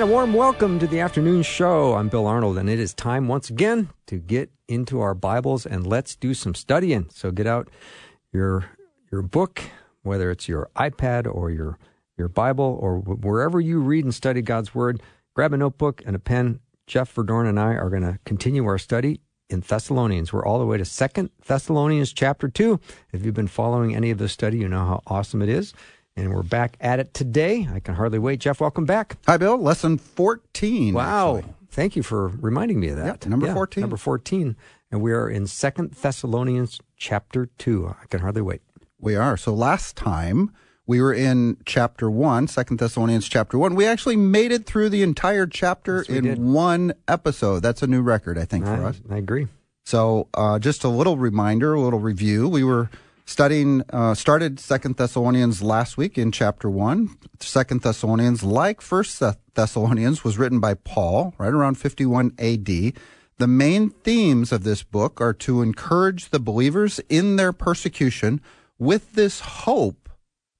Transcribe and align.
And 0.00 0.08
a 0.08 0.12
warm 0.14 0.32
welcome 0.32 0.78
to 0.78 0.86
the 0.86 1.00
afternoon 1.00 1.42
show. 1.42 1.92
I'm 1.92 2.08
Bill 2.08 2.26
Arnold, 2.26 2.56
and 2.56 2.70
it 2.70 2.80
is 2.80 2.94
time 2.94 3.28
once 3.28 3.50
again 3.50 3.90
to 4.06 4.16
get 4.16 4.50
into 4.66 4.98
our 5.02 5.12
Bibles 5.12 5.66
and 5.66 5.86
let's 5.86 6.16
do 6.16 6.32
some 6.32 6.54
studying. 6.54 7.10
So 7.10 7.30
get 7.30 7.46
out 7.46 7.68
your 8.32 8.64
your 9.12 9.20
book, 9.20 9.60
whether 10.00 10.30
it's 10.30 10.48
your 10.48 10.70
iPad 10.74 11.30
or 11.30 11.50
your 11.50 11.76
your 12.16 12.28
Bible 12.28 12.78
or 12.80 13.00
wherever 13.00 13.60
you 13.60 13.80
read 13.80 14.06
and 14.06 14.14
study 14.14 14.40
God's 14.40 14.74
Word. 14.74 15.02
Grab 15.34 15.52
a 15.52 15.58
notebook 15.58 16.02
and 16.06 16.16
a 16.16 16.18
pen. 16.18 16.60
Jeff 16.86 17.14
Verdoorn 17.14 17.46
and 17.46 17.60
I 17.60 17.74
are 17.74 17.90
going 17.90 18.00
to 18.00 18.18
continue 18.24 18.64
our 18.64 18.78
study 18.78 19.20
in 19.50 19.60
Thessalonians. 19.60 20.32
We're 20.32 20.46
all 20.46 20.58
the 20.58 20.64
way 20.64 20.78
to 20.78 20.84
Second 20.86 21.28
Thessalonians 21.46 22.14
chapter 22.14 22.48
2. 22.48 22.80
If 23.12 23.22
you've 23.22 23.34
been 23.34 23.48
following 23.48 23.94
any 23.94 24.10
of 24.10 24.16
this 24.16 24.32
study, 24.32 24.56
you 24.56 24.68
know 24.68 24.86
how 24.86 25.02
awesome 25.08 25.42
it 25.42 25.50
is. 25.50 25.74
And 26.20 26.34
we're 26.34 26.42
back 26.42 26.76
at 26.82 27.00
it 27.00 27.14
today. 27.14 27.66
I 27.72 27.80
can 27.80 27.94
hardly 27.94 28.18
wait. 28.18 28.40
Jeff, 28.40 28.60
welcome 28.60 28.84
back. 28.84 29.16
Hi, 29.26 29.38
Bill. 29.38 29.56
Lesson 29.56 29.96
14. 29.96 30.92
Wow. 30.92 31.38
actually. 31.38 31.54
Thank 31.70 31.96
you 31.96 32.02
for 32.02 32.28
reminding 32.28 32.78
me 32.78 32.88
of 32.88 32.96
that. 32.98 33.06
Yep, 33.06 33.26
number 33.26 33.50
14. 33.50 33.80
Number 33.80 33.96
14. 33.96 34.54
And 34.92 35.00
we 35.00 35.12
are 35.12 35.30
in 35.30 35.46
Second 35.46 35.92
Thessalonians 35.92 36.78
chapter 36.98 37.46
2. 37.56 37.94
I 38.02 38.04
can 38.10 38.20
hardly 38.20 38.42
wait. 38.42 38.60
We 38.98 39.16
are. 39.16 39.38
So 39.38 39.54
last 39.54 39.96
time 39.96 40.52
we 40.86 41.00
were 41.00 41.14
in 41.14 41.56
chapter 41.64 42.10
1, 42.10 42.48
2 42.48 42.62
Thessalonians 42.76 43.26
chapter 43.26 43.56
1. 43.56 43.74
We 43.74 43.86
actually 43.86 44.16
made 44.16 44.52
it 44.52 44.66
through 44.66 44.90
the 44.90 45.02
entire 45.02 45.46
chapter 45.46 46.04
Yes, 46.06 46.18
in 46.18 46.24
did. 46.24 46.38
one 46.38 46.92
episode. 47.08 47.60
That's 47.60 47.82
a 47.82 47.86
new 47.86 48.02
record, 48.02 48.36
I 48.36 48.44
think, 48.44 48.66
for 48.66 48.84
us. 48.84 49.00
I 49.08 49.16
agree. 49.16 49.46
So 49.86 50.28
uh, 50.34 50.58
just 50.58 50.84
a 50.84 50.88
little 50.90 51.16
reminder, 51.16 51.72
a 51.72 51.80
little 51.80 51.98
review. 52.00 52.46
We 52.46 52.62
were 52.62 52.90
studying, 53.30 53.82
uh, 53.92 54.12
started 54.12 54.58
Second 54.58 54.96
Thessalonians 54.96 55.62
last 55.62 55.96
week 55.96 56.18
in 56.18 56.32
chapter 56.32 56.68
1. 56.68 57.16
Second 57.38 57.82
Thessalonians, 57.82 58.42
like 58.42 58.80
First 58.80 59.22
Thessalonians, 59.54 60.24
was 60.24 60.36
written 60.36 60.58
by 60.58 60.74
Paul 60.74 61.32
right 61.38 61.52
around 61.52 61.76
51 61.76 62.32
AD. 62.40 62.66
The 62.66 63.46
main 63.46 63.90
themes 63.90 64.50
of 64.50 64.64
this 64.64 64.82
book 64.82 65.20
are 65.20 65.32
to 65.34 65.62
encourage 65.62 66.30
the 66.30 66.40
believers 66.40 67.00
in 67.08 67.36
their 67.36 67.52
persecution 67.52 68.40
with 68.80 69.12
this 69.12 69.40
hope 69.40 70.08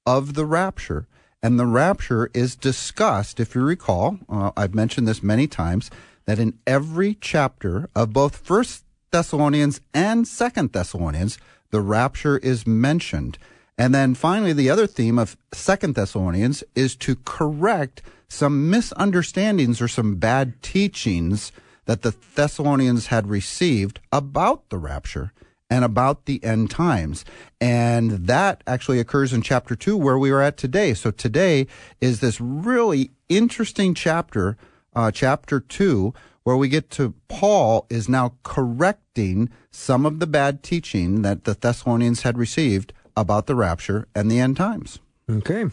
of 0.07 0.35
the 0.35 0.47
rapture. 0.47 1.09
And 1.43 1.59
the 1.59 1.67
rapture 1.67 2.31
is 2.33 2.55
discussed, 2.55 3.41
if 3.41 3.55
you 3.57 3.63
recall, 3.63 4.19
uh, 4.29 4.53
I've 4.57 4.75
mentioned 4.77 5.09
this 5.09 5.25
many 5.25 5.49
times, 5.49 5.91
that 6.27 6.39
in 6.39 6.59
every 6.69 7.17
chapter 7.21 7.91
of 7.97 8.13
both 8.13 8.37
First 8.37 8.85
Thessalonians 9.11 9.81
and 9.93 10.29
Second 10.29 10.73
Thessalonians, 10.73 11.37
the 11.71 11.81
rapture 11.81 12.39
is 12.39 12.67
mentioned. 12.67 13.39
And 13.79 13.95
then 13.95 14.15
finally, 14.15 14.53
the 14.53 14.71
other 14.71 14.87
theme 14.87 15.19
of 15.19 15.37
Second 15.53 15.95
Thessalonians 15.95 16.63
is 16.75 16.97
to 16.97 17.17
correct 17.25 18.03
some 18.29 18.71
misunderstandings 18.71 19.81
or 19.81 19.89
some 19.89 20.17
bad 20.17 20.63
teachings 20.63 21.51
that 21.87 22.03
the 22.03 22.15
Thessalonians 22.35 23.07
had 23.07 23.29
received 23.29 24.01
about 24.13 24.69
the 24.69 24.79
rapture 24.79 25.33
and 25.71 25.85
about 25.85 26.27
the 26.27 26.43
end 26.45 26.71
times. 26.71 27.25
And 27.61 28.27
that 28.27 28.63
actually 28.67 29.01
occurs 29.01 29.33
in 29.33 29.41
chapter 29.43 29.75
two, 29.75 29.97
where 29.97 30.19
we 30.19 30.31
are 30.31 30.41
at 30.41 30.57
today. 30.57 30.95
So 30.95 31.11
today 31.11 31.67
is 32.01 32.21
this 32.21 32.41
really 32.41 33.11
interesting 33.29 33.95
chapter, 33.95 34.57
uh, 34.95 35.11
chapter 35.11 35.61
two, 35.61 36.13
where 36.51 36.57
we 36.57 36.69
get 36.69 36.91
to 36.91 37.15
Paul 37.29 37.87
is 37.89 38.09
now 38.09 38.35
correcting 38.43 39.51
some 39.71 40.05
of 40.05 40.19
the 40.19 40.27
bad 40.27 40.65
teaching 40.65 41.23
that 41.23 41.45
the 41.45 41.55
Thessalonians 41.55 42.23
had 42.23 42.37
received 42.37 42.93
about 43.17 43.47
the 43.47 43.55
rapture 43.55 44.09
and 44.17 44.29
the 44.29 44.41
end 44.41 44.57
times. 44.57 44.99
Okay. 45.31 45.67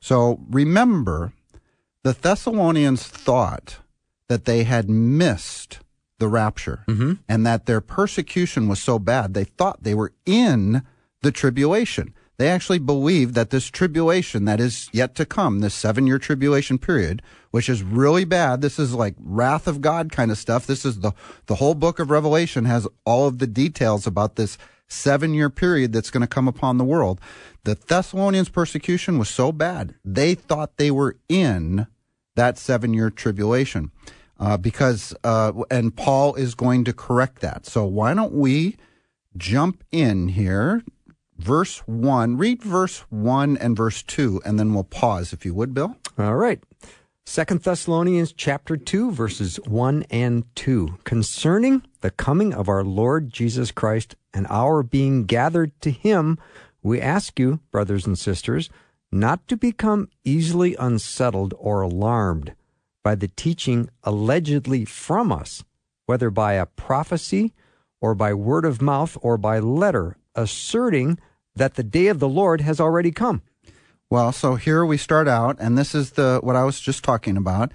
So 0.00 0.40
remember, 0.50 1.32
the 2.02 2.12
Thessalonians 2.12 3.04
thought 3.04 3.78
that 4.28 4.44
they 4.44 4.64
had 4.64 4.90
missed 4.90 5.78
the 6.18 6.28
rapture 6.28 6.84
mm-hmm. 6.86 7.14
and 7.26 7.46
that 7.46 7.64
their 7.64 7.80
persecution 7.80 8.68
was 8.68 8.82
so 8.82 8.98
bad, 8.98 9.32
they 9.32 9.44
thought 9.44 9.84
they 9.84 9.94
were 9.94 10.12
in 10.26 10.82
the 11.22 11.32
tribulation. 11.32 12.12
They 12.36 12.48
actually 12.48 12.80
believe 12.80 13.34
that 13.34 13.50
this 13.50 13.66
tribulation 13.66 14.44
that 14.44 14.60
is 14.60 14.88
yet 14.92 15.14
to 15.16 15.24
come, 15.24 15.60
this 15.60 15.74
seven 15.74 16.06
year 16.06 16.18
tribulation 16.18 16.78
period, 16.78 17.22
which 17.52 17.68
is 17.68 17.82
really 17.82 18.24
bad. 18.24 18.60
This 18.60 18.78
is 18.78 18.92
like 18.92 19.14
wrath 19.20 19.68
of 19.68 19.80
God 19.80 20.10
kind 20.10 20.30
of 20.30 20.38
stuff. 20.38 20.66
This 20.66 20.84
is 20.84 21.00
the, 21.00 21.12
the 21.46 21.56
whole 21.56 21.74
book 21.74 21.98
of 21.98 22.10
Revelation 22.10 22.64
has 22.64 22.88
all 23.04 23.28
of 23.28 23.38
the 23.38 23.46
details 23.46 24.06
about 24.06 24.36
this 24.36 24.58
seven 24.88 25.32
year 25.32 25.48
period 25.48 25.92
that's 25.92 26.10
going 26.10 26.22
to 26.22 26.26
come 26.26 26.48
upon 26.48 26.76
the 26.78 26.84
world. 26.84 27.20
The 27.62 27.76
Thessalonians 27.76 28.48
persecution 28.48 29.18
was 29.18 29.28
so 29.28 29.52
bad. 29.52 29.94
They 30.04 30.34
thought 30.34 30.76
they 30.76 30.90
were 30.90 31.16
in 31.28 31.86
that 32.34 32.58
seven 32.58 32.94
year 32.94 33.10
tribulation. 33.10 33.90
Uh, 34.40 34.56
because, 34.56 35.14
uh, 35.22 35.52
and 35.70 35.94
Paul 35.94 36.34
is 36.34 36.56
going 36.56 36.82
to 36.84 36.92
correct 36.92 37.40
that. 37.40 37.66
So 37.66 37.84
why 37.84 38.14
don't 38.14 38.32
we 38.32 38.76
jump 39.36 39.84
in 39.92 40.28
here? 40.28 40.82
Verse 41.38 41.78
one, 41.80 42.36
read 42.36 42.62
verse 42.62 43.00
one 43.10 43.56
and 43.56 43.76
verse 43.76 44.02
two, 44.02 44.40
and 44.44 44.58
then 44.58 44.72
we'll 44.72 44.84
pause 44.84 45.32
if 45.32 45.44
you 45.44 45.54
would, 45.54 45.74
Bill. 45.74 45.96
All 46.18 46.36
right. 46.36 46.62
Second 47.26 47.62
Thessalonians 47.62 48.34
chapter 48.34 48.76
2 48.76 49.10
verses 49.10 49.56
1 49.64 50.04
and 50.10 50.44
2 50.56 50.98
concerning 51.04 51.82
the 52.02 52.10
coming 52.10 52.52
of 52.52 52.68
our 52.68 52.84
Lord 52.84 53.30
Jesus 53.30 53.70
Christ 53.70 54.14
and 54.34 54.46
our 54.50 54.82
being 54.82 55.24
gathered 55.24 55.72
to 55.80 55.90
him 55.90 56.38
we 56.82 57.00
ask 57.00 57.40
you 57.40 57.60
brothers 57.70 58.06
and 58.06 58.18
sisters 58.18 58.68
not 59.10 59.48
to 59.48 59.56
become 59.56 60.10
easily 60.22 60.76
unsettled 60.76 61.54
or 61.58 61.80
alarmed 61.80 62.54
by 63.02 63.14
the 63.14 63.28
teaching 63.28 63.88
allegedly 64.02 64.84
from 64.84 65.32
us 65.32 65.64
whether 66.04 66.28
by 66.28 66.52
a 66.52 66.66
prophecy 66.66 67.54
or 68.02 68.14
by 68.14 68.34
word 68.34 68.66
of 68.66 68.82
mouth 68.82 69.16
or 69.22 69.38
by 69.38 69.58
letter 69.58 70.18
asserting 70.34 71.18
that 71.54 71.74
the 71.74 71.82
day 71.82 72.08
of 72.08 72.18
the 72.18 72.28
Lord 72.28 72.60
has 72.60 72.80
already 72.80 73.10
come 73.10 73.42
Well, 74.10 74.32
so 74.32 74.54
here 74.56 74.84
we 74.84 74.96
start 74.96 75.26
out, 75.28 75.56
and 75.58 75.76
this 75.76 75.94
is 75.94 76.12
the 76.12 76.40
what 76.42 76.56
I 76.56 76.64
was 76.64 76.80
just 76.80 77.02
talking 77.02 77.36
about. 77.36 77.72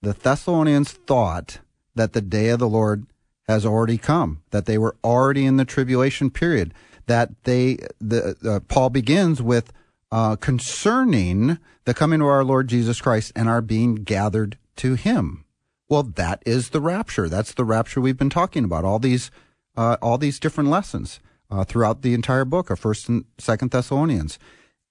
The 0.00 0.12
Thessalonians 0.12 0.92
thought 0.92 1.58
that 1.94 2.12
the 2.12 2.20
day 2.20 2.48
of 2.48 2.58
the 2.58 2.68
Lord 2.68 3.06
has 3.48 3.66
already 3.66 3.98
come, 3.98 4.42
that 4.50 4.66
they 4.66 4.78
were 4.78 4.96
already 5.04 5.44
in 5.44 5.56
the 5.56 5.64
tribulation 5.64 6.30
period. 6.30 6.72
That 7.06 7.30
they, 7.44 7.78
the 8.00 8.36
uh, 8.44 8.60
Paul 8.68 8.90
begins 8.90 9.42
with 9.42 9.72
uh, 10.10 10.36
concerning 10.36 11.58
the 11.84 11.94
coming 11.94 12.20
of 12.20 12.28
our 12.28 12.44
Lord 12.44 12.68
Jesus 12.68 13.00
Christ 13.00 13.32
and 13.34 13.48
our 13.48 13.60
being 13.60 13.96
gathered 13.96 14.56
to 14.76 14.94
Him. 14.94 15.44
Well, 15.88 16.04
that 16.04 16.42
is 16.46 16.70
the 16.70 16.80
rapture. 16.80 17.28
That's 17.28 17.52
the 17.52 17.64
rapture 17.64 18.00
we've 18.00 18.16
been 18.16 18.30
talking 18.30 18.64
about. 18.64 18.84
All 18.84 18.98
these, 18.98 19.30
uh, 19.76 19.96
all 20.00 20.16
these 20.16 20.38
different 20.38 20.70
lessons 20.70 21.20
uh, 21.52 21.64
throughout 21.64 22.02
the 22.02 22.14
entire 22.14 22.44
book 22.44 22.70
of 22.70 22.80
First 22.80 23.08
and 23.08 23.24
Second 23.38 23.70
Thessalonians. 23.70 24.38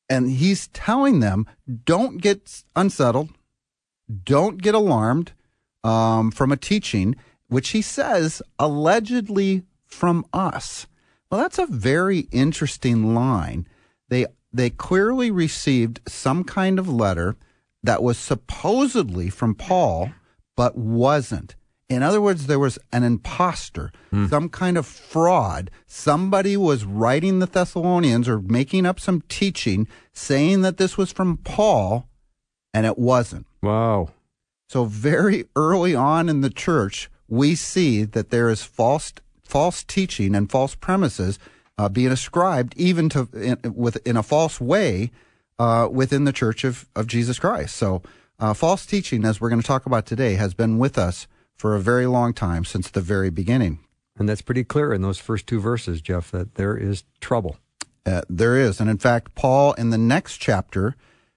And 0.09 0.29
he's 0.29 0.67
telling 0.67 1.19
them 1.19 1.47
don't 1.83 2.22
get 2.22 2.63
unsettled. 2.75 3.29
Don't 4.23 4.61
get 4.61 4.75
alarmed 4.75 5.31
um, 5.84 6.31
from 6.31 6.52
a 6.52 6.58
teaching 6.58 7.16
which 7.47 7.69
he 7.69 7.81
says 7.81 8.41
allegedly 8.59 9.63
from 9.85 10.25
us. 10.31 10.87
Well 11.29 11.41
that's 11.41 11.58
a 11.59 11.66
very 11.66 12.28
interesting 12.31 13.16
line. 13.16 13.67
They 14.09 14.28
they 14.53 14.69
clearly 14.69 15.31
received 15.31 16.02
some 16.07 16.43
kind 16.43 16.78
of 16.78 16.87
letter 16.87 17.35
that 17.84 18.03
was 18.03 18.17
supposedly 18.17 19.29
from 19.29 19.55
paul 19.55 20.11
but 20.57 20.78
wasn't 20.78 21.55
in 21.96 22.03
other 22.03 22.22
words, 22.22 22.47
there 22.47 22.59
was 22.59 22.79
an 22.91 23.03
imposter, 23.03 23.91
some 24.29 24.49
kind 24.49 24.78
of 24.78 24.85
fraud. 24.85 25.70
Somebody 25.88 26.55
was 26.58 26.85
writing 26.85 27.40
the 27.40 27.46
Thessalonians 27.46 28.28
or 28.29 28.40
making 28.41 28.85
up 28.85 28.99
some 28.99 29.22
teaching 29.28 29.88
saying 30.14 30.61
that 30.61 30.78
this 30.78 30.97
was 30.97 31.11
from 31.11 31.38
Paul, 31.38 32.08
and 32.73 32.85
it 32.85 32.97
wasn't. 32.97 33.46
wow 33.61 34.09
So 34.70 34.85
very 34.85 35.46
early 35.55 35.93
on 35.96 36.29
in 36.29 36.41
the 36.41 36.49
church, 36.49 37.09
we 37.28 37.55
see 37.55 38.05
that 38.05 38.29
there 38.29 38.49
is 38.49 38.64
false 38.64 39.14
false 39.43 39.84
teaching 39.84 40.35
and 40.35 40.49
false 40.49 40.76
premises 40.76 41.38
uh, 41.78 41.90
being 41.90 42.11
ascribed 42.11 42.73
even 42.78 43.09
to 43.09 43.28
in, 43.34 43.58
with 43.73 43.97
in 44.08 44.16
a 44.17 44.23
false 44.23 44.61
way 44.61 45.11
uh, 45.59 45.88
within 45.91 46.23
the 46.23 46.32
church 46.34 46.64
of, 46.64 46.88
of 46.96 47.08
Jesus 47.08 47.38
Christ. 47.40 47.76
So 47.76 48.02
Uh, 48.41 48.55
false 48.55 48.88
teaching, 48.88 49.23
as 49.23 49.40
we're 49.40 49.49
going 49.53 49.61
to 49.61 49.67
talk 49.67 49.85
about 49.85 50.05
today, 50.08 50.34
has 50.34 50.55
been 50.55 50.79
with 50.79 50.97
us 50.97 51.28
for 51.61 51.75
a 51.75 51.79
very 51.79 52.08
long 52.08 52.34
time 52.34 52.66
since 52.66 52.90
the 52.90 53.02
very 53.02 53.29
beginning. 53.29 53.78
And 54.17 54.28
that's 54.28 54.41
pretty 54.41 54.63
clear 54.63 54.91
in 54.91 55.03
those 55.03 55.19
first 55.19 55.46
two 55.46 55.59
verses, 55.59 56.02
Jeff, 56.02 56.31
that 56.31 56.55
there 56.55 56.75
is 56.75 57.03
trouble. 57.19 57.58
Uh, 58.03 58.23
there 58.28 58.58
is. 58.58 58.79
And 58.79 58.90
in 58.90 58.97
fact, 58.97 59.35
Paul 59.35 59.73
in 59.73 59.91
the 59.91 59.97
next 59.99 60.37
chapter 60.37 60.96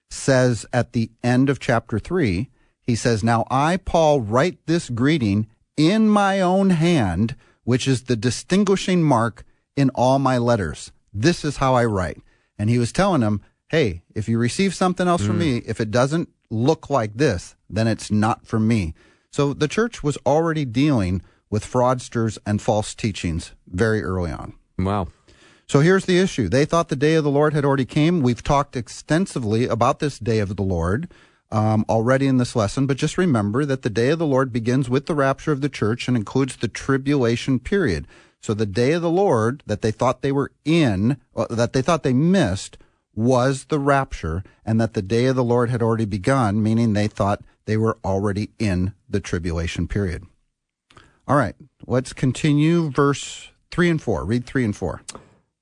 says 0.09 0.65
at 0.73 0.93
the 0.93 1.11
end 1.23 1.47
of 1.47 1.59
chapter 1.59 1.99
3, 1.99 2.49
he 2.81 2.95
says, 2.95 3.23
Now 3.23 3.45
I, 3.51 3.77
Paul, 3.77 4.19
write 4.19 4.57
this 4.65 4.89
greeting 4.89 5.45
in 5.77 6.09
my 6.09 6.41
own 6.41 6.71
hand, 6.71 7.35
which 7.63 7.87
is 7.87 8.05
the 8.05 8.15
distinguishing 8.15 9.03
mark 9.03 9.43
in 9.75 9.91
all 9.91 10.17
my 10.17 10.39
letters. 10.39 10.91
This 11.13 11.45
is 11.45 11.57
how 11.57 11.75
I 11.75 11.85
write. 11.85 12.19
And 12.57 12.67
he 12.71 12.79
was 12.79 12.91
telling 12.91 13.21
him, 13.21 13.41
Hey, 13.67 14.01
if 14.15 14.27
you 14.27 14.39
receive 14.39 14.73
something 14.73 15.07
else 15.07 15.21
mm. 15.21 15.27
from 15.27 15.37
me, 15.37 15.57
if 15.67 15.79
it 15.79 15.91
doesn't 15.91 16.29
look 16.49 16.89
like 16.89 17.13
this, 17.13 17.55
then 17.69 17.87
it's 17.87 18.09
not 18.09 18.47
from 18.47 18.67
me. 18.67 18.95
So 19.35 19.53
the 19.53 19.67
church 19.67 20.01
was 20.01 20.17
already 20.25 20.63
dealing 20.63 21.21
with 21.49 21.69
fraudsters 21.69 22.37
and 22.45 22.61
false 22.61 22.95
teachings 22.95 23.51
very 23.67 24.01
early 24.01 24.31
on. 24.31 24.53
Wow. 24.79 25.09
So 25.67 25.81
here's 25.81 26.05
the 26.05 26.19
issue. 26.19 26.47
They 26.47 26.63
thought 26.63 26.87
the 26.87 26.95
day 26.95 27.15
of 27.15 27.25
the 27.25 27.29
Lord 27.29 27.53
had 27.53 27.65
already 27.65 27.83
came. 27.83 28.21
We've 28.21 28.41
talked 28.41 28.77
extensively 28.77 29.65
about 29.65 29.99
this 29.99 30.19
day 30.19 30.39
of 30.39 30.55
the 30.55 30.63
Lord 30.63 31.11
um, 31.51 31.83
already 31.89 32.27
in 32.27 32.37
this 32.37 32.55
lesson, 32.55 32.87
but 32.87 32.95
just 32.95 33.17
remember 33.17 33.65
that 33.65 33.81
the 33.81 33.89
day 33.89 34.11
of 34.11 34.19
the 34.19 34.25
Lord 34.25 34.53
begins 34.53 34.89
with 34.89 35.05
the 35.05 35.13
rapture 35.13 35.51
of 35.51 35.59
the 35.59 35.67
church 35.67 36.07
and 36.07 36.15
includes 36.15 36.55
the 36.55 36.69
tribulation 36.69 37.59
period. 37.59 38.07
So 38.39 38.53
the 38.53 38.65
day 38.65 38.93
of 38.93 39.01
the 39.01 39.09
Lord 39.09 39.63
that 39.65 39.81
they 39.81 39.91
thought 39.91 40.21
they 40.21 40.31
were 40.31 40.53
in, 40.63 41.17
uh, 41.35 41.47
that 41.49 41.73
they 41.73 41.81
thought 41.81 42.03
they 42.03 42.13
missed, 42.13 42.77
was 43.13 43.65
the 43.65 43.79
rapture, 43.79 44.45
and 44.65 44.79
that 44.79 44.93
the 44.93 45.01
day 45.01 45.25
of 45.25 45.35
the 45.35 45.43
Lord 45.43 45.69
had 45.69 45.81
already 45.81 46.05
begun, 46.05 46.63
meaning 46.63 46.93
they 46.93 47.09
thought 47.09 47.43
they 47.65 47.77
were 47.77 47.97
already 48.03 48.51
in 48.59 48.93
the 49.09 49.19
tribulation 49.19 49.87
period. 49.87 50.23
All 51.27 51.35
right, 51.35 51.55
let's 51.87 52.13
continue 52.13 52.91
verse 52.91 53.49
3 53.71 53.89
and 53.89 54.01
4. 54.01 54.25
Read 54.25 54.45
3 54.45 54.65
and 54.65 54.75
4. 54.75 55.01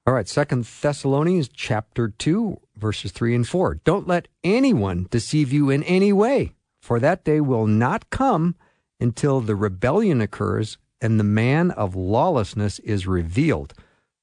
All 0.06 0.14
right, 0.14 0.28
Second 0.28 0.66
Thessalonians 0.66 1.48
chapter 1.48 2.10
2, 2.10 2.60
verses 2.76 3.12
3 3.14 3.36
and 3.36 3.48
4. 3.48 3.76
Don't 3.86 4.08
let 4.08 4.28
anyone 4.44 5.08
deceive 5.10 5.54
you 5.54 5.70
in 5.70 5.82
any 5.84 6.12
way, 6.12 6.52
for 6.82 7.00
that 7.00 7.24
day 7.24 7.40
will 7.40 7.68
not 7.68 8.10
come 8.10 8.56
until 9.00 9.40
the 9.40 9.56
rebellion 9.56 10.20
occurs 10.20 10.78
and 11.00 11.20
the 11.20 11.24
man 11.24 11.72
of 11.72 11.96
lawlessness 11.96 12.80
is 12.80 13.08
revealed, 13.08 13.74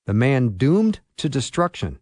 the 0.06 0.14
man 0.14 0.56
doomed 0.56 1.00
to 1.16 1.28
destruction. 1.28 1.98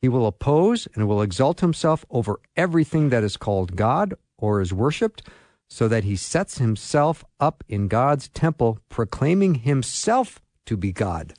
He 0.00 0.08
will 0.08 0.26
oppose 0.26 0.88
and 0.94 1.06
will 1.06 1.22
exalt 1.22 1.60
himself 1.60 2.04
over 2.10 2.40
everything 2.56 3.10
that 3.10 3.22
is 3.22 3.36
called 3.36 3.76
God 3.76 4.14
or 4.42 4.60
is 4.60 4.74
worshipped, 4.74 5.22
so 5.70 5.88
that 5.88 6.04
he 6.04 6.16
sets 6.16 6.58
himself 6.58 7.24
up 7.40 7.64
in 7.68 7.88
God's 7.88 8.28
temple, 8.28 8.78
proclaiming 8.90 9.54
himself 9.56 10.40
to 10.66 10.76
be 10.76 10.92
God. 10.92 11.32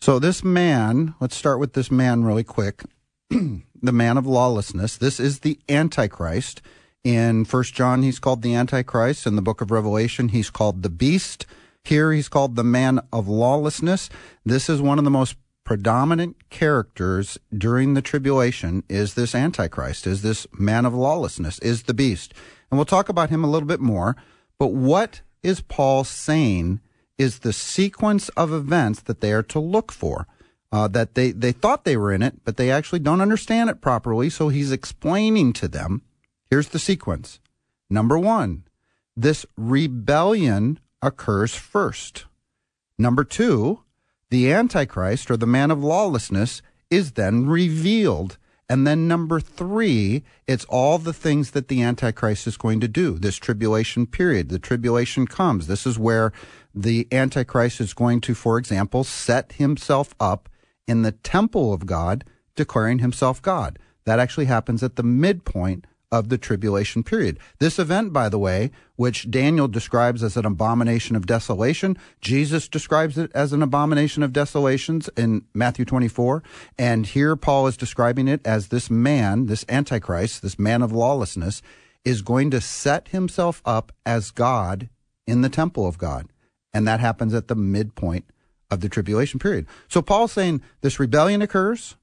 So 0.00 0.18
this 0.18 0.42
man, 0.42 1.14
let's 1.20 1.36
start 1.36 1.60
with 1.60 1.74
this 1.74 1.90
man 1.90 2.24
really 2.24 2.42
quick. 2.42 2.82
the 3.30 3.92
man 3.92 4.16
of 4.16 4.26
lawlessness. 4.26 4.96
This 4.96 5.20
is 5.20 5.40
the 5.40 5.60
Antichrist. 5.68 6.62
In 7.04 7.44
First 7.44 7.74
John, 7.74 8.02
he's 8.02 8.18
called 8.18 8.42
the 8.42 8.54
Antichrist. 8.54 9.26
In 9.26 9.36
the 9.36 9.42
book 9.42 9.60
of 9.60 9.70
Revelation, 9.70 10.30
he's 10.30 10.50
called 10.50 10.82
the 10.82 10.90
beast. 10.90 11.46
Here, 11.84 12.12
he's 12.12 12.28
called 12.28 12.56
the 12.56 12.64
man 12.64 13.00
of 13.12 13.28
lawlessness. 13.28 14.10
This 14.44 14.68
is 14.68 14.80
one 14.80 14.98
of 14.98 15.04
the 15.04 15.10
most 15.10 15.36
predominant 15.66 16.48
characters 16.48 17.38
during 17.52 17.92
the 17.92 18.00
tribulation 18.00 18.84
is 18.88 19.14
this 19.14 19.34
Antichrist, 19.34 20.06
is 20.06 20.22
this 20.22 20.46
man 20.56 20.86
of 20.86 20.94
lawlessness, 20.94 21.58
is 21.58 21.82
the 21.82 21.92
beast. 21.92 22.32
And 22.70 22.78
we'll 22.78 22.86
talk 22.86 23.08
about 23.08 23.30
him 23.30 23.42
a 23.42 23.50
little 23.50 23.66
bit 23.66 23.80
more. 23.80 24.16
But 24.58 24.68
what 24.68 25.22
is 25.42 25.60
Paul 25.60 26.04
saying 26.04 26.80
is 27.18 27.40
the 27.40 27.52
sequence 27.52 28.28
of 28.30 28.52
events 28.52 29.00
that 29.02 29.20
they 29.20 29.32
are 29.32 29.42
to 29.42 29.58
look 29.58 29.90
for. 29.90 30.28
Uh, 30.72 30.88
that 30.88 31.14
they, 31.14 31.32
they 31.32 31.52
thought 31.52 31.84
they 31.84 31.96
were 31.96 32.12
in 32.12 32.22
it, 32.22 32.44
but 32.44 32.56
they 32.56 32.70
actually 32.70 32.98
don't 32.98 33.20
understand 33.20 33.68
it 33.70 33.80
properly. 33.80 34.30
So 34.30 34.48
he's 34.48 34.72
explaining 34.72 35.52
to 35.54 35.68
them 35.68 36.02
here's 36.48 36.68
the 36.68 36.78
sequence. 36.78 37.40
Number 37.90 38.18
one, 38.18 38.64
this 39.16 39.46
rebellion 39.56 40.78
occurs 41.02 41.54
first. 41.54 42.26
Number 42.98 43.24
two, 43.24 43.80
the 44.30 44.52
Antichrist 44.52 45.30
or 45.30 45.36
the 45.36 45.46
man 45.46 45.70
of 45.70 45.82
lawlessness 45.82 46.62
is 46.90 47.12
then 47.12 47.46
revealed. 47.46 48.38
And 48.68 48.86
then 48.86 49.06
number 49.06 49.38
three, 49.38 50.24
it's 50.48 50.64
all 50.64 50.98
the 50.98 51.12
things 51.12 51.52
that 51.52 51.68
the 51.68 51.82
Antichrist 51.82 52.46
is 52.48 52.56
going 52.56 52.80
to 52.80 52.88
do. 52.88 53.18
This 53.18 53.36
tribulation 53.36 54.06
period, 54.06 54.48
the 54.48 54.58
tribulation 54.58 55.26
comes. 55.26 55.68
This 55.68 55.86
is 55.86 55.98
where 55.98 56.32
the 56.74 57.06
Antichrist 57.12 57.80
is 57.80 57.94
going 57.94 58.20
to, 58.22 58.34
for 58.34 58.58
example, 58.58 59.04
set 59.04 59.52
himself 59.52 60.14
up 60.18 60.48
in 60.88 61.02
the 61.02 61.12
temple 61.12 61.72
of 61.72 61.86
God, 61.86 62.24
declaring 62.56 62.98
himself 62.98 63.40
God. 63.40 63.78
That 64.04 64.18
actually 64.18 64.46
happens 64.46 64.82
at 64.82 64.96
the 64.96 65.02
midpoint 65.02 65.86
of 66.12 66.28
the 66.28 66.38
tribulation 66.38 67.02
period. 67.02 67.38
This 67.58 67.78
event, 67.78 68.12
by 68.12 68.28
the 68.28 68.38
way, 68.38 68.70
which 68.94 69.30
Daniel 69.30 69.68
describes 69.68 70.22
as 70.22 70.36
an 70.36 70.46
abomination 70.46 71.16
of 71.16 71.26
desolation, 71.26 71.96
Jesus 72.20 72.68
describes 72.68 73.18
it 73.18 73.30
as 73.34 73.52
an 73.52 73.62
abomination 73.62 74.22
of 74.22 74.32
desolations 74.32 75.10
in 75.16 75.44
Matthew 75.52 75.84
24. 75.84 76.42
And 76.78 77.06
here 77.06 77.34
Paul 77.36 77.66
is 77.66 77.76
describing 77.76 78.28
it 78.28 78.40
as 78.46 78.68
this 78.68 78.88
man, 78.88 79.46
this 79.46 79.64
Antichrist, 79.68 80.42
this 80.42 80.58
man 80.58 80.82
of 80.82 80.92
lawlessness, 80.92 81.60
is 82.04 82.22
going 82.22 82.50
to 82.52 82.60
set 82.60 83.08
himself 83.08 83.60
up 83.64 83.92
as 84.04 84.30
God 84.30 84.88
in 85.26 85.40
the 85.40 85.48
temple 85.48 85.86
of 85.86 85.98
God. 85.98 86.28
And 86.72 86.86
that 86.86 87.00
happens 87.00 87.34
at 87.34 87.48
the 87.48 87.56
midpoint 87.56 88.26
of 88.70 88.80
the 88.80 88.88
tribulation 88.88 89.40
period. 89.40 89.66
So 89.88 90.02
Paul's 90.02 90.32
saying 90.32 90.62
this 90.82 91.00
rebellion 91.00 91.42
occurs, 91.42 91.96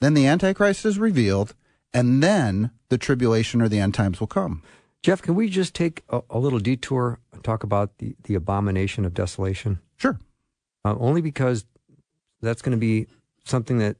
then 0.00 0.14
the 0.14 0.26
Antichrist 0.26 0.84
is 0.84 0.98
revealed, 0.98 1.54
and 1.92 2.22
then 2.22 2.70
the 2.88 2.98
tribulation 2.98 3.60
or 3.62 3.68
the 3.68 3.78
end 3.78 3.94
times 3.94 4.20
will 4.20 4.26
come. 4.26 4.62
Jeff, 5.02 5.22
can 5.22 5.34
we 5.34 5.48
just 5.48 5.74
take 5.74 6.02
a, 6.08 6.20
a 6.30 6.38
little 6.38 6.58
detour 6.58 7.20
and 7.32 7.44
talk 7.44 7.62
about 7.62 7.98
the, 7.98 8.16
the 8.24 8.34
abomination 8.34 9.04
of 9.04 9.14
desolation? 9.14 9.78
Sure. 9.96 10.18
Uh, 10.84 10.94
only 10.98 11.20
because 11.20 11.64
that's 12.42 12.62
going 12.62 12.72
to 12.72 12.78
be 12.78 13.06
something 13.44 13.78
that 13.78 13.96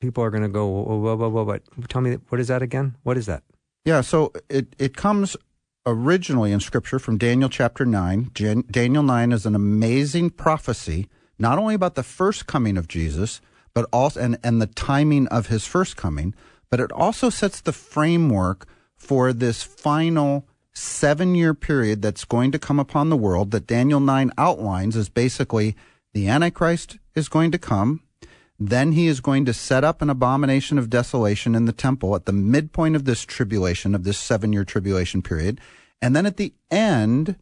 people 0.00 0.22
are 0.22 0.30
going 0.30 0.42
to 0.42 0.48
go, 0.48 0.66
whoa, 0.66 0.96
whoa, 0.96 1.16
whoa, 1.16 1.28
whoa, 1.28 1.44
but 1.44 1.62
tell 1.88 2.00
me, 2.00 2.14
what 2.28 2.40
is 2.40 2.48
that 2.48 2.62
again? 2.62 2.96
What 3.02 3.16
is 3.16 3.26
that? 3.26 3.42
Yeah, 3.84 4.00
so 4.00 4.32
it, 4.48 4.74
it 4.78 4.96
comes 4.96 5.36
originally 5.86 6.52
in 6.52 6.60
Scripture 6.60 6.98
from 6.98 7.18
Daniel 7.18 7.48
chapter 7.48 7.84
9. 7.84 8.30
Jan- 8.34 8.64
Daniel 8.70 9.02
9 9.02 9.32
is 9.32 9.46
an 9.46 9.54
amazing 9.54 10.30
prophecy, 10.30 11.08
not 11.38 11.58
only 11.58 11.74
about 11.74 11.94
the 11.94 12.02
first 12.02 12.46
coming 12.46 12.76
of 12.76 12.88
Jesus, 12.88 13.40
but 13.74 13.86
also, 13.92 14.20
and, 14.20 14.38
and 14.42 14.60
the 14.60 14.66
timing 14.66 15.26
of 15.28 15.48
his 15.48 15.66
first 15.66 15.96
coming, 15.96 16.34
but 16.70 16.80
it 16.80 16.92
also 16.92 17.30
sets 17.30 17.60
the 17.60 17.72
framework 17.72 18.66
for 18.96 19.32
this 19.32 19.62
final 19.62 20.46
seven 20.72 21.34
year 21.34 21.54
period 21.54 22.02
that's 22.02 22.24
going 22.24 22.50
to 22.52 22.58
come 22.58 22.80
upon 22.80 23.08
the 23.08 23.16
world 23.16 23.50
that 23.52 23.66
Daniel 23.66 24.00
9 24.00 24.32
outlines 24.36 24.96
is 24.96 25.08
basically 25.08 25.76
the 26.12 26.28
Antichrist 26.28 26.98
is 27.14 27.28
going 27.28 27.50
to 27.52 27.58
come. 27.58 28.02
Then 28.58 28.92
he 28.92 29.06
is 29.06 29.20
going 29.20 29.44
to 29.46 29.52
set 29.52 29.84
up 29.84 30.00
an 30.00 30.10
abomination 30.10 30.78
of 30.78 30.90
desolation 30.90 31.54
in 31.54 31.64
the 31.64 31.72
temple 31.72 32.14
at 32.14 32.24
the 32.24 32.32
midpoint 32.32 32.96
of 32.96 33.04
this 33.04 33.22
tribulation, 33.22 33.94
of 33.94 34.04
this 34.04 34.18
seven 34.18 34.52
year 34.52 34.64
tribulation 34.64 35.22
period. 35.22 35.60
And 36.00 36.14
then 36.14 36.26
at 36.26 36.36
the 36.36 36.54
end, 36.70 37.36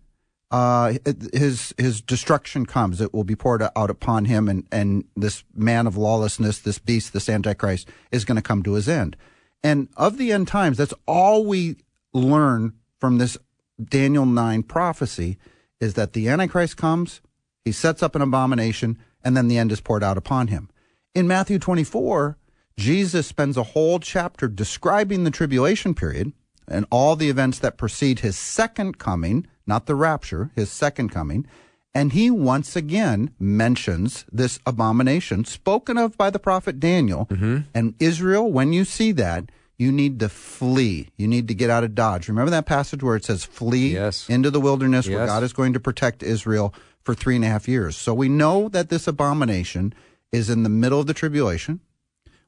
uh, 0.52 0.94
his 1.32 1.74
his 1.78 2.00
destruction 2.00 2.66
comes. 2.66 3.00
It 3.00 3.12
will 3.12 3.24
be 3.24 3.34
poured 3.34 3.62
out 3.62 3.90
upon 3.90 4.26
him, 4.26 4.48
and 4.48 4.66
and 4.70 5.04
this 5.16 5.44
man 5.54 5.86
of 5.86 5.96
lawlessness, 5.96 6.58
this 6.58 6.78
beast, 6.78 7.12
this 7.12 7.28
antichrist, 7.28 7.88
is 8.10 8.24
going 8.24 8.36
to 8.36 8.42
come 8.42 8.62
to 8.64 8.74
his 8.74 8.88
end. 8.88 9.16
And 9.64 9.88
of 9.96 10.18
the 10.18 10.30
end 10.30 10.48
times, 10.48 10.76
that's 10.76 10.94
all 11.06 11.46
we 11.46 11.76
learn 12.12 12.74
from 13.00 13.18
this 13.18 13.38
Daniel 13.82 14.26
nine 14.26 14.62
prophecy 14.62 15.38
is 15.80 15.94
that 15.94 16.12
the 16.12 16.28
antichrist 16.28 16.76
comes, 16.76 17.20
he 17.64 17.72
sets 17.72 18.02
up 18.02 18.14
an 18.14 18.22
abomination, 18.22 18.98
and 19.24 19.36
then 19.36 19.48
the 19.48 19.58
end 19.58 19.72
is 19.72 19.80
poured 19.80 20.04
out 20.04 20.18
upon 20.18 20.48
him. 20.48 20.68
In 21.14 21.26
Matthew 21.26 21.58
24, 21.58 22.38
Jesus 22.76 23.26
spends 23.26 23.56
a 23.56 23.62
whole 23.62 23.98
chapter 23.98 24.48
describing 24.48 25.24
the 25.24 25.30
tribulation 25.30 25.94
period 25.94 26.32
and 26.68 26.86
all 26.90 27.16
the 27.16 27.28
events 27.28 27.58
that 27.58 27.76
precede 27.76 28.20
his 28.20 28.36
second 28.36 28.98
coming, 28.98 29.46
not 29.66 29.86
the 29.86 29.94
rapture, 29.94 30.50
his 30.54 30.70
second 30.70 31.10
coming. 31.10 31.46
And 31.94 32.12
he 32.12 32.30
once 32.30 32.74
again 32.74 33.34
mentions 33.38 34.24
this 34.32 34.58
abomination 34.66 35.44
spoken 35.44 35.98
of 35.98 36.16
by 36.16 36.30
the 36.30 36.38
prophet 36.38 36.80
Daniel. 36.80 37.26
Mm-hmm. 37.26 37.58
And 37.74 37.94
Israel, 37.98 38.50
when 38.50 38.72
you 38.72 38.84
see 38.84 39.12
that, 39.12 39.50
you 39.76 39.92
need 39.92 40.18
to 40.20 40.28
flee. 40.28 41.08
You 41.16 41.26
need 41.28 41.48
to 41.48 41.54
get 41.54 41.68
out 41.68 41.84
of 41.84 41.94
Dodge. 41.94 42.28
Remember 42.28 42.50
that 42.50 42.66
passage 42.66 43.02
where 43.02 43.16
it 43.16 43.24
says, 43.24 43.44
flee 43.44 43.94
yes. 43.94 44.28
into 44.28 44.50
the 44.50 44.60
wilderness 44.60 45.06
yes. 45.06 45.16
where 45.16 45.26
God 45.26 45.42
is 45.42 45.52
going 45.52 45.72
to 45.72 45.80
protect 45.80 46.22
Israel 46.22 46.72
for 47.02 47.14
three 47.14 47.36
and 47.36 47.44
a 47.44 47.48
half 47.48 47.68
years. 47.68 47.96
So 47.96 48.14
we 48.14 48.28
know 48.28 48.68
that 48.68 48.88
this 48.88 49.06
abomination 49.08 49.92
is 50.30 50.48
in 50.48 50.62
the 50.62 50.68
middle 50.68 51.00
of 51.00 51.06
the 51.06 51.14
tribulation. 51.14 51.80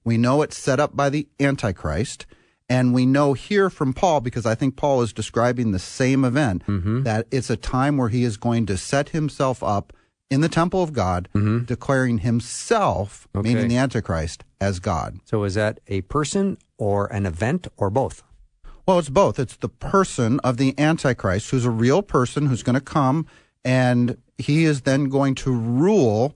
We 0.05 0.17
know 0.17 0.43
it's 0.43 0.57
set 0.57 0.81
up 0.81 0.95
by 0.95 1.11
the 1.11 1.29
Antichrist. 1.41 2.25
And 2.69 2.95
we 2.95 3.05
know 3.05 3.35
here 3.35 3.69
from 3.69 3.93
Paul, 3.93 4.21
because 4.21 4.47
I 4.47 4.55
think 4.55 4.77
Paul 4.77 5.03
is 5.03 5.13
describing 5.13 5.73
the 5.73 5.79
same 5.79 6.25
event, 6.25 6.67
mm-hmm. 6.67 7.03
that 7.03 7.27
it's 7.31 7.51
a 7.51 7.57
time 7.57 7.99
where 7.99 8.09
he 8.09 8.25
is 8.25 8.37
going 8.37 8.67
to 8.67 8.77
set 8.77 9.11
himself 9.11 9.63
up 9.63 9.93
in 10.31 10.41
the 10.41 10.49
temple 10.49 10.83
of 10.83 10.93
God, 10.93 11.29
mm-hmm. 11.35 11.65
declaring 11.65 12.19
himself, 12.19 13.29
Okay. 13.37 13.49
meaning 13.49 13.69
the 13.69 13.77
Antichrist, 13.77 14.45
as 14.61 14.81
God. 14.81 15.21
So 15.25 15.45
is 15.45 15.55
that 15.55 15.81
a 15.89 16.01
person 16.03 16.57
or 16.79 17.07
an 17.13 17.27
event 17.27 17.69
or 17.77 17.91
both? 17.91 18.23
Well, 18.87 18.99
it's 18.99 19.11
both. 19.11 19.39
It's 19.39 19.57
the 19.57 19.69
person 19.69 20.41
of 20.41 20.57
the 20.57 20.75
Antichrist, 20.79 21.51
who's 21.51 21.65
a 21.65 21.71
real 21.71 22.03
person 22.03 22.47
who's 22.47 22.63
going 22.63 22.75
to 22.75 22.81
come, 22.81 23.27
and 23.65 24.17
he 24.39 24.65
is 24.65 24.83
then 24.83 25.09
going 25.11 25.35
to 25.37 25.53
rule 25.53 26.35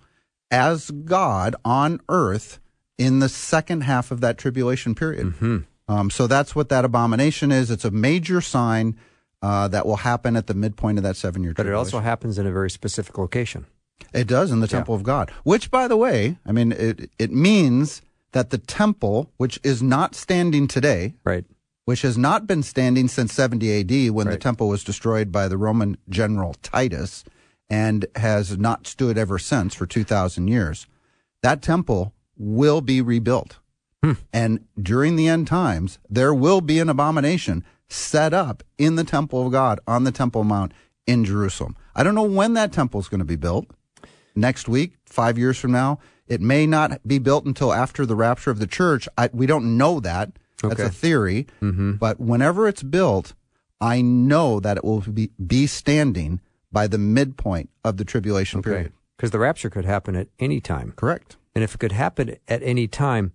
as 0.50 0.90
God 0.90 1.56
on 1.64 2.00
earth 2.08 2.58
in 2.96 3.18
the 3.18 3.28
second 3.28 3.82
half 3.82 4.10
of 4.10 4.20
that 4.20 4.38
tribulation 4.38 4.94
period. 4.94 5.26
Mm-hmm. 5.26 5.58
Um, 5.88 6.10
so 6.10 6.26
that's 6.26 6.54
what 6.54 6.68
that 6.68 6.84
abomination 6.84 7.50
is. 7.50 7.70
It's 7.70 7.84
a 7.84 7.90
major 7.90 8.40
sign 8.40 8.96
uh, 9.40 9.68
that 9.68 9.86
will 9.86 9.96
happen 9.96 10.36
at 10.36 10.46
the 10.46 10.54
midpoint 10.54 10.98
of 10.98 11.04
that 11.04 11.16
seven 11.16 11.42
year 11.42 11.54
But 11.54 11.66
it 11.66 11.72
also 11.74 12.00
happens 12.00 12.38
in 12.38 12.46
a 12.46 12.52
very 12.52 12.70
specific 12.70 13.16
location. 13.16 13.66
It 14.12 14.26
does 14.26 14.50
in 14.52 14.60
the 14.60 14.68
temple 14.68 14.94
of 14.94 15.02
God, 15.02 15.30
which, 15.44 15.70
by 15.70 15.88
the 15.88 15.96
way, 15.96 16.38
I 16.46 16.52
mean, 16.52 16.72
it, 16.72 17.10
it 17.18 17.32
means 17.32 18.00
that 18.32 18.50
the 18.50 18.58
temple, 18.58 19.30
which 19.38 19.58
is 19.64 19.82
not 19.82 20.14
standing 20.14 20.68
today, 20.68 21.14
Right. 21.24 21.44
which 21.84 22.02
has 22.02 22.16
not 22.16 22.46
been 22.46 22.62
standing 22.62 23.08
since 23.08 23.32
70 23.32 23.80
AD 23.80 24.10
when 24.10 24.28
the 24.28 24.36
temple 24.36 24.68
was 24.68 24.84
destroyed 24.84 25.32
by 25.32 25.48
the 25.48 25.56
Roman 25.56 25.96
general 26.08 26.54
Titus 26.62 27.24
and 27.70 28.06
has 28.16 28.56
not 28.56 28.86
stood 28.86 29.18
ever 29.18 29.38
since 29.38 29.74
for 29.74 29.86
2,000 29.86 30.48
years. 30.48 30.86
That 31.42 31.60
temple 31.62 32.12
will 32.36 32.80
be 32.80 33.00
rebuilt. 33.00 33.58
Hmm. 34.02 34.12
And 34.32 34.64
during 34.80 35.16
the 35.16 35.28
end 35.28 35.46
times, 35.46 35.98
there 36.08 36.32
will 36.32 36.60
be 36.60 36.78
an 36.78 36.88
abomination 36.88 37.64
set 37.88 38.32
up 38.32 38.62
in 38.76 38.96
the 38.96 39.04
temple 39.04 39.46
of 39.46 39.52
God 39.52 39.80
on 39.86 40.04
the 40.04 40.12
Temple 40.12 40.44
Mount 40.44 40.72
in 41.06 41.24
Jerusalem. 41.24 41.74
I 41.96 42.02
don't 42.04 42.14
know 42.14 42.22
when 42.22 42.54
that 42.54 42.72
temple 42.72 43.00
is 43.00 43.08
going 43.08 43.20
to 43.20 43.24
be 43.24 43.36
built. 43.36 43.66
Next 44.36 44.68
week, 44.68 44.92
five 45.04 45.36
years 45.38 45.58
from 45.58 45.72
now. 45.72 45.98
It 46.28 46.40
may 46.40 46.66
not 46.66 47.00
be 47.08 47.18
built 47.18 47.46
until 47.46 47.72
after 47.72 48.04
the 48.04 48.14
rapture 48.14 48.50
of 48.50 48.58
the 48.58 48.66
church. 48.66 49.08
I, 49.16 49.30
we 49.32 49.46
don't 49.46 49.78
know 49.78 49.98
that. 50.00 50.32
That's 50.62 50.80
a 50.80 50.90
theory. 50.90 51.46
Mm-hmm. 51.62 51.92
But 51.92 52.20
whenever 52.20 52.68
it's 52.68 52.82
built, 52.82 53.32
I 53.80 54.02
know 54.02 54.60
that 54.60 54.76
it 54.76 54.84
will 54.84 55.00
be, 55.00 55.30
be 55.44 55.66
standing 55.66 56.40
by 56.70 56.86
the 56.86 56.98
midpoint 56.98 57.70
of 57.84 57.96
the 57.96 58.04
tribulation 58.04 58.60
Okay. 58.60 58.70
period. 58.70 58.92
Because 59.16 59.30
the 59.30 59.38
rapture 59.38 59.70
could 59.70 59.86
happen 59.86 60.14
at 60.14 60.28
any 60.38 60.60
time. 60.60 60.92
Correct. 60.94 61.36
And 61.54 61.64
if 61.64 61.74
it 61.74 61.78
could 61.78 61.92
happen 61.92 62.36
at 62.46 62.62
any 62.62 62.86
time, 62.86 63.32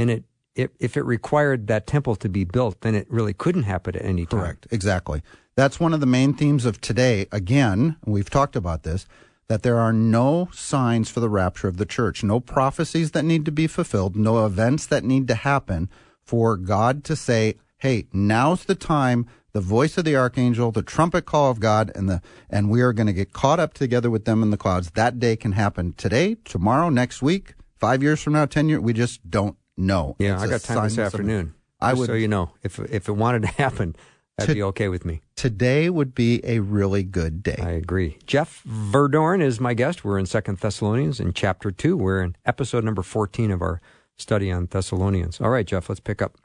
and 0.00 0.10
it 0.10 0.24
if, 0.56 0.70
if 0.80 0.96
it 0.96 1.04
required 1.04 1.68
that 1.68 1.86
temple 1.86 2.16
to 2.16 2.28
be 2.28 2.44
built, 2.44 2.80
then 2.80 2.94
it 2.94 3.10
really 3.10 3.32
couldn't 3.32 3.62
happen 3.64 3.96
at 3.96 4.04
any 4.04 4.26
time. 4.26 4.40
Correct. 4.40 4.66
Exactly. 4.70 5.22
That's 5.54 5.78
one 5.78 5.94
of 5.94 6.00
the 6.00 6.06
main 6.06 6.34
themes 6.34 6.64
of 6.64 6.80
today. 6.80 7.26
Again, 7.30 7.96
we've 8.04 8.30
talked 8.30 8.56
about 8.56 8.82
this 8.82 9.06
that 9.48 9.62
there 9.64 9.78
are 9.78 9.92
no 9.92 10.48
signs 10.52 11.10
for 11.10 11.18
the 11.18 11.28
rapture 11.28 11.66
of 11.66 11.76
the 11.76 11.86
church, 11.86 12.22
no 12.22 12.38
prophecies 12.38 13.10
that 13.10 13.24
need 13.24 13.44
to 13.44 13.50
be 13.50 13.66
fulfilled, 13.66 14.14
no 14.14 14.46
events 14.46 14.86
that 14.86 15.02
need 15.02 15.26
to 15.26 15.34
happen 15.34 15.90
for 16.22 16.56
God 16.56 17.02
to 17.04 17.16
say, 17.16 17.56
"Hey, 17.78 18.06
now's 18.12 18.64
the 18.64 18.76
time." 18.76 19.26
The 19.52 19.60
voice 19.60 19.98
of 19.98 20.04
the 20.04 20.14
archangel, 20.14 20.70
the 20.70 20.82
trumpet 20.82 21.26
call 21.26 21.50
of 21.50 21.58
God, 21.58 21.90
and 21.96 22.08
the 22.08 22.22
and 22.48 22.70
we 22.70 22.80
are 22.82 22.92
going 22.92 23.08
to 23.08 23.12
get 23.12 23.32
caught 23.32 23.58
up 23.58 23.74
together 23.74 24.08
with 24.08 24.24
them 24.24 24.44
in 24.44 24.50
the 24.50 24.56
clouds. 24.56 24.92
That 24.92 25.18
day 25.18 25.34
can 25.34 25.52
happen 25.52 25.94
today, 25.94 26.36
tomorrow, 26.44 26.88
next 26.88 27.20
week, 27.20 27.54
five 27.76 28.00
years 28.00 28.22
from 28.22 28.34
now, 28.34 28.46
ten 28.46 28.68
years. 28.68 28.80
We 28.80 28.92
just 28.92 29.28
don't 29.28 29.56
know. 29.80 30.16
Yeah, 30.18 30.34
It's 30.34 30.42
I 30.42 30.46
got 30.48 30.60
time 30.62 30.84
this 30.84 30.98
afternoon. 30.98 31.54
I 31.80 31.94
would 31.94 32.06
so 32.06 32.12
you 32.14 32.28
know, 32.28 32.52
if 32.62 32.78
if 32.78 33.08
it 33.08 33.12
wanted 33.12 33.42
to 33.42 33.48
happen, 33.62 33.96
that'd 34.36 34.50
To- 34.50 34.54
be 34.54 34.62
okay 34.64 34.88
with 34.88 35.04
me. 35.04 35.22
today 35.36 35.88
would 35.90 36.14
be 36.14 36.40
a 36.44 36.60
really 36.60 37.02
good 37.02 37.42
day. 37.42 37.58
I 37.60 37.70
agree. 37.70 38.18
Jeff 38.26 38.62
Verdoorn 38.68 39.42
is 39.42 39.60
my 39.60 39.74
guest. 39.74 40.04
We're 40.04 40.18
in 40.18 40.26
Second 40.26 40.58
Thessalonians 40.58 41.18
in 41.20 41.32
chapter 41.32 41.70
two. 41.70 41.96
We're 41.96 42.22
in 42.22 42.36
episode 42.44 42.84
number 42.84 43.02
fourteen 43.02 43.50
of 43.50 43.62
our 43.62 43.80
study 44.18 44.52
on 44.52 44.66
Thessalonians. 44.66 45.40
All 45.40 45.48
right, 45.50 45.66
Jeff, 45.66 45.88
let's 45.88 46.00
pick 46.00 46.20
up. 46.20 46.36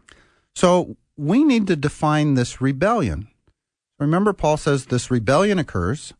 So 0.56 0.96
we 1.18 1.44
need 1.44 1.68
to 1.68 1.76
define 1.76 2.36
this 2.36 2.62
rebellion. 2.62 3.28
Remember, 4.00 4.32
Paul 4.34 4.58
says 4.58 4.86
this 4.86 5.12
rebellion 5.12 5.60
occurs, 5.60 6.14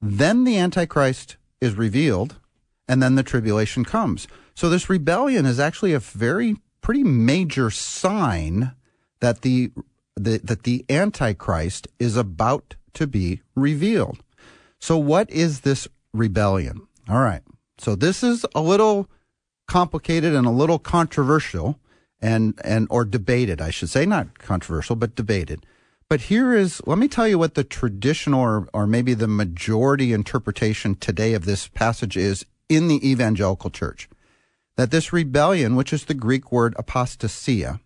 then 0.00 0.44
the 0.44 0.58
Antichrist 0.58 1.36
is 1.60 1.74
revealed, 1.74 2.36
and 2.88 3.02
then 3.02 3.14
the 3.14 3.22
tribulation 3.22 3.84
comes. 3.84 4.26
So 4.54 4.68
this 4.68 4.88
rebellion 4.88 5.46
is 5.46 5.58
actually 5.58 5.92
a 5.92 5.98
very 5.98 6.56
pretty 6.80 7.02
major 7.02 7.70
sign 7.70 8.72
that 9.20 9.42
the, 9.42 9.72
the 10.16 10.38
that 10.38 10.62
the 10.62 10.84
Antichrist 10.88 11.88
is 11.98 12.16
about 12.16 12.76
to 12.94 13.06
be 13.06 13.42
revealed. 13.56 14.22
So 14.78 14.96
what 14.96 15.30
is 15.30 15.60
this 15.60 15.88
rebellion? 16.12 16.86
All 17.08 17.20
right. 17.20 17.42
So 17.78 17.94
this 17.94 18.22
is 18.22 18.46
a 18.54 18.60
little 18.60 19.08
complicated 19.66 20.34
and 20.34 20.46
a 20.46 20.50
little 20.50 20.78
controversial 20.78 21.80
and 22.20 22.58
and 22.62 22.86
or 22.90 23.04
debated, 23.04 23.60
I 23.60 23.70
should 23.70 23.90
say, 23.90 24.06
not 24.06 24.38
controversial, 24.38 24.94
but 24.94 25.14
debated. 25.14 25.66
But 26.08 26.22
here 26.22 26.52
is 26.54 26.80
let 26.86 26.98
me 26.98 27.08
tell 27.08 27.26
you 27.26 27.38
what 27.38 27.54
the 27.54 27.64
traditional 27.64 28.40
or, 28.40 28.68
or 28.72 28.86
maybe 28.86 29.14
the 29.14 29.26
majority 29.26 30.12
interpretation 30.12 30.94
today 30.94 31.34
of 31.34 31.44
this 31.44 31.66
passage 31.68 32.16
is 32.16 32.46
in 32.68 32.88
the 32.88 33.08
evangelical 33.08 33.70
church. 33.70 34.08
That 34.76 34.90
this 34.90 35.12
rebellion, 35.12 35.76
which 35.76 35.92
is 35.92 36.04
the 36.04 36.14
Greek 36.14 36.50
word 36.50 36.74
apostasia, 36.76 37.80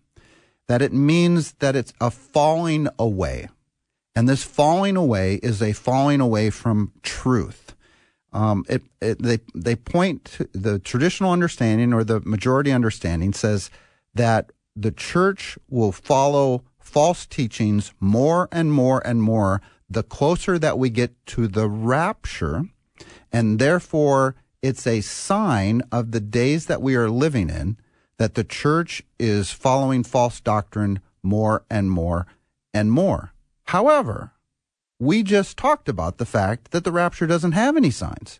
that 0.67 0.81
it 0.81 0.93
means 0.93 1.53
that 1.53 1.75
it's 1.75 1.93
a 1.99 2.11
falling 2.11 2.87
away. 2.97 3.49
And 4.15 4.27
this 4.27 4.43
falling 4.43 4.95
away 4.95 5.35
is 5.41 5.61
a 5.61 5.73
falling 5.73 6.21
away 6.21 6.49
from 6.49 6.91
truth. 7.03 7.75
Um, 8.31 8.65
it, 8.69 8.83
it, 9.01 9.21
they, 9.21 9.39
they 9.55 9.75
point 9.75 10.25
to 10.25 10.49
the 10.51 10.77
traditional 10.79 11.31
understanding 11.31 11.93
or 11.93 12.03
the 12.03 12.21
majority 12.21 12.71
understanding 12.71 13.33
says 13.33 13.71
that 14.13 14.51
the 14.75 14.91
church 14.91 15.57
will 15.67 15.91
follow 15.91 16.63
false 16.79 17.25
teachings 17.25 17.93
more 17.99 18.47
and 18.51 18.71
more 18.71 19.05
and 19.05 19.21
more 19.21 19.61
the 19.89 20.03
closer 20.03 20.59
that 20.59 20.77
we 20.77 20.89
get 20.89 21.13
to 21.27 21.47
the 21.47 21.67
rapture. 21.67 22.65
And 23.31 23.59
therefore, 23.59 24.35
it's 24.61 24.85
a 24.85 25.01
sign 25.01 25.81
of 25.91 26.11
the 26.11 26.19
days 26.19 26.65
that 26.65 26.81
we 26.81 26.95
are 26.95 27.09
living 27.09 27.49
in 27.49 27.77
that 28.17 28.35
the 28.35 28.43
church 28.43 29.01
is 29.17 29.51
following 29.51 30.03
false 30.03 30.41
doctrine 30.41 30.99
more 31.23 31.63
and 31.69 31.89
more 31.89 32.27
and 32.73 32.91
more. 32.91 33.33
However, 33.65 34.33
we 34.99 35.23
just 35.23 35.57
talked 35.57 35.87
about 35.87 36.17
the 36.17 36.25
fact 36.25 36.71
that 36.71 36.83
the 36.83 36.91
rapture 36.91 37.27
doesn't 37.27 37.53
have 37.53 37.77
any 37.77 37.91
signs. 37.91 38.39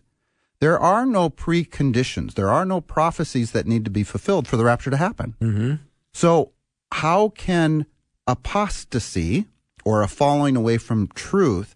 There 0.60 0.78
are 0.78 1.06
no 1.06 1.30
preconditions. 1.30 2.34
There 2.34 2.50
are 2.50 2.66
no 2.66 2.82
prophecies 2.82 3.52
that 3.52 3.66
need 3.66 3.84
to 3.86 3.90
be 3.90 4.04
fulfilled 4.04 4.46
for 4.46 4.58
the 4.58 4.64
rapture 4.64 4.90
to 4.90 4.96
happen. 4.98 5.34
Mm-hmm. 5.40 5.74
So, 6.12 6.52
how 6.92 7.30
can 7.30 7.86
apostasy 8.26 9.46
or 9.84 10.02
a 10.02 10.08
falling 10.08 10.56
away 10.56 10.76
from 10.76 11.08
truth 11.08 11.74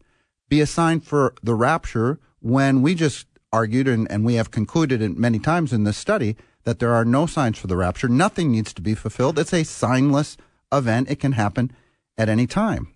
be 0.51 0.61
a 0.61 0.67
sign 0.67 1.01
for 1.01 1.35
the 1.43 1.55
rapture 1.55 2.19
when 2.41 2.83
we 2.83 2.95
just 2.95 3.27
argued 3.55 3.87
and, 3.87 4.11
and 4.11 4.25
we 4.25 4.35
have 4.35 4.51
concluded 4.51 5.01
it 5.01 5.17
many 5.17 5.39
times 5.39 5.73
in 5.73 5.85
this 5.85 5.97
study 5.97 6.37
that 6.65 6.81
there 6.81 6.93
are 6.93 7.05
no 7.05 7.25
signs 7.27 7.57
for 7.57 7.69
the 7.69 7.77
rapture? 7.77 8.09
Nothing 8.09 8.51
needs 8.51 8.75
to 8.75 8.83
be 8.83 8.95
fulfilled. 8.95 9.39
It's 9.39 9.53
a 9.53 9.63
signless 9.63 10.37
event. 10.73 11.09
It 11.09 11.21
can 11.21 11.33
happen 11.33 11.71
at 12.19 12.29
any 12.29 12.49
time. 12.49 12.89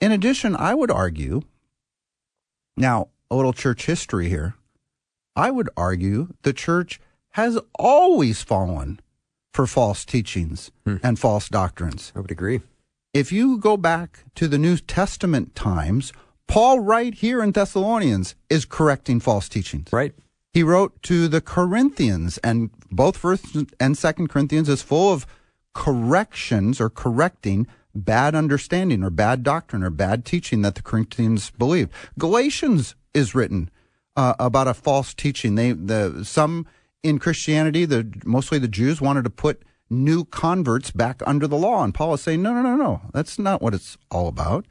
In 0.00 0.12
addition, 0.12 0.56
I 0.56 0.74
would 0.74 0.90
argue, 0.90 1.42
now, 2.74 3.08
a 3.30 3.36
little 3.36 3.52
church 3.52 3.84
history 3.84 4.30
here. 4.30 4.54
I 5.36 5.50
would 5.50 5.68
argue 5.76 6.28
the 6.42 6.54
church 6.54 6.98
has 7.32 7.58
always 7.78 8.42
fallen 8.42 8.98
for 9.52 9.66
false 9.66 10.06
teachings 10.06 10.70
hmm. 10.84 10.96
and 11.02 11.18
false 11.18 11.48
doctrines. 11.48 12.12
I 12.16 12.20
would 12.20 12.30
agree. 12.30 12.62
If 13.12 13.30
you 13.30 13.58
go 13.58 13.76
back 13.76 14.24
to 14.36 14.48
the 14.48 14.58
New 14.58 14.78
Testament 14.78 15.54
times, 15.54 16.12
Paul, 16.50 16.80
right 16.80 17.14
here 17.14 17.42
in 17.44 17.52
Thessalonians, 17.52 18.34
is 18.48 18.64
correcting 18.64 19.20
false 19.20 19.48
teachings. 19.48 19.92
Right. 19.92 20.12
He 20.52 20.64
wrote 20.64 21.00
to 21.04 21.28
the 21.28 21.40
Corinthians, 21.40 22.38
and 22.38 22.70
both 22.90 23.16
First 23.16 23.56
and 23.78 23.96
Second 23.96 24.30
Corinthians 24.30 24.68
is 24.68 24.82
full 24.82 25.12
of 25.12 25.26
corrections 25.74 26.80
or 26.80 26.90
correcting 26.90 27.68
bad 27.94 28.34
understanding 28.34 29.04
or 29.04 29.10
bad 29.10 29.44
doctrine 29.44 29.84
or 29.84 29.90
bad 29.90 30.24
teaching 30.24 30.62
that 30.62 30.74
the 30.74 30.82
Corinthians 30.82 31.50
believed. 31.50 31.92
Galatians 32.18 32.96
is 33.14 33.32
written 33.32 33.70
uh, 34.16 34.34
about 34.40 34.66
a 34.66 34.74
false 34.74 35.14
teaching. 35.14 35.54
They 35.54 35.70
the 35.70 36.24
some 36.24 36.66
in 37.04 37.20
Christianity, 37.20 37.84
the 37.84 38.12
mostly 38.24 38.58
the 38.58 38.66
Jews 38.66 39.00
wanted 39.00 39.22
to 39.22 39.30
put 39.30 39.62
new 39.88 40.24
converts 40.24 40.90
back 40.90 41.22
under 41.24 41.46
the 41.46 41.56
law, 41.56 41.84
and 41.84 41.94
Paul 41.94 42.14
is 42.14 42.22
saying, 42.22 42.42
no, 42.42 42.52
no, 42.52 42.62
no, 42.62 42.74
no, 42.74 43.02
that's 43.12 43.38
not 43.38 43.62
what 43.62 43.72
it's 43.72 43.96
all 44.10 44.26
about. 44.26 44.66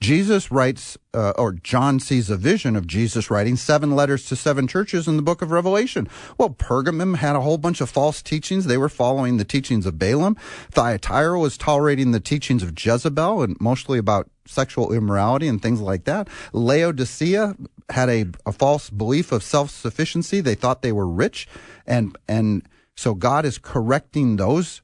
Jesus 0.00 0.50
writes, 0.50 0.98
uh, 1.14 1.32
or 1.38 1.52
John 1.52 1.98
sees 1.98 2.28
a 2.28 2.36
vision 2.36 2.76
of 2.76 2.86
Jesus 2.86 3.30
writing 3.30 3.56
seven 3.56 3.96
letters 3.96 4.26
to 4.26 4.36
seven 4.36 4.68
churches 4.68 5.08
in 5.08 5.16
the 5.16 5.22
book 5.22 5.40
of 5.40 5.50
Revelation. 5.50 6.08
Well, 6.36 6.50
Pergamum 6.50 7.16
had 7.16 7.36
a 7.36 7.40
whole 7.40 7.56
bunch 7.56 7.80
of 7.80 7.88
false 7.88 8.20
teachings. 8.20 8.66
They 8.66 8.76
were 8.76 8.90
following 8.90 9.38
the 9.38 9.44
teachings 9.44 9.86
of 9.86 9.98
Balaam. 9.98 10.36
Thyatira 10.70 11.38
was 11.38 11.56
tolerating 11.56 12.10
the 12.10 12.20
teachings 12.20 12.62
of 12.62 12.78
Jezebel 12.78 13.42
and 13.42 13.56
mostly 13.60 13.98
about 13.98 14.28
sexual 14.46 14.92
immorality 14.92 15.48
and 15.48 15.62
things 15.62 15.80
like 15.80 16.04
that. 16.04 16.28
Laodicea 16.52 17.56
had 17.88 18.10
a, 18.10 18.26
a 18.44 18.52
false 18.52 18.90
belief 18.90 19.32
of 19.32 19.42
self-sufficiency. 19.42 20.42
They 20.42 20.54
thought 20.54 20.82
they 20.82 20.92
were 20.92 21.08
rich. 21.08 21.48
And, 21.86 22.14
and 22.28 22.68
so 22.94 23.14
God 23.14 23.46
is 23.46 23.56
correcting 23.56 24.36
those 24.36 24.82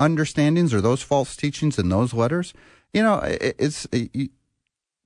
understandings 0.00 0.74
or 0.74 0.80
those 0.80 1.02
false 1.02 1.36
teachings 1.36 1.78
in 1.78 1.88
those 1.88 2.12
letters. 2.12 2.52
You 2.92 3.02
know, 3.02 3.20
it's, 3.22 3.86
it, 3.92 4.30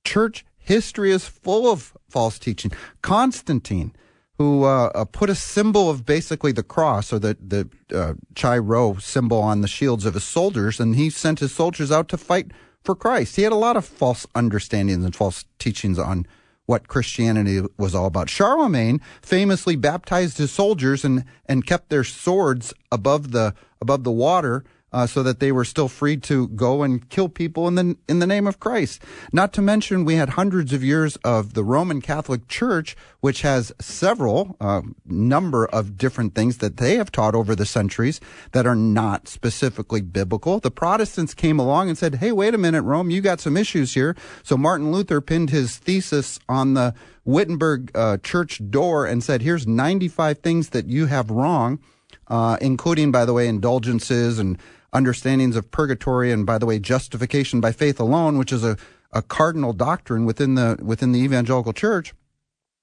church 0.04 0.44
history 0.58 1.10
is 1.10 1.26
full 1.26 1.70
of 1.70 1.92
false 2.08 2.38
teaching. 2.38 2.72
Constantine, 3.02 3.92
who 4.38 4.64
uh, 4.64 4.90
uh, 4.94 5.04
put 5.04 5.28
a 5.28 5.34
symbol 5.34 5.90
of 5.90 6.06
basically 6.06 6.52
the 6.52 6.62
cross 6.62 7.12
or 7.12 7.18
the 7.18 7.36
the 7.40 7.68
uh, 7.94 8.62
rho 8.62 8.96
symbol 8.96 9.38
on 9.38 9.60
the 9.60 9.68
shields 9.68 10.06
of 10.06 10.14
his 10.14 10.24
soldiers, 10.24 10.80
and 10.80 10.96
he 10.96 11.10
sent 11.10 11.40
his 11.40 11.52
soldiers 11.52 11.92
out 11.92 12.08
to 12.08 12.16
fight 12.16 12.50
for 12.82 12.94
Christ. 12.94 13.36
He 13.36 13.42
had 13.42 13.52
a 13.52 13.56
lot 13.56 13.76
of 13.76 13.84
false 13.84 14.26
understandings 14.34 15.04
and 15.04 15.14
false 15.14 15.44
teachings 15.58 15.98
on 15.98 16.26
what 16.64 16.88
Christianity 16.88 17.60
was 17.76 17.94
all 17.94 18.06
about. 18.06 18.30
Charlemagne 18.30 19.00
famously 19.20 19.76
baptized 19.76 20.38
his 20.38 20.52
soldiers 20.52 21.04
and 21.04 21.24
and 21.46 21.66
kept 21.66 21.90
their 21.90 22.04
swords 22.04 22.72
above 22.90 23.32
the 23.32 23.54
above 23.80 24.04
the 24.04 24.12
water 24.12 24.64
uh, 24.92 25.06
so 25.06 25.22
that 25.22 25.40
they 25.40 25.52
were 25.52 25.64
still 25.64 25.88
free 25.88 26.16
to 26.16 26.48
go 26.48 26.82
and 26.82 27.08
kill 27.08 27.28
people 27.28 27.68
in 27.68 27.74
the 27.74 27.96
in 28.08 28.18
the 28.18 28.26
name 28.26 28.46
of 28.46 28.60
Christ. 28.60 29.02
Not 29.32 29.52
to 29.54 29.62
mention, 29.62 30.04
we 30.04 30.14
had 30.14 30.30
hundreds 30.30 30.72
of 30.72 30.82
years 30.82 31.16
of 31.16 31.54
the 31.54 31.64
Roman 31.64 32.00
Catholic 32.00 32.48
Church, 32.48 32.96
which 33.20 33.42
has 33.42 33.72
several 33.80 34.56
uh, 34.60 34.82
number 35.04 35.66
of 35.66 35.96
different 35.96 36.34
things 36.34 36.58
that 36.58 36.78
they 36.78 36.96
have 36.96 37.12
taught 37.12 37.34
over 37.34 37.54
the 37.54 37.66
centuries 37.66 38.20
that 38.52 38.66
are 38.66 38.76
not 38.76 39.28
specifically 39.28 40.00
biblical. 40.00 40.58
The 40.58 40.70
Protestants 40.70 41.34
came 41.34 41.58
along 41.58 41.88
and 41.88 41.96
said, 41.96 42.16
"Hey, 42.16 42.32
wait 42.32 42.54
a 42.54 42.58
minute, 42.58 42.82
Rome, 42.82 43.10
you 43.10 43.20
got 43.20 43.40
some 43.40 43.56
issues 43.56 43.94
here." 43.94 44.16
So 44.42 44.56
Martin 44.56 44.90
Luther 44.90 45.20
pinned 45.20 45.50
his 45.50 45.76
thesis 45.76 46.38
on 46.48 46.74
the 46.74 46.94
Wittenberg 47.24 47.90
uh, 47.94 48.16
church 48.18 48.60
door 48.70 49.06
and 49.06 49.22
said, 49.22 49.42
"Here's 49.42 49.66
95 49.66 50.38
things 50.38 50.70
that 50.70 50.86
you 50.86 51.06
have 51.06 51.30
wrong." 51.30 51.78
Uh, 52.26 52.56
including, 52.60 53.10
by 53.10 53.24
the 53.24 53.32
way, 53.32 53.48
indulgences 53.48 54.38
and 54.38 54.56
understandings 54.92 55.56
of 55.56 55.70
purgatory 55.70 56.32
and 56.32 56.46
by 56.46 56.58
the 56.58 56.66
way 56.66 56.78
justification 56.78 57.60
by 57.60 57.72
faith 57.72 58.00
alone 58.00 58.38
which 58.38 58.52
is 58.52 58.64
a, 58.64 58.76
a 59.12 59.22
cardinal 59.22 59.72
doctrine 59.72 60.24
within 60.24 60.54
the 60.54 60.78
within 60.82 61.12
the 61.12 61.20
evangelical 61.20 61.72
church 61.72 62.14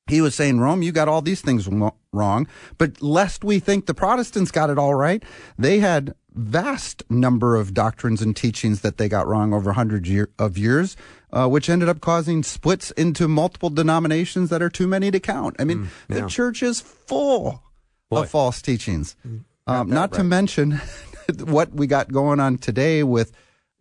he 0.07 0.21
was 0.21 0.35
saying 0.35 0.59
rome 0.59 0.81
you 0.81 0.91
got 0.91 1.07
all 1.07 1.21
these 1.21 1.41
things 1.41 1.67
wrong 2.11 2.47
but 2.77 3.01
lest 3.01 3.43
we 3.43 3.59
think 3.59 3.85
the 3.85 3.93
protestants 3.93 4.51
got 4.51 4.69
it 4.69 4.77
all 4.77 4.95
right 4.95 5.23
they 5.57 5.79
had 5.79 6.13
vast 6.33 7.03
number 7.09 7.55
of 7.55 7.73
doctrines 7.73 8.21
and 8.21 8.35
teachings 8.35 8.81
that 8.81 8.97
they 8.97 9.09
got 9.09 9.25
wrong 9.27 9.53
over 9.53 9.73
hundreds 9.73 10.07
year, 10.07 10.29
of 10.37 10.57
years 10.57 10.95
uh, 11.33 11.47
which 11.47 11.67
ended 11.67 11.89
up 11.89 11.99
causing 11.99 12.43
splits 12.43 12.91
into 12.91 13.27
multiple 13.27 13.71
denominations 13.71 14.49
that 14.49 14.61
are 14.61 14.69
too 14.69 14.87
many 14.87 15.11
to 15.11 15.19
count 15.19 15.55
i 15.59 15.63
mean 15.63 15.85
mm, 15.85 15.87
yeah. 16.09 16.21
the 16.21 16.27
church 16.27 16.63
is 16.63 16.79
full 16.79 17.63
Boy. 18.09 18.21
of 18.21 18.29
false 18.29 18.61
teachings 18.61 19.15
mm, 19.27 19.43
um, 19.65 19.89
not 19.89 20.11
right. 20.11 20.19
to 20.19 20.23
mention 20.23 20.79
what 21.43 21.73
we 21.73 21.87
got 21.87 22.11
going 22.11 22.39
on 22.39 22.57
today 22.57 23.03
with 23.03 23.31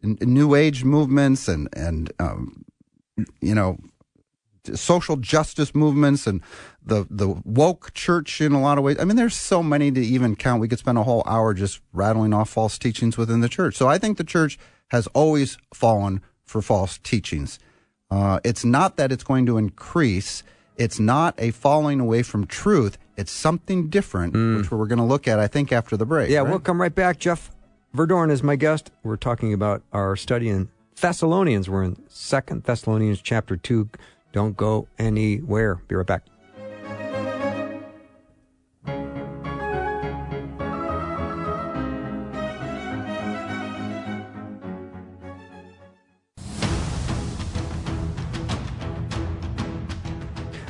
new 0.03 0.55
age 0.55 0.85
movements 0.85 1.49
and 1.49 1.69
and 1.75 2.13
um, 2.19 2.65
you 3.41 3.55
know 3.55 3.79
social 4.75 5.17
justice 5.17 5.75
movements 5.75 6.27
and 6.27 6.41
the 6.85 7.07
the 7.11 7.29
woke 7.45 7.93
church 7.95 8.41
in 8.41 8.53
a 8.53 8.61
lot 8.61 8.79
of 8.79 8.85
ways. 8.85 8.97
I 8.99 9.05
mean, 9.05 9.17
there's 9.17 9.37
so 9.37 9.63
many 9.63 9.91
to 9.93 10.01
even 10.01 10.37
count. 10.37 10.61
We 10.61 10.69
could 10.69 10.79
spend 10.79 10.99
a 10.99 11.03
whole 11.03 11.23
hour 11.27 11.55
just 11.55 11.81
rattling 11.93 12.33
off 12.33 12.51
false 12.51 12.79
teachings 12.79 13.17
within 13.17 13.41
the 13.41 13.49
church. 13.49 13.77
So 13.77 13.89
I 13.89 13.99
think 13.99 14.19
the 14.19 14.25
church 14.25 14.59
has 14.89 15.07
always 15.09 15.59
fallen 15.75 16.21
for 16.45 16.63
false 16.63 16.99
teachings. 16.99 17.59
Uh, 18.11 18.41
it's 18.45 18.65
not 18.65 18.97
that 18.97 19.11
it's 19.11 19.25
going 19.25 19.47
to 19.47 19.59
increase. 19.59 20.43
It's 20.77 21.01
not 21.01 21.35
a 21.39 21.51
falling 21.51 22.01
away 22.01 22.23
from 22.23 22.47
truth. 22.47 22.99
It's 23.17 23.33
something 23.33 23.89
different, 23.89 24.35
mm. 24.35 24.59
which 24.59 24.71
we're 24.71 24.87
going 24.87 24.99
to 24.99 25.05
look 25.05 25.27
at, 25.27 25.39
I 25.39 25.47
think, 25.47 25.73
after 25.73 25.97
the 25.97 26.07
break. 26.07 26.31
Yeah, 26.31 26.41
right? 26.41 26.51
we'll 26.51 26.61
come 26.61 26.81
right 26.81 26.95
back. 26.95 27.19
Jeff 27.19 27.51
Verdoorn 27.95 28.31
is 28.31 28.43
my 28.43 28.57
guest. 28.57 28.91
We're 29.03 29.17
talking 29.17 29.53
about 29.53 29.83
our 29.93 30.17
study 30.17 30.49
in 30.49 30.69
Thessalonians. 31.01 31.71
We're 31.71 31.85
in 31.85 31.97
Second 32.09 32.65
Thessalonians 32.65 33.23
chapter 33.23 33.57
2. 33.57 33.89
Don't 34.33 34.57
go 34.57 34.87
anywhere. 34.99 35.77
Be 35.89 35.95
right 35.95 36.07
back. 36.07 36.25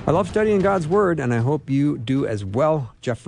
I 0.06 0.12
love 0.12 0.28
studying 0.28 0.60
God's 0.60 0.86
Word, 0.86 1.18
and 1.18 1.34
I 1.34 1.38
hope 1.38 1.68
you 1.68 1.98
do 1.98 2.28
as 2.28 2.44
well. 2.44 2.94
Jeff 3.00 3.26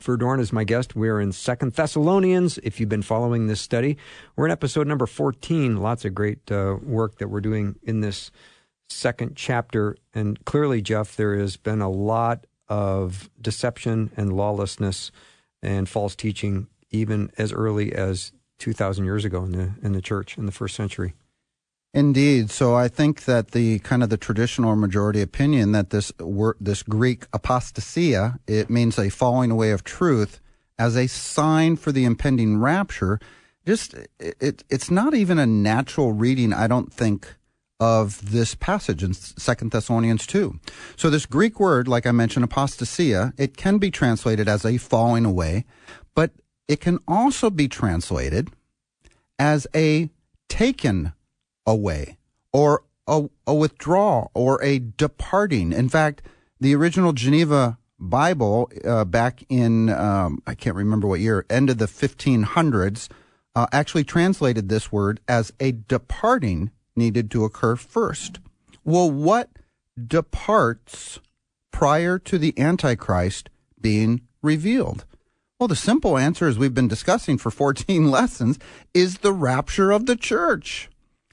Verdoorn 0.00 0.40
is 0.40 0.54
my 0.54 0.64
guest. 0.64 0.96
We're 0.96 1.20
in 1.20 1.32
Second 1.32 1.74
Thessalonians. 1.74 2.56
If 2.62 2.80
you've 2.80 2.88
been 2.88 3.02
following 3.02 3.46
this 3.46 3.60
study, 3.60 3.98
we're 4.34 4.46
in 4.46 4.50
episode 4.50 4.86
number 4.86 5.04
14. 5.04 5.76
Lots 5.76 6.06
of 6.06 6.14
great 6.14 6.50
uh, 6.50 6.78
work 6.82 7.18
that 7.18 7.28
we're 7.28 7.42
doing 7.42 7.78
in 7.82 8.00
this 8.00 8.30
second 8.88 9.36
chapter. 9.36 9.98
And 10.14 10.42
clearly, 10.46 10.80
Jeff, 10.80 11.14
there 11.14 11.36
has 11.36 11.58
been 11.58 11.82
a 11.82 11.90
lot 11.90 12.46
of 12.70 13.28
deception 13.38 14.10
and 14.16 14.32
lawlessness 14.32 15.12
and 15.62 15.86
false 15.86 16.16
teaching, 16.16 16.68
even 16.90 17.32
as 17.36 17.52
early 17.52 17.92
as 17.92 18.32
2,000 18.60 19.04
years 19.04 19.26
ago 19.26 19.44
in 19.44 19.52
the, 19.52 19.72
in 19.82 19.92
the 19.92 20.00
church 20.00 20.38
in 20.38 20.46
the 20.46 20.52
first 20.52 20.74
century. 20.74 21.12
Indeed. 21.94 22.50
So 22.50 22.74
I 22.74 22.88
think 22.88 23.24
that 23.24 23.52
the 23.52 23.78
kind 23.78 24.02
of 24.02 24.10
the 24.10 24.16
traditional 24.16 24.74
majority 24.74 25.22
opinion 25.22 25.70
that 25.72 25.90
this 25.90 26.12
word, 26.18 26.56
this 26.60 26.82
Greek 26.82 27.30
apostasia, 27.30 28.40
it 28.48 28.68
means 28.68 28.98
a 28.98 29.08
falling 29.10 29.52
away 29.52 29.70
of 29.70 29.84
truth 29.84 30.40
as 30.76 30.96
a 30.96 31.06
sign 31.06 31.76
for 31.76 31.92
the 31.92 32.04
impending 32.04 32.58
rapture. 32.58 33.20
Just 33.64 33.94
it, 34.18 34.64
it's 34.68 34.90
not 34.90 35.14
even 35.14 35.38
a 35.38 35.46
natural 35.46 36.12
reading, 36.12 36.52
I 36.52 36.66
don't 36.66 36.92
think, 36.92 37.32
of 37.78 38.32
this 38.32 38.56
passage 38.56 39.04
in 39.04 39.14
Second 39.14 39.70
Thessalonians 39.70 40.26
2. 40.26 40.58
So 40.96 41.10
this 41.10 41.26
Greek 41.26 41.60
word, 41.60 41.86
like 41.86 42.08
I 42.08 42.12
mentioned, 42.12 42.50
apostasia, 42.50 43.32
it 43.38 43.56
can 43.56 43.78
be 43.78 43.92
translated 43.92 44.48
as 44.48 44.64
a 44.64 44.78
falling 44.78 45.24
away, 45.24 45.64
but 46.16 46.32
it 46.66 46.80
can 46.80 46.98
also 47.06 47.50
be 47.50 47.68
translated 47.68 48.50
as 49.38 49.68
a 49.76 50.10
taken 50.48 51.12
away 51.66 52.18
or 52.52 52.82
a, 53.06 53.28
a 53.46 53.54
withdrawal 53.54 54.30
or 54.34 54.62
a 54.62 54.78
departing. 54.78 55.72
In 55.72 55.88
fact, 55.88 56.22
the 56.60 56.74
original 56.74 57.12
Geneva 57.12 57.78
Bible 57.98 58.70
uh, 58.84 59.04
back 59.04 59.44
in, 59.48 59.90
um, 59.90 60.42
I 60.46 60.54
can't 60.54 60.76
remember 60.76 61.06
what 61.06 61.20
year, 61.20 61.46
end 61.48 61.70
of 61.70 61.78
the 61.78 61.86
1500s, 61.86 63.08
uh, 63.54 63.66
actually 63.72 64.04
translated 64.04 64.68
this 64.68 64.90
word 64.90 65.20
as 65.28 65.52
a 65.60 65.72
departing 65.72 66.70
needed 66.96 67.30
to 67.30 67.44
occur 67.44 67.76
first. 67.76 68.40
Well, 68.84 69.10
what 69.10 69.50
departs 70.06 71.20
prior 71.70 72.18
to 72.18 72.38
the 72.38 72.58
Antichrist 72.58 73.48
being 73.80 74.22
revealed? 74.42 75.04
Well, 75.58 75.68
the 75.68 75.76
simple 75.76 76.18
answer, 76.18 76.46
as 76.48 76.58
we've 76.58 76.74
been 76.74 76.88
discussing 76.88 77.38
for 77.38 77.50
14 77.50 78.10
lessons, 78.10 78.58
is 78.92 79.18
the 79.18 79.32
rapture 79.32 79.92
of 79.92 80.06
the 80.06 80.16
church. 80.16 80.90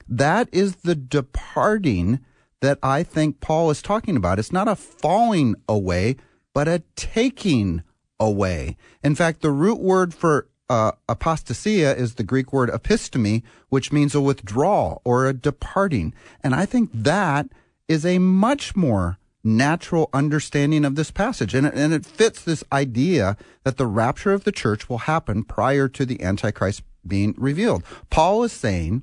That 0.08 0.48
is 0.52 0.76
the 0.76 0.94
departing 0.94 2.20
that 2.60 2.78
I 2.82 3.02
think 3.02 3.40
Paul 3.40 3.70
is 3.70 3.82
talking 3.82 4.16
about. 4.16 4.38
It's 4.38 4.52
not 4.52 4.68
a 4.68 4.76
falling 4.76 5.56
away, 5.68 6.16
but 6.54 6.68
a 6.68 6.82
taking 6.96 7.82
away. 8.20 8.76
In 9.02 9.14
fact, 9.14 9.42
the 9.42 9.50
root 9.50 9.80
word 9.80 10.14
for 10.14 10.48
uh, 10.70 10.92
apostasia 11.08 11.94
is 11.96 12.14
the 12.14 12.22
Greek 12.22 12.52
word 12.52 12.70
episteme, 12.70 13.42
which 13.68 13.92
means 13.92 14.14
a 14.14 14.20
withdrawal 14.20 15.02
or 15.04 15.26
a 15.26 15.34
departing. 15.34 16.14
And 16.42 16.54
I 16.54 16.64
think 16.64 16.90
that 16.94 17.48
is 17.88 18.06
a 18.06 18.18
much 18.18 18.74
more 18.74 19.18
natural 19.44 20.08
understanding 20.12 20.84
of 20.84 20.94
this 20.94 21.10
passage. 21.10 21.54
And, 21.54 21.66
and 21.66 21.92
it 21.92 22.06
fits 22.06 22.42
this 22.42 22.62
idea 22.72 23.36
that 23.64 23.76
the 23.76 23.86
rapture 23.86 24.32
of 24.32 24.44
the 24.44 24.52
church 24.52 24.88
will 24.88 24.98
happen 24.98 25.42
prior 25.42 25.88
to 25.88 26.06
the 26.06 26.22
Antichrist 26.22 26.82
being 27.06 27.34
revealed. 27.36 27.82
Paul 28.08 28.44
is 28.44 28.52
saying 28.52 29.02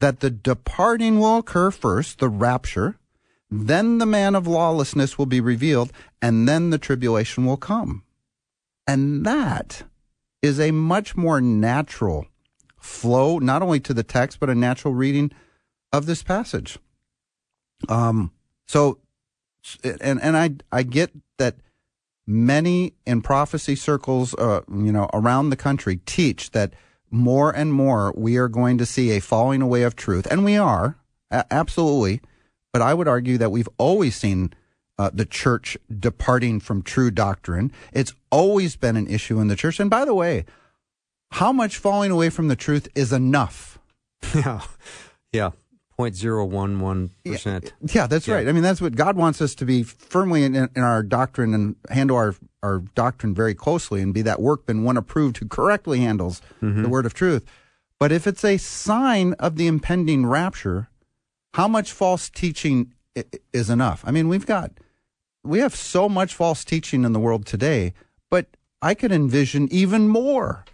that 0.00 0.20
the 0.20 0.30
departing 0.30 1.18
will 1.18 1.38
occur 1.38 1.70
first, 1.70 2.18
the 2.18 2.28
rapture, 2.28 2.98
then 3.50 3.98
the 3.98 4.06
man 4.06 4.34
of 4.34 4.46
lawlessness 4.46 5.18
will 5.18 5.26
be 5.26 5.40
revealed, 5.40 5.92
and 6.20 6.48
then 6.48 6.70
the 6.70 6.78
tribulation 6.78 7.44
will 7.44 7.56
come. 7.56 8.02
And 8.86 9.24
that 9.24 9.84
is 10.42 10.58
a 10.58 10.70
much 10.70 11.16
more 11.16 11.40
natural 11.40 12.26
flow, 12.78 13.38
not 13.38 13.62
only 13.62 13.80
to 13.80 13.94
the 13.94 14.02
text, 14.02 14.40
but 14.40 14.50
a 14.50 14.54
natural 14.54 14.94
reading 14.94 15.30
of 15.92 16.06
this 16.06 16.22
passage. 16.22 16.78
Um, 17.88 18.32
so, 18.66 18.98
and 19.84 20.20
and 20.22 20.36
I 20.36 20.50
I 20.72 20.82
get 20.82 21.10
that 21.38 21.56
many 22.26 22.94
in 23.06 23.20
prophecy 23.20 23.74
circles, 23.74 24.34
uh, 24.34 24.62
you 24.68 24.92
know, 24.92 25.10
around 25.12 25.50
the 25.50 25.56
country 25.56 26.00
teach 26.06 26.52
that 26.52 26.72
more 27.10 27.50
and 27.50 27.72
more 27.72 28.12
we 28.16 28.36
are 28.36 28.48
going 28.48 28.78
to 28.78 28.86
see 28.86 29.10
a 29.10 29.20
falling 29.20 29.62
away 29.62 29.82
of 29.82 29.96
truth, 29.96 30.26
and 30.30 30.44
we 30.44 30.56
are 30.56 30.96
absolutely. 31.30 32.20
But 32.72 32.82
I 32.82 32.94
would 32.94 33.08
argue 33.08 33.36
that 33.38 33.50
we've 33.50 33.68
always 33.78 34.14
seen 34.14 34.52
uh, 35.00 35.10
the 35.12 35.24
church 35.24 35.78
departing 35.98 36.60
from 36.60 36.82
true 36.82 37.10
doctrine. 37.10 37.72
It's 37.92 38.12
always 38.30 38.76
been 38.76 38.96
an 38.96 39.08
issue 39.08 39.40
in 39.40 39.48
the 39.48 39.56
church. 39.56 39.80
And 39.80 39.88
by 39.88 40.04
the 40.04 40.14
way, 40.14 40.44
how 41.32 41.52
much 41.52 41.78
falling 41.78 42.10
away 42.10 42.28
from 42.28 42.48
the 42.48 42.56
truth 42.56 42.86
is 42.94 43.12
enough? 43.12 43.78
Yeah. 44.34 44.60
Yeah. 45.32 45.50
0.011%. 46.00 47.72
Yeah, 47.94 48.06
that's 48.06 48.26
Yeah. 48.26 48.34
right. 48.36 48.48
I 48.48 48.52
mean, 48.52 48.62
that's 48.62 48.80
what 48.80 48.96
God 48.96 49.16
wants 49.16 49.40
us 49.40 49.54
to 49.56 49.64
be 49.64 49.82
firmly 49.82 50.44
in, 50.44 50.54
in 50.54 50.70
our 50.82 51.02
doctrine 51.02 51.54
and 51.54 51.76
handle 51.90 52.16
our, 52.16 52.34
our 52.62 52.78
doctrine 52.94 53.34
very 53.34 53.54
closely 53.54 54.00
and 54.00 54.12
be 54.14 54.22
that 54.22 54.40
workman, 54.40 54.84
one 54.84 54.96
approved 54.96 55.38
who 55.38 55.46
correctly 55.48 56.00
handles 56.00 56.40
the 56.60 56.88
word 56.88 57.06
of 57.06 57.14
truth. 57.14 57.44
But 57.98 58.12
if 58.12 58.26
it's 58.26 58.44
a 58.44 58.56
sign 58.56 59.34
of 59.34 59.56
the 59.56 59.66
impending 59.66 60.24
rapture, 60.26 60.88
how 61.54 61.68
much 61.68 61.92
false 61.92 62.30
teaching 62.30 62.92
is 63.52 63.68
enough? 63.68 64.02
I 64.06 64.10
mean, 64.10 64.28
we've 64.28 64.46
got, 64.46 64.70
we 65.44 65.58
have 65.60 65.74
so 65.74 66.08
much 66.08 66.34
false 66.34 66.64
teaching 66.64 67.04
in 67.04 67.12
the 67.12 67.20
world 67.20 67.44
today, 67.44 67.92
but 68.30 68.46
I 68.80 68.94
could 68.94 69.12
envision 69.12 69.68
even 69.70 70.08
more. 70.08 70.64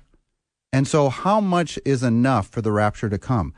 And 0.72 0.86
so, 0.86 1.08
how 1.08 1.40
much 1.40 1.78
is 1.84 2.02
enough 2.02 2.48
for 2.48 2.60
the 2.60 2.70
rapture 2.72 3.08
to 3.08 3.18
come? 3.18 3.54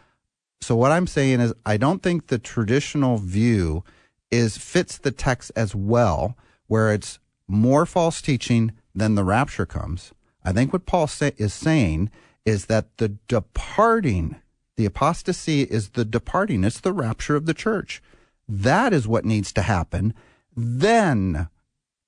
So 0.61 0.77
what 0.77 0.93
I'm 0.93 1.07
saying 1.07 1.41
is 1.41 1.55
I 1.65 1.77
don't 1.77 2.03
think 2.03 2.27
the 2.27 2.39
traditional 2.39 3.19
view 3.19 3.85
is 4.31 4.59
fits 4.59 4.99
the 4.99 5.11
text 5.11 5.51
as 5.57 5.75
well 5.75 6.37
where 6.67 6.93
it's 6.93 7.19
more 7.47 7.87
false 7.87 8.21
teaching 8.21 8.73
than 8.95 9.15
the 9.15 9.25
rapture 9.25 9.67
comes. 9.67 10.13
I 10.45 10.53
think 10.53 10.73
what 10.73 10.87
Paul 10.87 11.07
say, 11.07 11.33
is 11.37 11.55
saying 11.55 12.11
is 12.45 12.67
that 12.67 12.97
the 12.99 13.09
departing, 13.27 14.37
the 14.77 14.85
apostasy 14.85 15.63
is 15.63 15.91
the 15.91 16.05
departing, 16.05 16.65
it's 16.65 16.81
the 16.81 16.93
rapture 16.93 17.37
of 17.37 17.47
the 17.47 17.55
church. 17.55 18.03
That 18.49 18.93
is 18.93 19.09
what 19.09 19.25
needs 19.25 19.53
to 19.55 19.63
happen. 19.63 20.15
Then 20.57 21.49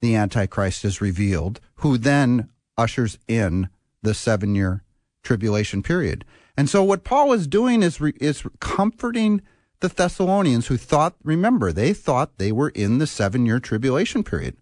the 0.00 0.14
Antichrist 0.14 0.84
is 0.84 1.00
revealed, 1.00 1.60
who 1.76 1.98
then 1.98 2.48
ushers 2.76 3.18
in 3.28 3.68
the 4.02 4.14
seven 4.14 4.54
year 4.54 4.82
tribulation 5.22 5.82
period. 5.82 6.24
And 6.60 6.68
so 6.68 6.84
what 6.84 7.04
Paul 7.04 7.32
is 7.32 7.46
doing 7.46 7.82
is 7.82 8.02
re, 8.02 8.12
is 8.20 8.44
comforting 8.60 9.40
the 9.80 9.88
Thessalonians 9.88 10.66
who 10.66 10.76
thought, 10.76 11.14
remember, 11.24 11.72
they 11.72 11.94
thought 11.94 12.36
they 12.36 12.52
were 12.52 12.68
in 12.68 12.98
the 12.98 13.06
seven 13.06 13.46
year 13.46 13.60
tribulation 13.60 14.22
period. 14.22 14.58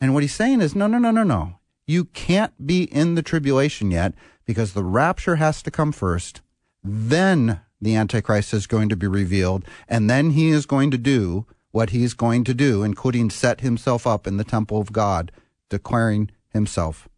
And 0.00 0.14
what 0.14 0.24
he's 0.24 0.34
saying 0.34 0.60
is, 0.60 0.74
no, 0.74 0.88
no, 0.88 0.98
no, 0.98 1.12
no, 1.12 1.22
no. 1.22 1.60
You 1.86 2.06
can't 2.06 2.66
be 2.66 2.82
in 2.92 3.14
the 3.14 3.22
tribulation 3.22 3.92
yet 3.92 4.14
because 4.46 4.72
the 4.72 4.82
rapture 4.82 5.36
has 5.36 5.62
to 5.62 5.70
come 5.70 5.92
first. 5.92 6.40
Then 6.82 7.60
the 7.80 7.94
Antichrist 7.94 8.52
is 8.52 8.66
going 8.66 8.88
to 8.88 8.96
be 8.96 9.06
revealed, 9.06 9.64
and 9.88 10.10
then 10.10 10.30
he 10.30 10.48
is 10.48 10.66
going 10.66 10.90
to 10.90 10.98
do 10.98 11.46
what 11.70 11.90
he's 11.90 12.14
going 12.14 12.42
to 12.42 12.52
do, 12.52 12.82
including 12.82 13.30
set 13.30 13.60
himself 13.60 14.08
up 14.08 14.26
in 14.26 14.38
the 14.38 14.42
temple 14.42 14.80
of 14.80 14.90
God, 14.90 15.30
declaring 15.68 16.32
himself 16.48 17.08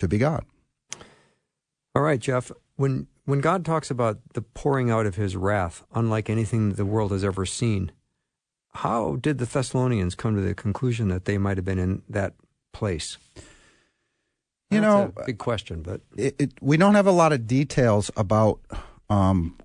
to 0.00 0.08
be 0.08 0.18
God. 0.18 0.44
All 1.94 2.02
right, 2.02 2.18
Jeff. 2.18 2.50
When 2.74 3.06
when 3.28 3.42
God 3.42 3.62
talks 3.62 3.90
about 3.90 4.20
the 4.32 4.40
pouring 4.40 4.90
out 4.90 5.04
of 5.04 5.16
his 5.16 5.36
wrath, 5.36 5.84
unlike 5.94 6.30
anything 6.30 6.72
the 6.72 6.86
world 6.86 7.12
has 7.12 7.22
ever 7.22 7.44
seen, 7.44 7.92
how 8.72 9.16
did 9.16 9.36
the 9.36 9.44
Thessalonians 9.44 10.14
come 10.14 10.34
to 10.34 10.40
the 10.40 10.54
conclusion 10.54 11.08
that 11.08 11.26
they 11.26 11.36
might 11.36 11.58
have 11.58 11.64
been 11.66 11.78
in 11.78 12.00
that 12.08 12.32
place? 12.72 13.18
You 14.70 14.80
That's 14.80 14.82
know, 14.82 15.12
a 15.14 15.26
big 15.26 15.36
question, 15.36 15.82
but 15.82 16.00
it, 16.16 16.36
it, 16.38 16.52
we 16.62 16.78
don't 16.78 16.94
have 16.94 17.06
a 17.06 17.12
lot 17.12 17.34
of 17.34 17.46
details 17.46 18.10
about 18.16 18.60
um, 19.10 19.58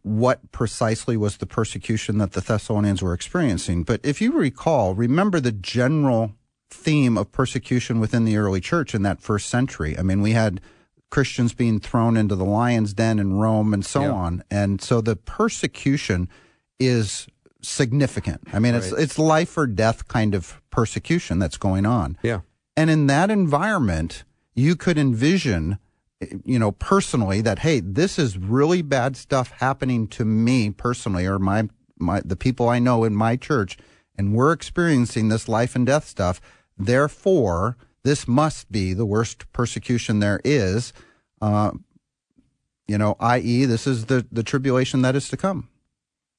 what 0.00 0.50
precisely 0.50 1.18
was 1.18 1.36
the 1.36 1.44
persecution 1.44 2.16
that 2.16 2.32
the 2.32 2.40
Thessalonians 2.40 3.02
were 3.02 3.12
experiencing. 3.12 3.82
But 3.82 4.00
if 4.04 4.22
you 4.22 4.32
recall, 4.32 4.94
remember 4.94 5.38
the 5.38 5.52
general 5.52 6.32
theme 6.70 7.18
of 7.18 7.30
persecution 7.30 8.00
within 8.00 8.24
the 8.24 8.38
early 8.38 8.62
church 8.62 8.94
in 8.94 9.02
that 9.02 9.20
first 9.20 9.50
century. 9.50 9.98
I 9.98 10.02
mean, 10.02 10.22
we 10.22 10.32
had 10.32 10.62
Christians 11.16 11.54
being 11.54 11.80
thrown 11.80 12.14
into 12.14 12.36
the 12.36 12.44
lion's 12.44 12.92
den 12.92 13.18
in 13.18 13.38
Rome 13.38 13.72
and 13.72 13.82
so 13.86 14.02
Yeah. 14.02 14.12
on. 14.12 14.44
And 14.50 14.82
so 14.82 15.00
the 15.00 15.16
persecution 15.16 16.28
is 16.78 17.26
significant. 17.62 18.42
I 18.52 18.58
mean, 18.58 18.74
it's 18.74 18.92
it's 18.92 19.18
life 19.18 19.56
or 19.56 19.66
death 19.66 20.08
kind 20.08 20.34
of 20.34 20.60
persecution 20.68 21.38
that's 21.38 21.56
going 21.56 21.86
on. 21.86 22.18
yeah, 22.22 22.40
And 22.76 22.90
in 22.90 23.06
that 23.06 23.30
environment, 23.30 24.24
you 24.54 24.76
could 24.76 24.98
envision, 24.98 25.78
you 26.44 26.58
know, 26.58 26.72
personally 26.72 27.40
that, 27.40 27.60
hey, 27.60 27.80
this 27.80 28.18
is 28.18 28.36
really 28.36 28.82
bad 28.82 29.16
stuff 29.16 29.52
happening 29.52 30.06
to 30.08 30.24
me 30.26 30.70
personally 30.70 31.24
or 31.24 31.38
my, 31.38 31.70
my, 31.98 32.20
the 32.26 32.36
people 32.36 32.68
I 32.68 32.78
know 32.78 33.04
in 33.04 33.14
my 33.16 33.36
church. 33.36 33.78
And 34.18 34.34
we're 34.34 34.52
experiencing 34.52 35.28
this 35.30 35.48
life 35.48 35.74
and 35.74 35.86
death 35.86 36.06
stuff. 36.06 36.42
Therefore, 36.76 37.78
this 38.06 38.28
must 38.28 38.70
be 38.70 38.94
the 38.94 39.04
worst 39.04 39.52
persecution 39.52 40.20
there 40.20 40.40
is. 40.44 40.92
Uh, 41.42 41.72
you 42.86 42.96
know, 42.96 43.16
i.e., 43.18 43.64
this 43.64 43.84
is 43.84 44.06
the, 44.06 44.24
the 44.30 44.44
tribulation 44.44 45.02
that 45.02 45.16
is 45.16 45.28
to 45.28 45.36
come. 45.36 45.68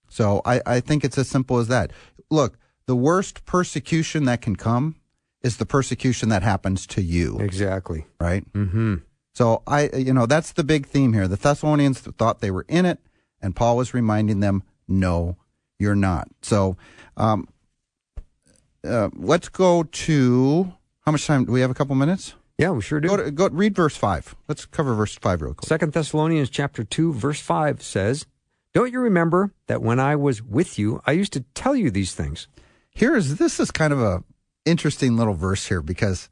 So 0.08 0.42
I, 0.46 0.62
I 0.66 0.80
think 0.80 1.04
it's 1.04 1.18
as 1.18 1.28
simple 1.28 1.58
as 1.58 1.68
that. 1.68 1.92
Look, 2.32 2.58
the 2.86 2.96
worst 2.96 3.44
persecution 3.46 4.24
that 4.26 4.42
can 4.42 4.56
come 4.56 4.96
is 5.42 5.58
the 5.58 5.66
persecution 5.66 6.30
that 6.30 6.42
happens 6.42 6.88
to 6.88 7.02
you, 7.02 7.38
exactly. 7.40 8.06
right? 8.18 8.50
Mm-hmm. 8.54 8.96
So 9.36 9.62
I, 9.68 9.90
you 9.90 10.14
know, 10.14 10.26
that's 10.26 10.54
the 10.54 10.64
big 10.64 10.86
theme 10.88 11.12
here. 11.12 11.28
The 11.28 11.36
Thessalonians 11.36 12.00
thought 12.00 12.40
they 12.40 12.50
were 12.50 12.66
in 12.70 12.86
it, 12.86 13.00
and 13.42 13.58
Paul 13.58 13.76
was 13.76 13.94
reminding 13.94 14.40
them, 14.40 14.64
no, 14.88 15.36
you're 15.80 15.96
not. 15.96 16.30
So, 16.42 16.78
um, 17.18 17.50
uh, 18.88 19.10
let's 19.18 19.50
go 19.50 19.84
to 19.84 20.74
how 21.08 21.12
much 21.12 21.26
time 21.26 21.46
do 21.46 21.54
we 21.54 21.62
have? 21.62 21.72
A 21.72 21.74
couple 21.74 21.96
minutes. 21.96 22.34
Yeah, 22.58 22.72
we 22.72 22.82
sure 22.82 23.00
do. 23.00 23.08
Go 23.08 23.16
to 23.16 23.32
go 23.32 23.48
read 23.48 23.74
verse 23.74 23.96
five. 23.96 24.36
Let's 24.50 24.66
cover 24.66 24.94
verse 24.94 25.16
five 25.16 25.42
real 25.42 25.54
quick. 25.54 25.66
Second 25.66 25.94
Thessalonians 25.94 26.50
chapter 26.50 26.84
two, 26.84 27.14
verse 27.14 27.40
five 27.40 27.82
says, 27.82 28.26
"Don't 28.74 28.92
you 28.92 29.00
remember 29.00 29.54
that 29.68 29.82
when 29.82 30.02
I 30.02 30.18
was 30.18 30.44
with 30.44 30.78
you, 30.78 31.02
I 31.06 31.14
used 31.14 31.32
to 31.32 31.46
tell 31.56 31.78
you 31.78 31.90
these 31.90 32.14
things?" 32.14 32.50
Here 32.90 33.16
is 33.16 33.38
this 33.38 33.58
is 33.58 33.72
kind 33.72 33.94
of 33.94 34.02
a 34.02 34.22
interesting 34.66 35.16
little 35.16 35.34
verse 35.34 35.68
here 35.68 35.82
because 35.82 36.28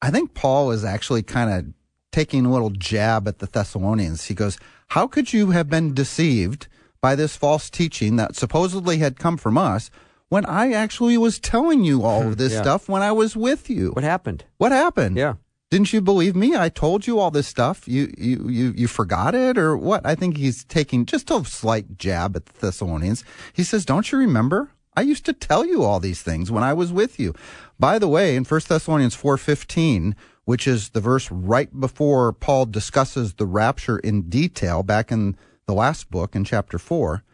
I 0.00 0.12
think 0.12 0.34
Paul 0.34 0.70
is 0.70 0.84
actually 0.84 1.24
kind 1.24 1.50
of 1.50 1.74
taking 2.12 2.46
a 2.46 2.52
little 2.52 2.70
jab 2.70 3.26
at 3.26 3.40
the 3.40 3.46
Thessalonians. 3.46 4.26
He 4.26 4.34
goes, 4.34 4.56
"How 4.90 5.08
could 5.08 5.32
you 5.32 5.50
have 5.50 5.68
been 5.68 5.94
deceived 5.94 6.68
by 7.00 7.16
this 7.16 7.34
false 7.34 7.68
teaching 7.68 8.14
that 8.16 8.36
supposedly 8.36 8.98
had 8.98 9.18
come 9.18 9.36
from 9.36 9.58
us 9.58 9.90
when 10.28 10.44
I 10.46 10.72
actually 10.72 11.16
was 11.18 11.38
telling 11.38 11.84
you 11.84 12.02
all 12.02 12.26
of 12.26 12.36
this 12.38 12.52
Yeah. 12.52 12.62
stuff 12.62 12.88
when 12.88 13.02
I 13.02 13.12
was 13.12 13.36
with 13.36 13.68
you? 13.70 13.90
What 13.90 14.04
happened? 14.04 14.44
What 14.58 14.72
happened? 14.72 15.16
Yeah. 15.16 15.34
Didn't 15.70 15.92
you 15.92 16.00
believe 16.00 16.36
me? 16.36 16.54
I 16.56 16.68
told 16.68 17.06
you 17.08 17.18
all 17.18 17.32
this 17.32 17.48
stuff. 17.48 17.88
You 17.88 18.12
you 18.16 18.48
you 18.48 18.72
you 18.76 18.86
forgot 18.86 19.34
it 19.34 19.58
or 19.58 19.76
what? 19.76 20.06
I 20.06 20.14
think 20.14 20.36
he's 20.36 20.62
taking 20.64 21.06
just 21.06 21.28
a 21.30 21.44
slight 21.44 21.98
jab 21.98 22.36
at 22.36 22.46
the 22.46 22.52
Thessalonians. 22.60 23.24
He 23.52 23.64
says, 23.64 23.84
"Don't 23.84 24.12
you 24.12 24.18
remember? 24.18 24.70
I 24.96 25.00
used 25.02 25.26
to 25.26 25.32
tell 25.32 25.66
you 25.66 25.82
all 25.82 25.98
these 25.98 26.22
things 26.22 26.52
when 26.52 26.62
I 26.62 26.72
was 26.72 26.92
with 26.92 27.18
you." 27.18 27.34
By 27.80 27.98
the 27.98 28.06
way, 28.06 28.36
in 28.36 28.44
1 28.44 28.68
Thessalonians 28.68 29.16
4:15, 29.16 30.14
which 30.44 30.68
is 30.68 30.90
the 30.90 31.00
verse 31.00 31.28
right 31.32 31.68
before 31.80 32.32
Paul 32.32 32.66
discusses 32.66 33.34
the 33.34 33.44
rapture 33.46 33.98
in 33.98 34.28
detail 34.30 34.84
back 34.84 35.10
in 35.10 35.36
the 35.66 35.74
last 35.74 36.12
book 36.12 36.36
in 36.36 36.44
chapter 36.44 36.78
4, 36.78 37.24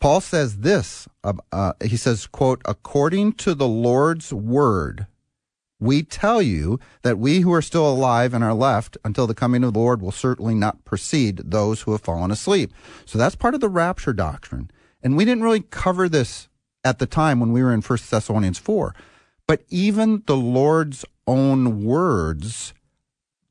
Paul 0.00 0.20
says 0.20 0.58
this, 0.58 1.08
uh, 1.24 1.32
uh, 1.50 1.72
he 1.82 1.96
says, 1.96 2.26
quote, 2.26 2.62
according 2.64 3.32
to 3.34 3.54
the 3.54 3.66
Lord's 3.66 4.32
word, 4.32 5.06
we 5.80 6.02
tell 6.02 6.40
you 6.42 6.78
that 7.02 7.18
we 7.18 7.40
who 7.40 7.52
are 7.52 7.62
still 7.62 7.88
alive 7.88 8.34
and 8.34 8.42
are 8.42 8.54
left 8.54 8.96
until 9.04 9.26
the 9.26 9.34
coming 9.34 9.64
of 9.64 9.74
the 9.74 9.78
Lord 9.78 10.00
will 10.00 10.12
certainly 10.12 10.54
not 10.54 10.84
precede 10.84 11.38
those 11.44 11.82
who 11.82 11.92
have 11.92 12.00
fallen 12.00 12.30
asleep. 12.30 12.72
So 13.06 13.18
that's 13.18 13.36
part 13.36 13.54
of 13.54 13.60
the 13.60 13.68
rapture 13.68 14.12
doctrine. 14.12 14.70
And 15.02 15.16
we 15.16 15.24
didn't 15.24 15.44
really 15.44 15.60
cover 15.60 16.08
this 16.08 16.48
at 16.84 16.98
the 16.98 17.06
time 17.06 17.38
when 17.40 17.52
we 17.52 17.62
were 17.62 17.72
in 17.72 17.80
1 17.80 17.98
Thessalonians 18.10 18.58
4. 18.58 18.94
But 19.46 19.62
even 19.68 20.22
the 20.26 20.36
Lord's 20.36 21.04
own 21.26 21.84
words, 21.84 22.74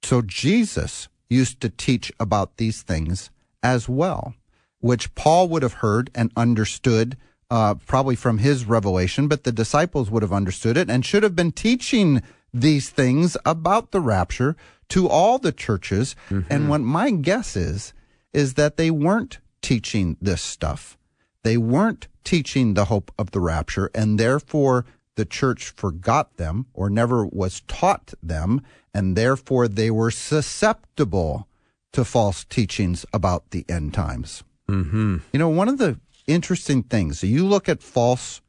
so 0.04 0.22
Jesus 0.22 1.08
used 1.30 1.60
to 1.62 1.70
teach 1.70 2.12
about 2.20 2.58
these 2.58 2.82
things 2.82 3.30
as 3.64 3.90
well, 3.90 4.34
which 4.80 5.14
Paul 5.16 5.48
would 5.50 5.64
have 5.64 5.74
heard 5.74 6.10
and 6.14 6.32
understood 6.36 7.18
uh, 7.50 7.76
probably 7.76 8.16
from 8.16 8.40
his 8.40 8.66
revelation, 8.66 9.28
but 9.28 9.44
the 9.44 9.52
disciples 9.52 10.12
would 10.12 10.22
have 10.22 10.34
understood 10.34 10.78
it 10.78 10.90
and 10.90 11.06
should 11.06 11.24
have 11.24 11.36
been 11.36 11.52
teaching 11.52 12.22
these 12.54 12.90
things 12.90 13.38
about 13.46 13.92
the 13.92 14.02
rapture 14.02 14.56
to 14.90 15.08
all 15.08 15.38
the 15.40 15.52
churches. 15.52 16.16
And 16.50 16.70
what 16.70 16.82
my 16.82 17.12
guess 17.12 17.56
is, 17.56 17.94
is 18.34 18.56
that 18.56 18.78
they 18.78 18.92
weren't 18.92 19.40
teaching 19.62 20.18
this 20.22 20.42
stuff. 20.42 20.98
They 21.44 21.58
weren't 21.58 22.08
teaching 22.24 22.74
the 22.74 22.86
hope 22.86 23.12
of 23.18 23.32
the 23.32 23.40
rapture, 23.40 23.90
and 23.96 24.20
therefore 24.20 24.86
the 25.16 25.26
church 25.26 25.72
forgot 25.76 26.36
them 26.38 26.68
or 26.74 26.90
never 26.90 27.26
was 27.26 27.62
taught 27.68 28.14
them, 28.22 28.62
and 28.94 29.16
therefore 29.16 29.68
they 29.68 29.90
were 29.90 30.12
susceptible 30.12 31.48
to 31.94 32.04
false 32.04 32.44
teachings 32.44 33.06
about 33.14 33.52
the 33.52 33.66
end 33.70 33.94
times. 33.94 34.44
Mm-hmm. 34.70 35.18
You 35.32 35.40
know, 35.40 35.50
one 35.50 35.70
of 35.70 35.78
the 35.78 36.00
interesting 36.28 36.84
things, 36.84 37.24
you 37.24 37.46
look 37.46 37.70
at 37.70 37.82
false 37.82 38.42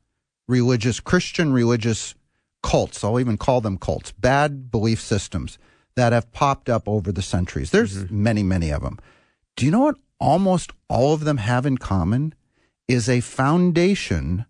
religious, 0.49 1.01
Christian 1.01 1.53
religious 1.53 2.15
cults, 2.63 3.05
I'll 3.05 3.21
even 3.21 3.37
call 3.37 3.61
them 3.61 3.79
cults, 3.79 4.13
bad 4.13 4.71
belief 4.71 5.01
systems 5.01 5.59
that 5.95 6.13
have 6.13 6.33
popped 6.33 6.69
up 6.69 6.89
over 6.89 7.13
the 7.13 7.23
centuries. 7.23 7.71
There's 7.71 8.11
many, 8.11 8.43
many 8.43 8.71
of 8.71 8.83
them. 8.83 8.99
Do 9.57 9.65
you 9.65 9.71
know 9.71 9.81
what 9.81 9.97
almost 10.21 10.73
all 10.89 11.13
of 11.15 11.25
them 11.25 11.39
have 11.39 11.67
in 11.67 11.79
common? 11.79 12.35
Is 12.87 13.09
a 13.09 13.21
foundation 13.21 14.47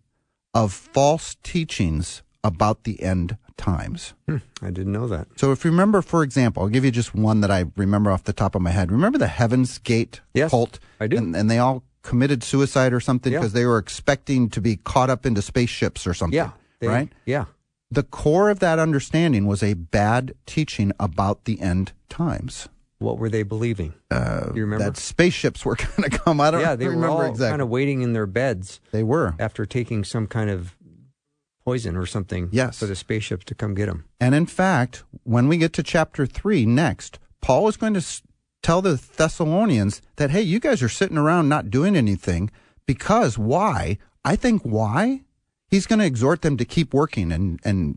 of 0.54 0.72
false 0.72 1.36
teachings 1.42 2.22
about 2.44 2.84
the 2.84 3.02
end 3.02 3.36
times. 3.58 4.14
Hmm, 4.26 4.36
I 4.62 4.70
didn't 4.70 4.92
know 4.92 5.06
that. 5.08 5.28
So 5.36 5.52
if 5.52 5.64
you 5.64 5.70
remember, 5.70 6.00
for 6.00 6.22
example, 6.22 6.62
I'll 6.62 6.68
give 6.70 6.84
you 6.84 6.90
just 6.90 7.14
one 7.14 7.42
that 7.42 7.50
I 7.50 7.66
remember 7.76 8.10
off 8.10 8.24
the 8.24 8.32
top 8.32 8.54
of 8.54 8.62
my 8.62 8.70
head. 8.70 8.90
Remember 8.90 9.18
the 9.18 9.26
Heaven's 9.26 9.76
Gate 9.78 10.20
Yes, 10.32 10.50
cult? 10.50 10.78
I 10.98 11.06
do. 11.08 11.18
And, 11.18 11.36
and 11.36 11.50
they 11.50 11.58
all 11.58 11.82
committed 12.02 12.42
suicide 12.42 12.94
or 12.94 13.00
something 13.00 13.32
Yeah. 13.32 13.40
because 13.40 13.52
they 13.52 13.66
were 13.66 13.76
expecting 13.76 14.48
to 14.50 14.60
be 14.62 14.76
caught 14.76 15.10
up 15.10 15.26
into 15.26 15.42
spaceships 15.42 16.06
or 16.06 16.14
something. 16.14 16.36
Yeah. 16.36 16.52
they- 16.80 16.88
right? 16.88 17.12
Yeah. 17.26 17.44
The 17.90 18.02
core 18.02 18.50
of 18.50 18.58
that 18.60 18.78
understanding 18.78 19.46
was 19.46 19.62
a 19.62 19.72
bad 19.74 20.34
teaching 20.46 20.92
about 21.00 21.44
the 21.46 21.60
end 21.60 21.92
times. 22.10 22.68
What 22.98 23.18
were 23.18 23.30
they 23.30 23.44
believing? 23.44 23.94
Uh, 24.10 24.50
you 24.54 24.60
remember? 24.62 24.84
That 24.84 24.96
spaceships 24.96 25.64
were 25.64 25.76
going 25.96 26.10
to 26.10 26.18
come. 26.18 26.40
I 26.40 26.50
don't 26.50 26.60
yeah, 26.60 26.74
they 26.76 26.88
were 26.88 27.06
all 27.06 27.22
exactly. 27.22 27.48
kind 27.50 27.62
of 27.62 27.68
waiting 27.68 28.02
in 28.02 28.12
their 28.12 28.26
beds 28.26 28.80
they 28.90 29.02
were. 29.04 29.34
after 29.38 29.64
taking 29.64 30.02
some 30.04 30.26
kind 30.26 30.50
of 30.50 30.74
poison 31.68 31.96
or 31.96 32.06
something 32.06 32.48
Yes. 32.50 32.78
for 32.78 32.86
the 32.86 32.96
spaceships 32.96 33.44
to 33.46 33.54
come 33.54 33.74
get 33.74 33.86
them. 33.86 34.04
And 34.20 34.34
in 34.34 34.46
fact, 34.46 35.04
when 35.24 35.48
we 35.48 35.56
get 35.58 35.72
to 35.74 35.82
chapter 35.82 36.24
3 36.26 36.64
next, 36.64 37.18
Paul 37.42 37.68
is 37.68 37.76
going 37.76 37.94
to 37.94 38.04
tell 38.62 38.80
the 38.82 38.94
Thessalonians 39.16 40.00
that, 40.16 40.30
hey, 40.30 40.40
you 40.42 40.60
guys 40.60 40.82
are 40.82 40.88
sitting 40.88 41.18
around 41.18 41.48
not 41.48 41.70
doing 41.70 41.94
anything 41.94 42.50
because 42.86 43.36
why? 43.38 43.98
I 44.24 44.34
think 44.36 44.62
why? 44.62 45.22
He's 45.70 45.86
going 45.86 45.98
to 45.98 46.06
exhort 46.06 46.40
them 46.42 46.56
to 46.56 46.64
keep 46.64 46.94
working 46.94 47.30
and, 47.30 47.60
and 47.64 47.96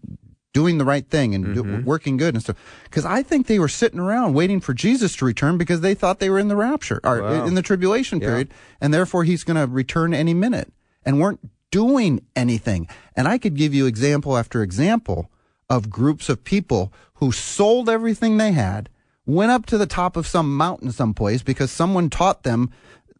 doing 0.54 0.78
the 0.78 0.86
right 0.86 1.08
thing 1.08 1.34
and 1.34 1.56
do, 1.56 1.64
mm-hmm. 1.64 1.86
working 1.86 2.18
good 2.18 2.34
and 2.36 2.44
stuff. 2.44 2.58
Because 2.84 3.06
I 3.06 3.24
think 3.24 3.48
they 3.48 3.58
were 3.60 3.70
sitting 3.70 4.00
around 4.00 4.34
waiting 4.34 4.60
for 4.60 4.74
Jesus 4.74 5.16
to 5.16 5.26
return 5.26 5.58
because 5.58 5.80
they 5.80 5.96
thought 5.96 6.20
they 6.20 6.30
were 6.30 6.40
in 6.40 6.50
the 6.50 6.58
rapture 6.58 7.00
or 7.06 7.22
Wow. 7.22 7.46
in 7.46 7.56
the 7.56 7.62
tribulation 7.62 8.20
Yeah. 8.20 8.28
period. 8.28 8.48
And 8.82 8.94
therefore 8.94 9.24
he's 9.24 9.46
going 9.46 9.56
to 9.56 9.66
return 9.74 10.14
any 10.14 10.34
minute 10.34 10.74
and 11.06 11.22
weren't 11.22 11.40
doing 11.72 12.22
anything. 12.36 12.88
And 13.16 13.28
I 13.28 13.38
could 13.38 13.56
give 13.56 13.74
you 13.74 13.86
example 13.86 14.38
after 14.38 14.62
example 14.62 15.30
of 15.70 15.90
groups 15.90 16.30
of 16.30 16.44
people 16.44 16.92
who 17.16 17.32
sold 17.32 17.90
everything 17.90 18.38
they 18.38 18.52
had, 18.52 18.90
went 19.26 19.52
up 19.52 19.66
to 19.68 19.78
the 19.78 19.86
top 19.88 20.18
of 20.18 20.28
some 20.28 20.56
mountain 20.56 20.92
someplace 20.92 21.42
because 21.44 21.72
someone 21.72 22.10
taught 22.10 22.44
them, 22.44 22.70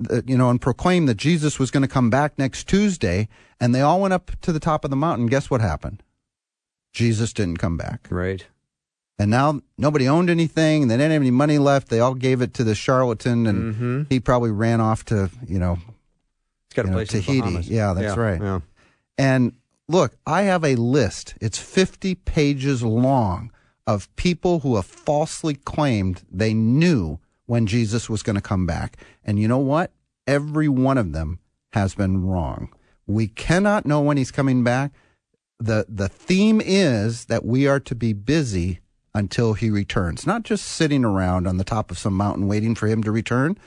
uh, 0.10 0.22
you 0.26 0.38
know, 0.38 0.50
and 0.50 0.60
proclaimed 0.62 1.08
that 1.08 1.18
Jesus 1.18 1.60
was 1.60 1.72
going 1.72 1.82
to 1.84 1.88
come 1.88 2.10
back 2.10 2.38
next 2.38 2.68
Tuesday. 2.68 3.28
And 3.60 3.74
they 3.74 3.82
all 3.82 4.02
went 4.02 4.14
up 4.14 4.32
to 4.42 4.52
the 4.52 4.60
top 4.60 4.84
of 4.84 4.90
the 4.90 4.98
mountain. 4.98 5.28
Guess 5.28 5.50
what 5.50 5.62
happened? 5.62 6.04
Jesus 6.94 7.32
didn't 7.32 7.58
come 7.58 7.78
back. 7.78 8.08
Right. 8.10 8.46
And 9.20 9.30
now 9.30 9.62
nobody 9.78 10.10
owned 10.10 10.30
anything. 10.32 10.88
They 10.88 10.96
didn't 10.98 11.12
have 11.12 11.22
any 11.22 11.32
money 11.32 11.60
left. 11.60 11.90
They 11.90 12.00
all 12.00 12.16
gave 12.16 12.42
it 12.42 12.54
to 12.56 12.64
the 12.64 12.74
charlatan, 12.76 13.46
and 13.46 13.76
Mm-hmm. 13.76 14.02
he 14.10 14.20
probably 14.20 14.50
ran 14.52 14.82
off 14.82 15.06
to, 15.06 15.30
you 15.48 15.60
know, 15.60 15.78
It's 16.72 16.76
got 16.78 16.86
a 16.86 16.88
You 16.88 16.94
place 16.94 17.14
in 17.14 17.22
Tahiti. 17.22 17.42
Bahamas. 17.42 17.70
Yeah, 17.70 17.92
that's 17.92 18.16
right. 18.16 18.42
Yeah. 18.42 18.62
And 19.18 19.52
look, 19.90 20.16
I 20.26 20.44
have 20.44 20.64
a 20.64 20.76
list. 20.76 21.36
It's 21.42 21.58
50 21.58 22.16
pages 22.16 22.82
long 22.82 23.52
of 23.86 24.14
people 24.16 24.62
who 24.62 24.78
have 24.78 24.86
falsely 24.86 25.56
claimed 25.56 26.24
they 26.32 26.54
knew 26.54 27.20
when 27.46 27.68
Jesus 27.68 28.10
was 28.10 28.24
going 28.24 28.38
to 28.38 28.42
come 28.42 28.66
back. 28.66 28.96
And 29.26 29.38
you 29.38 29.50
know 29.50 29.58
what? 29.58 29.92
Every 30.26 30.70
one 30.70 30.98
of 30.98 31.12
them 31.12 31.40
has 31.74 31.94
been 31.94 32.26
wrong. 32.26 32.70
We 33.06 33.28
cannot 33.28 33.86
know 33.86 34.00
when 34.00 34.16
he's 34.16 34.32
coming 34.32 34.64
back. 34.64 34.94
The 35.60 35.86
the 35.90 36.08
theme 36.08 36.62
is 36.64 37.26
that 37.26 37.44
we 37.44 37.68
are 37.68 37.82
to 37.82 37.96
be 37.96 38.14
busy 38.14 38.80
until 39.14 39.56
he 39.56 39.70
returns, 39.70 40.26
not 40.26 40.44
just 40.44 40.66
sitting 40.66 41.04
around 41.04 41.48
on 41.48 41.58
the 41.58 41.66
top 41.66 41.92
of 41.92 42.00
some 42.00 42.14
mountain 42.14 42.48
waiting 42.48 42.76
for 42.76 42.88
him 42.88 43.04
to 43.04 43.12
return. 43.12 43.58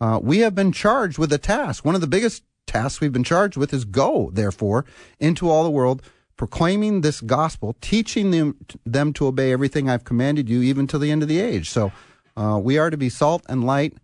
Uh, 0.00 0.18
we 0.22 0.38
have 0.38 0.54
been 0.54 0.72
charged 0.72 1.18
with 1.18 1.30
a 1.30 1.38
task. 1.38 1.84
One 1.84 1.94
of 1.94 2.00
the 2.00 2.06
biggest 2.06 2.42
tasks 2.66 3.00
we've 3.00 3.12
been 3.12 3.24
charged 3.24 3.56
with 3.56 3.72
is 3.72 3.84
go, 3.84 4.30
therefore, 4.32 4.84
into 5.20 5.48
all 5.50 5.64
the 5.64 5.70
world, 5.70 6.02
proclaiming 6.36 7.00
this 7.02 7.20
gospel, 7.20 7.76
teaching 7.80 8.30
them, 8.30 8.56
them 8.84 9.12
to 9.14 9.26
obey 9.26 9.52
everything 9.52 9.88
I've 9.88 10.04
commanded 10.04 10.48
you, 10.48 10.62
even 10.62 10.86
to 10.88 10.98
the 10.98 11.10
end 11.10 11.22
of 11.22 11.28
the 11.28 11.40
age. 11.40 11.70
So 11.70 11.92
uh, 12.36 12.58
we 12.62 12.78
are 12.78 12.90
to 12.90 12.96
be 12.96 13.08
salt 13.08 13.42
and 13.48 13.64
light 13.64 13.94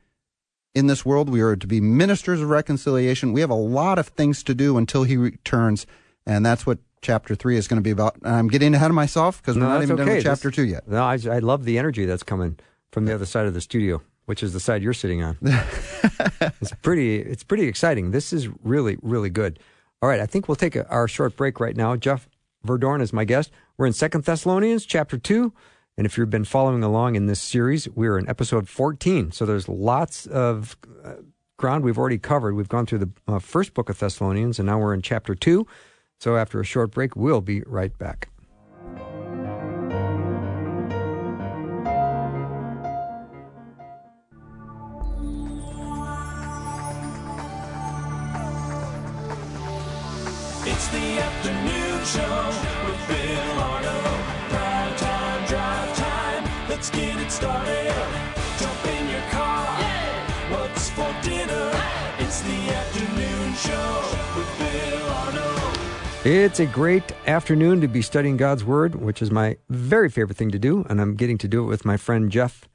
in 0.74 0.86
this 0.86 1.04
world. 1.04 1.28
We 1.28 1.40
are 1.40 1.56
to 1.56 1.66
be 1.66 1.80
ministers 1.80 2.40
of 2.40 2.48
reconciliation. 2.48 3.32
We 3.32 3.40
have 3.40 3.50
a 3.50 3.54
lot 3.54 3.98
of 3.98 4.08
things 4.08 4.42
to 4.44 4.54
do 4.54 4.76
until 4.78 5.02
he 5.02 5.16
returns, 5.16 5.86
and 6.24 6.46
that's 6.46 6.64
what 6.64 6.78
chapter 7.02 7.34
three 7.34 7.56
is 7.56 7.66
going 7.66 7.78
to 7.78 7.82
be 7.82 7.90
about. 7.90 8.16
And 8.22 8.34
I'm 8.36 8.48
getting 8.48 8.74
ahead 8.74 8.90
of 8.90 8.94
myself 8.94 9.40
because 9.42 9.56
we're 9.56 9.62
No, 9.62 9.68
not 9.70 9.82
even 9.82 9.96
done 9.96 10.06
with 10.06 10.22
chapter 10.22 10.50
This- 10.50 10.56
two 10.56 10.66
yet. 10.66 10.86
No, 10.86 11.02
I, 11.02 11.18
I 11.28 11.38
love 11.40 11.64
the 11.64 11.78
energy 11.78 12.04
that's 12.04 12.22
coming 12.22 12.58
from 12.92 13.06
the 13.06 13.14
other 13.14 13.26
side 13.26 13.46
of 13.46 13.54
the 13.54 13.60
studio, 13.60 14.02
which 14.30 14.44
is 14.44 14.52
the 14.52 14.60
side 14.60 14.80
you're 14.80 14.92
sitting 14.92 15.24
on. 15.24 15.36
it's 15.42 16.72
pretty. 16.82 17.16
It's 17.16 17.42
pretty 17.42 17.64
exciting. 17.64 18.12
This 18.12 18.32
is 18.32 18.48
really, 18.62 18.96
really 19.02 19.28
good. 19.28 19.58
All 20.00 20.08
right, 20.08 20.20
I 20.20 20.26
think 20.26 20.46
we'll 20.46 20.54
take 20.54 20.76
a, 20.76 20.88
our 20.88 21.08
short 21.08 21.36
break 21.36 21.58
right 21.58 21.76
now. 21.76 21.96
Jeff 21.96 22.28
Verdoorn 22.64 23.02
is 23.02 23.12
my 23.12 23.24
guest. 23.24 23.50
We're 23.76 23.86
in 23.86 23.92
Second 23.92 24.22
Thessalonians 24.22 24.86
chapter 24.86 25.18
two, 25.18 25.52
and 25.96 26.06
if 26.06 26.16
you've 26.16 26.30
been 26.30 26.44
following 26.44 26.84
along 26.84 27.16
in 27.16 27.26
this 27.26 27.40
series, 27.40 27.88
we're 27.88 28.20
in 28.20 28.28
episode 28.28 28.68
14. 28.68 29.32
So 29.32 29.44
there's 29.44 29.68
lots 29.68 30.26
of 30.26 30.76
uh, 31.04 31.14
ground 31.56 31.82
we've 31.82 31.98
already 31.98 32.18
covered. 32.18 32.54
We've 32.54 32.68
gone 32.68 32.86
through 32.86 33.00
the 33.00 33.10
uh, 33.26 33.40
first 33.40 33.74
book 33.74 33.90
of 33.90 33.98
Thessalonians, 33.98 34.60
and 34.60 34.66
now 34.66 34.78
we're 34.78 34.94
in 34.94 35.02
chapter 35.02 35.34
two. 35.34 35.66
So 36.20 36.36
after 36.36 36.60
a 36.60 36.64
short 36.64 36.92
break, 36.92 37.16
we'll 37.16 37.40
be 37.40 37.62
right 37.66 37.98
back. 37.98 38.28
It's 66.32 66.60
a 66.60 66.66
great 66.66 67.10
afternoon 67.26 67.80
to 67.80 67.88
be 67.88 68.02
studying 68.02 68.36
God's 68.36 68.62
Word, 68.62 68.94
which 68.94 69.20
is 69.20 69.32
my 69.32 69.56
very 69.68 70.08
favorite 70.08 70.36
thing 70.36 70.52
to 70.52 70.60
do, 70.60 70.86
and 70.88 71.00
I'm 71.00 71.16
getting 71.16 71.38
to 71.38 71.48
do 71.48 71.64
it 71.64 71.66
with 71.66 71.84
my 71.84 71.96
friend 71.96 72.30
Jeff 72.30 72.68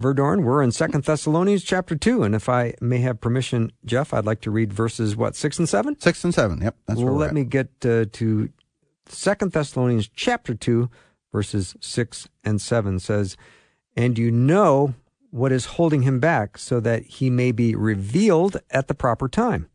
Verdoorn. 0.00 0.44
We're 0.44 0.62
in 0.62 0.70
Second 0.70 1.02
Thessalonians 1.02 1.64
chapter 1.64 1.96
two, 1.96 2.22
and 2.22 2.32
if 2.32 2.48
I 2.48 2.74
may 2.80 2.98
have 2.98 3.20
permission, 3.20 3.72
Jeff, 3.84 4.14
I'd 4.14 4.24
like 4.24 4.40
to 4.42 4.52
read 4.52 4.72
verses 4.72 5.16
what 5.16 5.34
six 5.34 5.58
and 5.58 5.68
seven. 5.68 5.98
Six 5.98 6.22
and 6.22 6.32
seven. 6.32 6.60
Yep, 6.62 6.76
that's 6.86 7.00
well, 7.00 7.14
let 7.14 7.30
at. 7.30 7.34
me 7.34 7.42
get 7.42 7.70
uh, 7.84 8.04
to 8.12 8.50
Second 9.06 9.50
Thessalonians 9.50 10.08
chapter 10.08 10.54
two, 10.54 10.88
verses 11.32 11.74
six 11.80 12.28
and 12.44 12.60
seven 12.60 13.00
says, 13.00 13.36
"And 13.96 14.16
you 14.16 14.30
know 14.30 14.94
what 15.32 15.50
is 15.50 15.64
holding 15.64 16.02
him 16.02 16.20
back, 16.20 16.56
so 16.56 16.78
that 16.78 17.02
he 17.02 17.30
may 17.30 17.50
be 17.50 17.74
revealed 17.74 18.58
at 18.70 18.86
the 18.86 18.94
proper 18.94 19.28
time. 19.28 19.68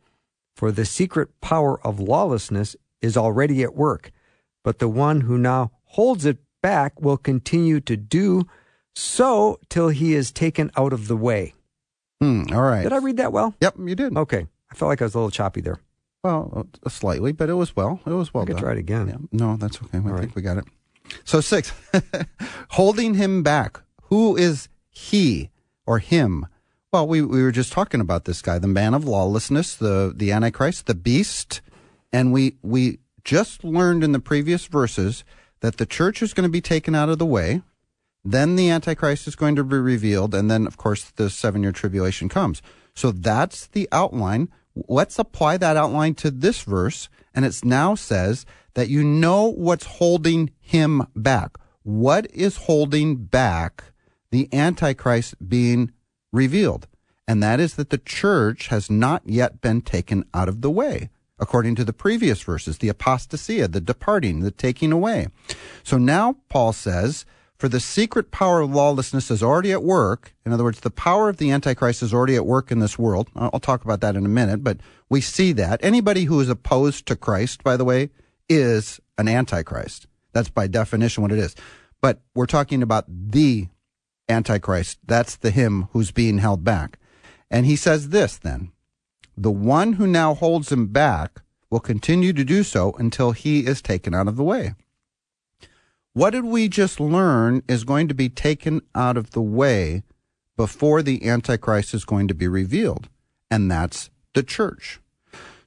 For 0.56 0.72
the 0.72 0.86
secret 0.86 1.42
power 1.42 1.86
of 1.86 2.00
lawlessness 2.00 2.78
is 3.02 3.16
already 3.18 3.64
at 3.64 3.76
work, 3.76 4.12
but 4.64 4.80
the 4.80 4.88
one 4.88 5.22
who 5.22 5.38
now 5.38 5.72
holds 5.86 6.26
it 6.26 6.38
back 6.62 7.00
will 7.02 7.18
continue 7.18 7.80
to 7.82 7.96
do 7.98 8.44
so 8.96 9.60
till 9.70 9.90
he 9.90 10.14
is 10.14 10.32
taken 10.32 10.72
out 10.76 10.94
of 10.94 11.08
the 11.08 11.18
way." 11.18 11.54
Hmm, 12.22 12.44
all 12.52 12.62
right. 12.64 12.84
Did 12.84 12.94
I 12.94 12.98
read 12.98 13.18
that 13.18 13.32
well? 13.32 13.54
Yep, 13.62 13.76
you 13.86 13.96
did. 13.96 14.18
Okay, 14.18 14.48
I 14.72 14.76
felt 14.76 14.90
like 14.90 15.02
I 15.02 15.06
was 15.06 15.14
a 15.16 15.18
little 15.20 15.32
choppy 15.32 15.62
there. 15.62 15.80
Well, 16.24 16.68
uh, 16.84 16.90
slightly, 16.90 17.32
but 17.32 17.50
it 17.50 17.54
was 17.54 17.76
well. 17.76 18.00
It 18.06 18.10
was 18.12 18.34
well 18.34 18.44
I 18.44 18.48
could 18.48 18.56
done. 18.56 18.64
try 18.64 18.72
it 18.74 18.80
again. 18.80 19.08
Yeah. 19.08 19.18
No, 19.32 19.56
that's 19.58 19.78
okay. 19.78 19.98
I 20.00 20.02
All 20.02 20.08
think 20.08 20.20
right. 20.20 20.36
we 20.36 20.42
got 20.42 20.58
it. 20.58 20.66
So 21.24 21.40
six, 21.42 21.72
holding 22.72 23.14
him 23.14 23.44
back. 23.44 23.80
Who 24.06 24.36
is 24.36 24.68
he 24.90 25.52
or 25.86 26.00
him? 26.00 26.46
Well, 26.92 27.08
we, 27.08 27.22
we 27.22 27.44
were 27.44 27.52
just 27.52 27.72
talking 27.72 28.02
about 28.02 28.26
this 28.26 28.42
guy, 28.42 28.60
the 28.60 28.68
man 28.68 28.94
of 28.94 29.06
lawlessness, 29.06 29.76
the, 29.76 30.12
the 30.16 30.32
Antichrist, 30.32 30.86
the 30.88 30.96
beast. 30.96 31.62
And 32.12 32.32
we, 32.32 32.58
we 32.62 33.00
just 33.24 33.64
learned 33.64 34.04
in 34.04 34.12
the 34.12 34.20
previous 34.20 34.66
verses 34.66 35.24
that 35.60 35.78
the 35.78 35.86
church 35.86 36.22
is 36.22 36.34
going 36.34 36.48
to 36.48 36.52
be 36.52 36.62
taken 36.62 36.96
out 36.96 37.10
of 37.10 37.20
the 37.20 37.26
way. 37.26 37.62
Then 38.24 38.56
the 38.56 38.70
Antichrist 38.70 39.28
is 39.28 39.36
going 39.36 39.56
to 39.56 39.64
be 39.64 39.78
revealed. 39.78 40.36
And 40.36 40.50
then, 40.50 40.68
of 40.68 40.78
course, 40.78 41.06
the 41.06 41.30
seven 41.30 41.64
year 41.64 41.72
tribulation 41.72 42.30
comes. 42.30 42.62
So 42.96 43.12
that's 43.12 43.68
the 43.68 43.88
outline. 43.92 44.50
let's 44.88 45.18
apply 45.18 45.58
that 45.58 45.78
outline 45.78 46.14
to 46.16 46.30
this 46.30 46.62
verse. 46.62 47.10
And 47.34 47.46
it 47.46 47.64
now 47.64 47.96
says 47.96 48.46
that 48.76 48.90
you 48.90 49.04
know 49.04 49.46
what's 49.46 49.86
holding 49.86 50.52
him 50.60 51.08
back. 51.16 51.58
What 51.84 52.28
is 52.34 52.58
holding 52.58 53.16
back 53.16 53.86
the 54.30 54.48
Antichrist 54.54 55.36
being 55.48 55.92
revealed? 56.32 56.88
And 57.28 57.42
that 57.42 57.60
is 57.60 57.76
that 57.76 57.90
the 57.90 57.98
church 57.98 58.68
has 58.68 58.90
not 58.90 59.24
yet 59.26 59.62
been 59.62 59.82
taken 59.82 60.26
out 60.34 60.48
of 60.48 60.62
the 60.62 60.70
way, 60.70 61.10
according 61.40 61.76
to 61.76 61.84
the 61.84 61.94
previous 61.94 62.42
verses, 62.42 62.78
the 62.78 62.90
apostasia, 62.90 63.72
the 63.72 63.82
departing, 63.82 64.40
the 64.40 64.52
taking 64.52 64.92
away. 64.92 65.28
So 65.84 65.98
now 65.98 66.38
Paul 66.50 66.74
says, 66.74 67.26
for 67.58 67.68
the 67.68 67.80
secret 67.80 68.30
power 68.30 68.62
of 68.62 68.72
lawlessness 68.72 69.32
is 69.32 69.42
already 69.42 69.72
at 69.72 69.82
work. 69.82 70.36
In 70.46 70.54
other 70.54 70.64
words, 70.64 70.80
the 70.80 70.92
power 70.92 71.28
of 71.28 71.38
the 71.38 71.50
Antichrist 71.50 72.04
is 72.04 72.14
already 72.14 72.36
at 72.36 72.46
work 72.46 72.72
in 72.72 72.80
this 72.80 73.00
world. 73.00 73.30
I'll 73.36 73.60
talk 73.60 73.84
about 73.84 74.00
that 74.02 74.16
in 74.16 74.26
a 74.26 74.30
minute, 74.30 74.64
but 74.64 74.78
we 75.10 75.22
see 75.22 75.54
that. 75.54 75.84
Anybody 75.84 76.26
who 76.26 76.40
is 76.40 76.50
opposed 76.50 77.08
to 77.08 77.16
Christ, 77.16 77.64
by 77.64 77.76
the 77.76 77.86
way, 77.86 78.12
is 78.48 79.00
an 79.18 79.28
Antichrist. 79.28 80.06
That's 80.34 80.50
by 80.50 80.68
definition 80.68 81.24
what 81.24 81.32
it 81.32 81.40
is. 81.40 81.56
But 82.00 82.22
we're 82.36 82.46
talking 82.46 82.84
about 82.84 83.06
the 83.08 83.70
Antichrist. 84.30 85.00
That's 85.04 85.36
the 85.36 85.50
him 85.50 85.88
who's 85.94 86.12
being 86.12 86.38
held 86.38 86.64
back. 86.64 87.00
And 87.50 87.66
he 87.66 87.76
says 87.76 88.10
this 88.10 88.38
then 88.38 88.72
the 89.38 89.52
one 89.52 89.94
who 89.94 90.08
now 90.08 90.34
holds 90.34 90.72
him 90.72 90.88
back 90.88 91.42
will 91.70 91.80
continue 91.80 92.34
to 92.34 92.44
do 92.44 92.64
so 92.64 92.94
until 92.98 93.32
he 93.32 93.66
is 93.66 93.82
taken 93.82 94.16
out 94.16 94.28
of 94.28 94.36
the 94.36 94.44
way. 94.44 94.74
What 96.14 96.32
did 96.32 96.46
we 96.46 96.68
just 96.68 97.00
learn 97.00 97.62
is 97.68 97.84
going 97.84 98.08
to 98.08 98.16
be 98.16 98.30
taken 98.30 98.82
out 98.96 99.18
of 99.18 99.32
the 99.32 99.42
way 99.42 100.02
before 100.56 101.04
the 101.04 101.28
Antichrist 101.28 101.94
is 101.94 102.06
going 102.06 102.28
to 102.28 102.34
be 102.34 102.48
revealed? 102.48 103.08
And 103.52 103.70
that's 103.70 104.10
the 104.34 104.42
church. 104.42 105.00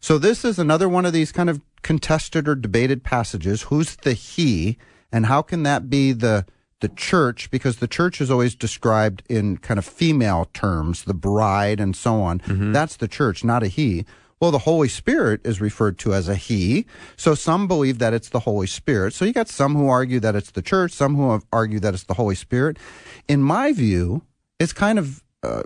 So 0.01 0.19
this 0.19 0.45
is 0.45 0.59
another 0.59 0.89
one 0.89 1.07
of 1.07 1.13
these 1.13 1.31
kind 1.31 1.49
of 1.49 1.61
contested 1.83 2.49
or 2.49 2.57
debated 2.57 3.05
passages. 3.05 3.63
Who's 3.63 3.95
the 3.97 4.15
he? 4.15 4.79
And 5.13 5.27
how 5.27 5.43
can 5.43 5.63
that 5.63 5.89
be 5.89 6.13
the 6.13 6.47
the 6.81 6.89
church 6.89 7.51
because 7.51 7.77
the 7.77 7.89
church 7.89 8.21
is 8.21 8.31
always 8.31 8.55
described 8.55 9.23
in 9.29 9.59
kind 9.59 9.79
of 9.79 9.85
female 9.85 10.49
terms, 10.53 11.05
the 11.05 11.15
bride 11.15 11.81
and 11.81 11.95
so 11.95 12.21
on. 12.23 12.41
That's 12.73 12.97
the 12.97 13.09
church, 13.09 13.45
not 13.45 13.63
a 13.63 13.69
he. 13.69 14.05
Well, 14.41 14.51
the 14.51 14.61
Holy 14.61 14.89
Spirit 14.89 15.43
is 15.45 15.61
referred 15.61 15.99
to 15.99 16.15
as 16.15 16.27
a 16.27 16.35
he. 16.35 16.87
So 17.17 17.35
some 17.35 17.69
believe 17.69 17.99
that 17.99 18.15
it's 18.15 18.31
the 18.31 18.41
Holy 18.41 18.67
Spirit. 18.67 19.13
So 19.13 19.27
you 19.27 19.35
got 19.35 19.49
some 19.49 19.75
who 19.75 19.89
argue 19.89 20.19
that 20.21 20.35
it's 20.35 20.51
the 20.51 20.63
church, 20.63 20.93
some 20.93 21.15
who 21.15 21.31
have 21.33 21.45
argue 21.53 21.79
that 21.81 21.93
it's 21.93 22.05
the 22.05 22.15
Holy 22.15 22.35
Spirit. 22.35 22.79
In 23.29 23.43
my 23.43 23.73
view, 23.73 24.23
it's 24.59 24.73
kind 24.73 24.99
of 24.99 25.23
uh, 25.43 25.63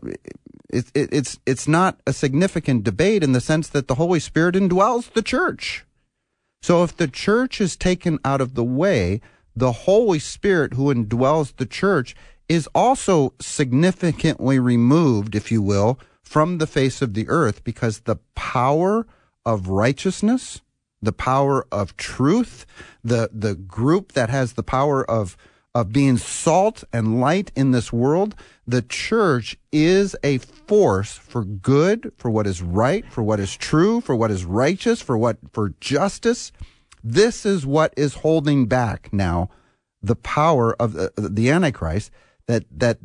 it, 0.70 0.90
it, 0.92 1.08
it's 1.12 1.38
it's 1.46 1.68
not 1.68 2.00
a 2.04 2.12
significant 2.12 2.82
debate 2.82 3.22
in 3.22 3.30
the 3.32 3.40
sense 3.40 3.68
that 3.68 3.86
the 3.86 3.94
Holy 3.94 4.18
Spirit 4.18 4.56
indwells 4.56 5.12
the 5.12 5.22
church. 5.22 5.84
So 6.60 6.82
if 6.82 6.96
the 6.96 7.06
church 7.06 7.60
is 7.60 7.76
taken 7.76 8.18
out 8.24 8.40
of 8.40 8.54
the 8.54 8.64
way, 8.64 9.20
the 9.56 9.72
Holy 9.72 10.18
Spirit 10.18 10.74
who 10.74 10.92
indwells 10.92 11.56
the 11.56 11.66
church 11.66 12.14
is 12.48 12.68
also 12.74 13.32
significantly 13.40 14.58
removed, 14.58 15.34
if 15.34 15.50
you 15.50 15.62
will, 15.62 15.98
from 16.22 16.58
the 16.58 16.66
face 16.66 17.00
of 17.00 17.14
the 17.14 17.28
earth 17.28 17.64
because 17.64 18.00
the 18.00 18.16
power 18.34 19.06
of 19.46 19.68
righteousness, 19.68 20.60
the 21.00 21.12
power 21.12 21.66
of 21.70 21.96
truth, 21.96 22.66
the, 23.02 23.30
the 23.32 23.54
group 23.54 24.12
that 24.12 24.30
has 24.30 24.54
the 24.54 24.62
power 24.62 25.08
of, 25.08 25.36
of 25.74 25.92
being 25.92 26.16
salt 26.16 26.82
and 26.92 27.20
light 27.20 27.52
in 27.54 27.70
this 27.70 27.92
world, 27.92 28.34
the 28.66 28.82
church 28.82 29.56
is 29.70 30.16
a 30.22 30.38
force 30.38 31.12
for 31.12 31.44
good, 31.44 32.12
for 32.16 32.30
what 32.30 32.46
is 32.46 32.62
right, 32.62 33.04
for 33.10 33.22
what 33.22 33.40
is 33.40 33.56
true, 33.56 34.00
for 34.00 34.16
what 34.16 34.30
is 34.30 34.44
righteous, 34.44 35.02
for 35.02 35.18
what, 35.18 35.36
for 35.52 35.74
justice. 35.80 36.52
This 37.06 37.44
is 37.44 37.66
what 37.66 37.92
is 37.96 38.14
holding 38.14 38.64
back 38.66 39.12
now 39.12 39.50
the 40.02 40.16
power 40.16 40.74
of 40.80 40.94
the, 40.94 41.12
the 41.16 41.50
Antichrist 41.50 42.10
that, 42.46 42.64
that 42.70 42.98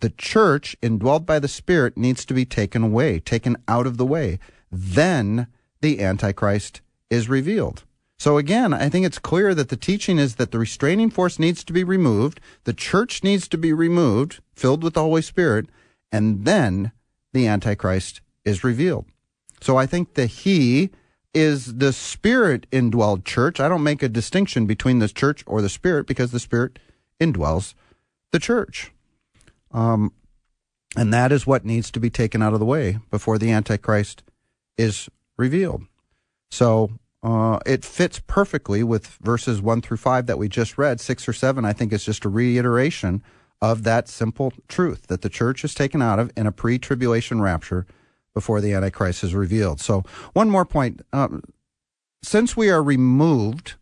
the 0.00 0.10
church 0.10 0.76
indwelled 0.82 1.26
by 1.26 1.38
the 1.38 1.48
Spirit 1.48 1.96
needs 1.96 2.24
to 2.26 2.34
be 2.34 2.44
taken 2.44 2.82
away, 2.82 3.18
taken 3.18 3.56
out 3.66 3.86
of 3.86 3.96
the 3.96 4.06
way. 4.06 4.38
Then 4.70 5.46
the 5.80 6.02
Antichrist 6.02 6.82
is 7.10 7.28
revealed. 7.28 7.84
So 8.18 8.36
again, 8.36 8.74
I 8.74 8.88
think 8.88 9.06
it's 9.06 9.18
clear 9.18 9.54
that 9.54 9.68
the 9.68 9.76
teaching 9.76 10.18
is 10.18 10.36
that 10.36 10.50
the 10.50 10.58
restraining 10.58 11.10
force 11.10 11.38
needs 11.38 11.62
to 11.64 11.72
be 11.72 11.84
removed, 11.84 12.40
the 12.64 12.72
church 12.72 13.22
needs 13.22 13.48
to 13.48 13.58
be 13.58 13.72
removed, 13.72 14.40
filled 14.52 14.82
with 14.82 14.94
the 14.94 15.02
Holy 15.02 15.22
Spirit, 15.22 15.66
and 16.10 16.44
then 16.44 16.92
the 17.32 17.46
Antichrist 17.46 18.20
is 18.44 18.64
revealed. 18.64 19.06
So 19.60 19.76
I 19.76 19.86
think 19.86 20.14
the 20.14 20.26
He 20.26 20.90
is 21.34 21.76
the 21.76 21.92
Spirit 21.92 22.66
indwelled 22.70 23.24
church. 23.24 23.60
I 23.60 23.68
don't 23.68 23.82
make 23.82 24.02
a 24.02 24.08
distinction 24.08 24.66
between 24.66 24.98
the 24.98 25.08
church 25.08 25.44
or 25.46 25.62
the 25.62 25.68
Spirit 25.68 26.06
because 26.06 26.30
the 26.30 26.40
Spirit 26.40 26.78
indwells 27.20 27.74
the 28.32 28.38
church. 28.38 28.92
Um, 29.72 30.12
and 30.96 31.12
that 31.12 31.32
is 31.32 31.46
what 31.46 31.64
needs 31.64 31.90
to 31.90 32.00
be 32.00 32.10
taken 32.10 32.42
out 32.42 32.54
of 32.54 32.60
the 32.60 32.66
way 32.66 32.98
before 33.10 33.38
the 33.38 33.50
Antichrist 33.50 34.22
is 34.76 35.08
revealed. 35.36 35.84
So 36.50 36.90
uh, 37.22 37.58
it 37.66 37.84
fits 37.84 38.20
perfectly 38.26 38.82
with 38.82 39.06
verses 39.20 39.60
1 39.60 39.82
through 39.82 39.96
5 39.98 40.26
that 40.26 40.38
we 40.38 40.48
just 40.48 40.78
read. 40.78 41.00
6 41.00 41.28
or 41.28 41.32
7, 41.32 41.64
I 41.64 41.72
think, 41.72 41.92
is 41.92 42.04
just 42.04 42.24
a 42.24 42.28
reiteration 42.28 43.22
of 43.60 43.82
that 43.82 44.08
simple 44.08 44.52
truth 44.68 45.08
that 45.08 45.22
the 45.22 45.28
church 45.28 45.64
is 45.64 45.74
taken 45.74 46.00
out 46.00 46.18
of 46.18 46.30
in 46.36 46.46
a 46.46 46.52
pre 46.52 46.78
tribulation 46.78 47.40
rapture 47.40 47.86
before 48.34 48.60
the 48.60 48.72
Antichrist 48.72 49.24
is 49.24 49.34
revealed. 49.34 49.80
So, 49.80 50.04
one 50.32 50.50
more 50.50 50.64
point. 50.64 51.02
Um, 51.12 51.42
since 52.22 52.56
we 52.56 52.70
are 52.70 52.82
removed 52.82 53.74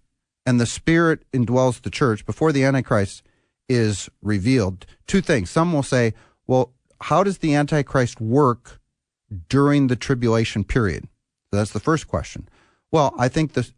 and 0.45 0.61
the 0.61 0.67
Spirit 0.67 1.25
indwells 1.33 1.83
the 1.83 1.91
church 1.91 2.25
before 2.25 2.53
the 2.53 2.65
Antichrist 2.65 3.23
is 3.69 4.09
revealed, 4.23 4.87
two 5.07 5.21
things. 5.21 5.51
Some 5.51 5.73
will 5.73 5.83
say, 5.83 6.15
well, 6.47 6.73
how 7.01 7.25
does 7.25 7.39
the 7.39 7.55
Antichrist 7.55 8.21
work 8.21 8.81
during 9.49 9.89
the 9.89 9.97
tribulation 9.97 10.65
period? 10.65 11.09
That's 11.51 11.73
the 11.73 11.81
first 11.81 12.07
question. 12.07 12.49
Well, 12.93 13.15
I 13.19 13.29
think 13.29 13.53
the, 13.55 13.69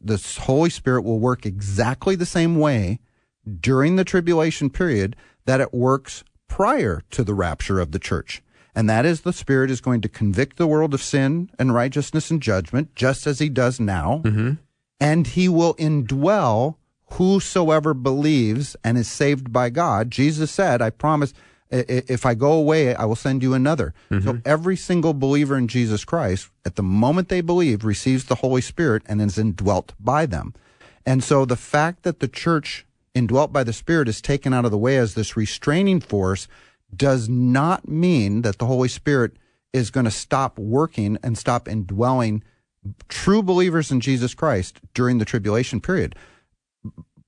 the 0.00 0.22
Holy 0.42 0.70
Spirit 0.70 1.02
will 1.02 1.18
work 1.18 1.46
exactly 1.46 2.14
the 2.14 2.26
same 2.26 2.56
way 2.56 3.00
during 3.60 3.96
the 3.96 4.04
tribulation 4.04 4.68
period 4.68 5.16
that 5.46 5.60
it 5.60 5.72
works 5.72 6.24
prior 6.48 7.02
to 7.10 7.24
the 7.24 7.34
rapture 7.34 7.80
of 7.80 7.92
the 7.92 7.98
church. 7.98 8.42
And 8.78 8.88
that 8.88 9.04
is 9.04 9.22
the 9.22 9.32
Spirit 9.32 9.72
is 9.72 9.80
going 9.80 10.02
to 10.02 10.08
convict 10.08 10.56
the 10.56 10.68
world 10.68 10.94
of 10.94 11.02
sin 11.02 11.50
and 11.58 11.74
righteousness 11.74 12.30
and 12.30 12.40
judgment, 12.40 12.94
just 12.94 13.26
as 13.26 13.40
he 13.40 13.48
does 13.48 13.80
now. 13.80 14.22
Mm-hmm. 14.24 14.52
And 15.00 15.26
he 15.26 15.48
will 15.48 15.74
indwell 15.74 16.76
whosoever 17.14 17.92
believes 17.92 18.76
and 18.84 18.96
is 18.96 19.08
saved 19.08 19.52
by 19.52 19.70
God. 19.70 20.12
Jesus 20.12 20.52
said, 20.52 20.80
I 20.80 20.90
promise, 20.90 21.34
if 21.72 22.24
I 22.24 22.34
go 22.34 22.52
away, 22.52 22.94
I 22.94 23.04
will 23.04 23.16
send 23.16 23.42
you 23.42 23.52
another. 23.52 23.94
So 24.10 24.16
mm-hmm. 24.16 24.38
every 24.44 24.76
single 24.76 25.12
believer 25.12 25.56
in 25.56 25.66
Jesus 25.66 26.04
Christ, 26.04 26.48
at 26.64 26.76
the 26.76 26.84
moment 26.84 27.30
they 27.30 27.40
believe, 27.40 27.84
receives 27.84 28.26
the 28.26 28.36
Holy 28.36 28.60
Spirit 28.60 29.02
and 29.06 29.20
is 29.20 29.38
indwelt 29.38 29.92
by 29.98 30.24
them. 30.24 30.54
And 31.04 31.24
so 31.24 31.44
the 31.44 31.56
fact 31.56 32.04
that 32.04 32.20
the 32.20 32.28
church 32.28 32.86
indwelt 33.12 33.52
by 33.52 33.64
the 33.64 33.72
Spirit 33.72 34.08
is 34.08 34.22
taken 34.22 34.54
out 34.54 34.64
of 34.64 34.70
the 34.70 34.78
way 34.78 34.98
as 34.98 35.14
this 35.14 35.36
restraining 35.36 35.98
force 35.98 36.46
does 36.94 37.28
not 37.28 37.88
mean 37.88 38.42
that 38.42 38.58
the 38.58 38.66
Holy 38.66 38.88
Spirit 38.88 39.32
is 39.72 39.90
going 39.90 40.04
to 40.04 40.10
stop 40.10 40.58
working 40.58 41.18
and 41.22 41.36
stop 41.36 41.68
indwelling 41.68 42.42
true 43.08 43.42
believers 43.42 43.90
in 43.90 44.00
Jesus 44.00 44.34
Christ 44.34 44.80
during 44.94 45.18
the 45.18 45.24
tribulation 45.24 45.80
period. 45.80 46.14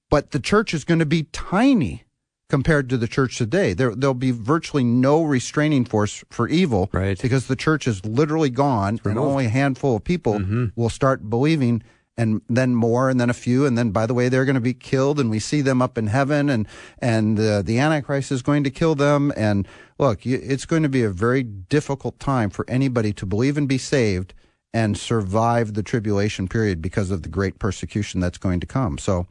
But 0.08 0.30
the 0.30 0.40
church 0.40 0.74
is 0.74 0.84
going 0.84 0.98
to 1.00 1.06
be 1.06 1.24
tiny 1.24 2.04
compared 2.48 2.88
to 2.88 2.96
the 2.96 3.06
church 3.06 3.38
today. 3.38 3.74
There, 3.74 3.94
there'll 3.94 4.14
be 4.14 4.32
virtually 4.32 4.82
no 4.82 5.22
restraining 5.22 5.84
force 5.84 6.24
for 6.30 6.48
evil 6.48 6.88
Right. 6.92 7.20
because 7.20 7.46
the 7.46 7.54
church 7.56 7.86
is 7.86 8.04
literally 8.04 8.50
gone 8.50 8.98
and 9.04 9.18
only 9.18 9.46
a 9.46 9.50
handful 9.50 9.96
of 9.96 10.02
people 10.04 10.70
will 10.74 10.88
start 10.88 11.30
believing 11.30 11.82
and 12.16 12.42
then 12.48 12.74
more 12.74 13.08
and 13.08 13.20
then 13.20 13.30
a 13.30 13.34
few 13.34 13.64
and 13.66 13.78
then 13.78 13.90
by 13.90 14.06
the 14.06 14.14
way 14.14 14.28
they're 14.28 14.44
going 14.44 14.54
to 14.54 14.60
be 14.60 14.74
killed 14.74 15.18
and 15.20 15.30
we 15.30 15.38
see 15.38 15.60
them 15.60 15.80
up 15.80 15.96
in 15.96 16.08
heaven 16.08 16.48
and 16.50 16.66
and 16.98 17.38
uh, 17.38 17.62
the 17.62 17.78
antichrist 17.78 18.30
is 18.32 18.42
going 18.42 18.64
to 18.64 18.70
kill 18.70 18.94
them 18.94 19.32
and 19.36 19.66
look 19.98 20.26
it's 20.26 20.66
going 20.66 20.82
to 20.82 20.88
be 20.88 21.02
a 21.02 21.10
very 21.10 21.42
difficult 21.42 22.18
time 22.18 22.50
for 22.50 22.64
anybody 22.68 23.12
to 23.12 23.24
believe 23.24 23.56
and 23.56 23.68
be 23.68 23.78
saved 23.78 24.34
and 24.72 24.98
survive 24.98 25.74
the 25.74 25.82
tribulation 25.82 26.46
period 26.48 26.82
because 26.82 27.10
of 27.10 27.22
the 27.22 27.28
great 27.28 27.58
persecution 27.58 28.20
that's 28.20 28.38
going 28.38 28.60
to 28.60 28.66
come 28.66 28.98
so 28.98 29.26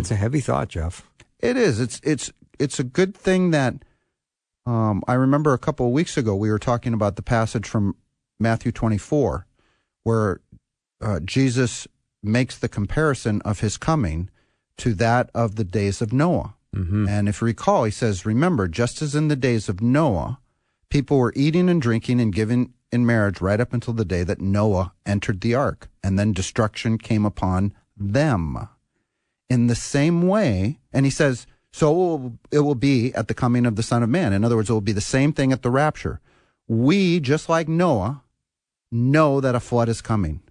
It's 0.00 0.10
a 0.10 0.16
heavy 0.16 0.40
thought, 0.40 0.68
Jeff. 0.68 1.08
it 1.40 1.56
is. 1.56 1.80
It's 1.80 2.00
it's 2.02 2.32
it's 2.58 2.78
a 2.78 2.84
good 2.84 3.16
thing 3.16 3.50
that 3.50 3.74
um, 4.66 5.02
I 5.08 5.14
remember 5.14 5.52
a 5.52 5.58
couple 5.58 5.86
of 5.86 5.92
weeks 5.92 6.16
ago 6.16 6.34
we 6.36 6.50
were 6.50 6.58
talking 6.58 6.94
about 6.94 7.16
the 7.16 7.22
passage 7.22 7.66
from 7.66 7.96
Matthew 8.38 8.72
24, 8.72 9.46
where 10.02 10.40
uh, 11.00 11.20
Jesus 11.20 11.86
makes 12.24 12.58
the 12.58 12.68
comparison 12.68 13.40
of 13.42 13.60
his 13.60 13.76
coming 13.76 14.30
to 14.78 14.94
that 14.94 15.30
of 15.34 15.56
the 15.56 15.64
days 15.64 16.02
of 16.02 16.12
Noah. 16.12 16.54
Mm-hmm. 16.74 17.08
And 17.08 17.28
if 17.28 17.40
you 17.40 17.46
recall, 17.46 17.84
he 17.84 17.90
says, 17.90 18.26
"Remember, 18.26 18.66
just 18.66 19.00
as 19.02 19.14
in 19.14 19.28
the 19.28 19.36
days 19.36 19.68
of 19.68 19.80
Noah, 19.80 20.40
People 20.94 21.18
were 21.18 21.32
eating 21.34 21.68
and 21.68 21.82
drinking 21.82 22.20
and 22.20 22.32
giving 22.32 22.72
in 22.92 23.04
marriage 23.04 23.40
right 23.40 23.58
up 23.58 23.72
until 23.72 23.92
the 23.94 24.04
day 24.04 24.22
that 24.22 24.40
Noah 24.40 24.92
entered 25.04 25.40
the 25.40 25.52
ark, 25.52 25.88
and 26.04 26.16
then 26.16 26.32
destruction 26.32 26.98
came 26.98 27.26
upon 27.26 27.74
them. 27.96 28.68
In 29.50 29.66
the 29.66 29.74
same 29.74 30.28
way, 30.28 30.78
and 30.92 31.04
he 31.04 31.10
says, 31.10 31.48
so 31.72 31.90
it 31.90 31.96
will, 31.96 32.38
it 32.52 32.58
will 32.60 32.76
be 32.76 33.12
at 33.14 33.26
the 33.26 33.34
coming 33.34 33.66
of 33.66 33.74
the 33.74 33.82
Son 33.82 34.04
of 34.04 34.08
Man. 34.08 34.32
In 34.32 34.44
other 34.44 34.54
words, 34.54 34.70
it 34.70 34.72
will 34.72 34.80
be 34.80 34.92
the 34.92 35.00
same 35.00 35.32
thing 35.32 35.50
at 35.50 35.62
the 35.62 35.70
rapture. 35.72 36.20
We, 36.68 37.18
just 37.18 37.48
like 37.48 37.66
Noah, 37.66 38.22
know 38.92 39.40
that 39.40 39.56
a 39.56 39.60
flood 39.60 39.88
is 39.88 40.00
coming. 40.00 40.42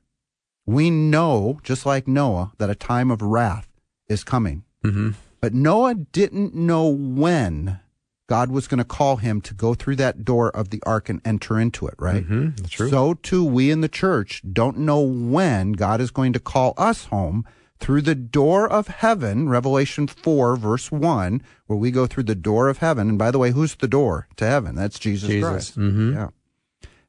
We 0.66 0.90
know, 0.90 1.60
just 1.64 1.86
like 1.86 2.08
Noah, 2.08 2.54
that 2.58 2.70
a 2.70 2.76
time 2.76 3.12
of 3.12 3.22
wrath 3.22 3.68
is 4.08 4.24
coming. 4.24 4.64
Mm-hmm. 4.84 5.12
But 5.42 5.54
Noah 5.54 5.96
didn't 5.96 6.56
know 6.56 6.88
when 6.88 7.80
God 8.28 8.50
was 8.50 8.68
going 8.68 8.78
to 8.78 8.86
call 8.86 9.18
him 9.18 9.42
to 9.42 9.54
go 9.54 9.74
through 9.74 9.98
that 9.98 10.24
door 10.24 10.50
of 10.50 10.70
the 10.70 10.82
ark 10.86 11.10
and 11.10 11.22
enter 11.26 11.60
into 11.60 11.86
it, 11.88 11.96
right? 11.98 12.24
Mm-hmm. 12.24 12.66
True. 12.66 12.90
So 12.90 13.16
too, 13.16 13.44
we 13.44 13.70
in 13.70 13.82
the 13.82 13.90
church 13.90 14.42
don't 14.52 14.78
know 14.78 15.02
when 15.02 15.74
God 15.74 16.00
is 16.00 16.12
going 16.12 16.32
to 16.34 16.40
call 16.40 16.74
us 16.78 17.06
home 17.06 17.46
through 17.80 18.02
the 18.02 18.16
door 18.16 18.70
of 18.70 18.88
heaven, 18.88 19.50
Revelation 19.50 20.08
4, 20.08 20.56
verse 20.56 20.90
1, 20.90 21.42
where 21.68 21.78
we 21.78 21.92
go 21.92 22.08
through 22.08 22.24
the 22.24 22.36
door 22.36 22.70
of 22.70 22.78
heaven. 22.78 23.10
And 23.10 23.20
by 23.20 23.30
the 23.30 23.40
way, 23.40 23.52
who's 23.52 23.76
the 23.76 23.90
door 23.90 24.30
to 24.38 24.48
heaven? 24.48 24.76
That's 24.76 24.98
Jesus, 24.98 25.28
Jesus. 25.28 25.50
Christ. 25.50 25.78
Mhm. 25.78 26.14
Yeah. 26.14 26.30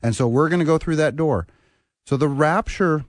And 0.02 0.16
so 0.16 0.26
we're 0.26 0.48
going 0.48 0.58
to 0.58 0.66
go 0.66 0.78
through 0.78 0.96
that 0.96 1.14
door. 1.14 1.46
So 2.04 2.16
the 2.16 2.28
rapture, 2.28 3.04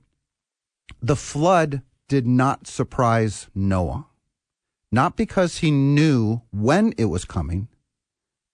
the 1.02 1.16
flood 1.16 1.82
did 2.08 2.28
not 2.28 2.68
surprise 2.68 3.48
Noah. 3.54 4.08
Not 4.92 5.18
because 5.18 5.58
he 5.58 5.72
knew 5.72 6.42
when 6.52 6.94
it 6.98 7.06
was 7.06 7.26
coming, 7.26 7.68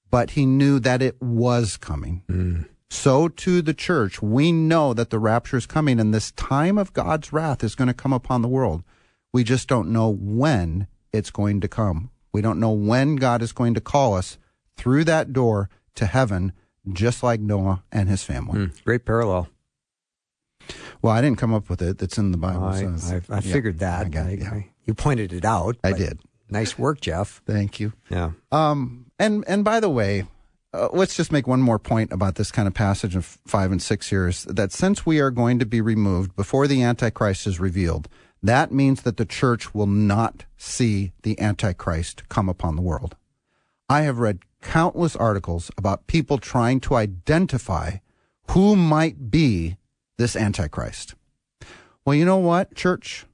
but 0.10 0.32
he 0.32 0.46
knew 0.46 0.80
that 0.80 1.02
it 1.02 1.22
was 1.22 1.78
coming. 1.78 2.24
Mm. 2.30 2.68
So 2.90 3.30
to 3.30 3.62
the 3.62 3.74
church, 3.74 4.22
we 4.22 4.52
know 4.52 4.94
that 4.94 5.12
the 5.12 5.20
rapture 5.20 5.58
is 5.58 5.66
coming 5.66 6.00
and 6.00 6.14
this 6.14 6.32
time 6.32 6.78
of 6.78 6.94
God's 6.94 7.32
wrath 7.32 7.64
is 7.64 7.76
going 7.76 7.88
to 7.88 7.94
come 7.94 8.12
upon 8.12 8.42
the 8.42 8.50
world. 8.50 8.84
We 9.32 9.44
just 9.44 9.68
don't 9.70 9.94
know 9.94 10.10
when 10.10 10.88
it's 11.14 11.32
going 11.32 11.62
to 11.62 11.68
come. 11.68 12.12
We 12.34 12.42
don't 12.42 12.60
know 12.60 12.72
when 12.72 13.16
God 13.16 13.42
is 13.42 13.54
going 13.54 13.76
to 13.76 13.82
call 13.82 14.14
us 14.14 14.38
through 14.76 15.06
that 15.06 15.32
door 15.32 15.70
to 15.96 16.06
heaven, 16.06 16.52
just 16.92 17.24
like 17.24 17.40
Noah 17.40 17.84
and 17.92 18.10
his 18.10 18.24
family. 18.24 18.60
Mm. 18.60 18.84
Great 18.84 19.06
parallel. 19.06 19.48
Well, 21.02 21.14
I 21.14 21.22
didn't 21.22 21.38
come 21.38 21.54
up 21.54 21.70
with 21.70 21.82
it. 21.82 22.02
It's 22.02 22.18
in 22.18 22.32
the 22.32 22.38
Bible. 22.38 22.64
I, 22.64 22.80
says. 22.80 23.12
I, 23.12 23.16
I 23.34 23.40
Yeah, 23.40 23.54
figured 23.54 23.80
that. 23.80 24.06
I 24.06 24.10
got 24.10 24.28
it, 24.28 24.40
yeah. 24.40 24.62
you 24.86 24.94
pointed 24.94 25.34
it 25.34 25.46
out. 25.46 25.78
I 25.84 25.94
did. 25.94 26.20
Nice 26.50 26.78
work, 26.78 27.02
Jeff. 27.02 27.42
Thank 27.48 27.80
you. 27.80 27.94
Yeah. 28.10 28.32
Um, 28.52 29.06
and 29.18 29.44
and 29.48 29.64
by 29.64 29.80
the 29.80 29.90
way, 29.90 30.26
uh, 30.74 30.90
let's 30.94 31.16
just 31.16 31.32
make 31.32 31.48
one 31.48 31.62
more 31.62 31.80
point 31.80 32.12
about 32.12 32.36
this 32.36 32.52
kind 32.52 32.68
of 32.68 32.74
passage 32.74 33.16
of 33.16 33.40
five 33.48 33.72
and 33.72 33.82
six 33.82 34.10
here 34.10 34.28
is 34.28 34.44
that 34.46 34.72
since 34.72 35.06
we 35.06 35.20
are 35.20 35.32
going 35.32 35.60
to 35.60 35.66
be 35.66 35.82
removed 35.82 36.36
before 36.36 36.68
the 36.68 36.84
Antichrist 36.84 37.48
is 37.48 37.60
revealed, 37.60 38.08
that 38.44 38.72
means 38.72 39.02
that 39.04 39.18
the 39.18 39.26
church 39.26 39.74
will 39.74 39.88
not 39.88 40.46
see 40.58 41.12
the 41.24 41.40
Antichrist 41.40 42.28
come 42.30 42.50
upon 42.50 42.76
the 42.76 42.82
world. 42.82 43.16
I 43.90 44.02
have 44.02 44.20
read 44.20 44.40
countless 44.62 45.16
articles 45.16 45.72
about 45.78 46.08
people 46.08 46.38
trying 46.38 46.80
to 46.82 46.96
identify 46.96 47.98
who 48.52 48.76
might 48.76 49.30
be 49.32 49.78
this 50.22 50.36
Antichrist. 50.36 51.16
Well, 52.06 52.14
you 52.14 52.26
know 52.26 52.38
what, 52.38 52.76
church? 52.76 53.26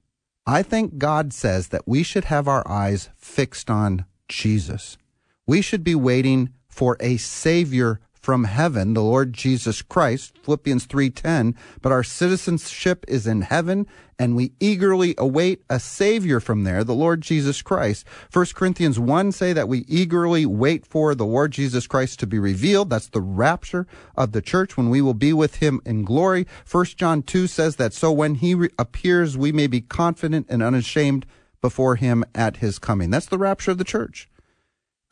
I 0.45 0.63
think 0.63 0.97
God 0.97 1.33
says 1.33 1.67
that 1.67 1.85
we 1.85 2.01
should 2.01 2.25
have 2.25 2.47
our 2.47 2.65
eyes 2.65 3.09
fixed 3.17 3.69
on 3.69 4.05
Jesus. 4.29 4.97
We 5.45 5.61
should 5.61 5.83
be 5.83 5.95
waiting 5.95 6.53
for 6.69 6.95
a 7.01 7.17
savior 7.17 7.99
from 8.27 8.43
heaven, 8.43 8.93
the 8.93 9.01
Lord 9.01 9.31
Jesus 9.31 9.81
Christ, 9.81 10.37
Philippians 10.43 10.85
3:10, 10.85 11.55
but 11.81 11.93
our 11.93 12.03
citizenship 12.03 13.05
is 13.07 13.25
in 13.25 13.39
heaven 13.39 13.87
and 14.19 14.35
we 14.35 14.51
eagerly 14.59 15.15
await 15.17 15.61
a 15.69 15.79
savior 15.79 16.41
from 16.41 16.65
there, 16.65 16.83
the 16.83 16.93
Lord 16.93 17.21
Jesus 17.21 17.61
Christ. 17.61 18.05
1 18.33 18.47
Corinthians 18.53 18.99
1 18.99 19.31
say 19.31 19.53
that 19.53 19.69
we 19.69 19.85
eagerly 19.87 20.45
wait 20.45 20.85
for 20.85 21.15
the 21.15 21.25
Lord 21.25 21.51
Jesus 21.51 21.87
Christ 21.87 22.19
to 22.19 22.27
be 22.27 22.37
revealed. 22.37 22.89
That's 22.89 23.07
the 23.07 23.21
rapture 23.21 23.87
of 24.17 24.33
the 24.33 24.41
church 24.41 24.75
when 24.75 24.89
we 24.89 25.01
will 25.01 25.13
be 25.13 25.31
with 25.31 25.63
him 25.63 25.79
in 25.85 26.03
glory. 26.03 26.45
1 26.69 26.97
John 26.97 27.21
2 27.21 27.47
says 27.47 27.77
that 27.77 27.93
so 27.93 28.11
when 28.11 28.35
he 28.35 28.53
re- 28.53 28.69
appears 28.77 29.37
we 29.37 29.53
may 29.53 29.67
be 29.67 29.79
confident 29.79 30.47
and 30.49 30.61
unashamed 30.61 31.25
before 31.61 31.95
him 31.95 32.25
at 32.35 32.57
his 32.57 32.77
coming. 32.77 33.09
That's 33.09 33.27
the 33.27 33.37
rapture 33.37 33.71
of 33.71 33.77
the 33.77 33.85
church. 33.85 34.29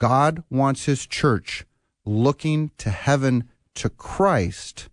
God 0.02 0.44
wants 0.50 0.84
his 0.84 1.08
church 1.08 1.66
looking 2.06 2.72
to 2.78 2.90
heaven 2.90 3.50
to 3.76 3.90
Christ, 3.90 4.90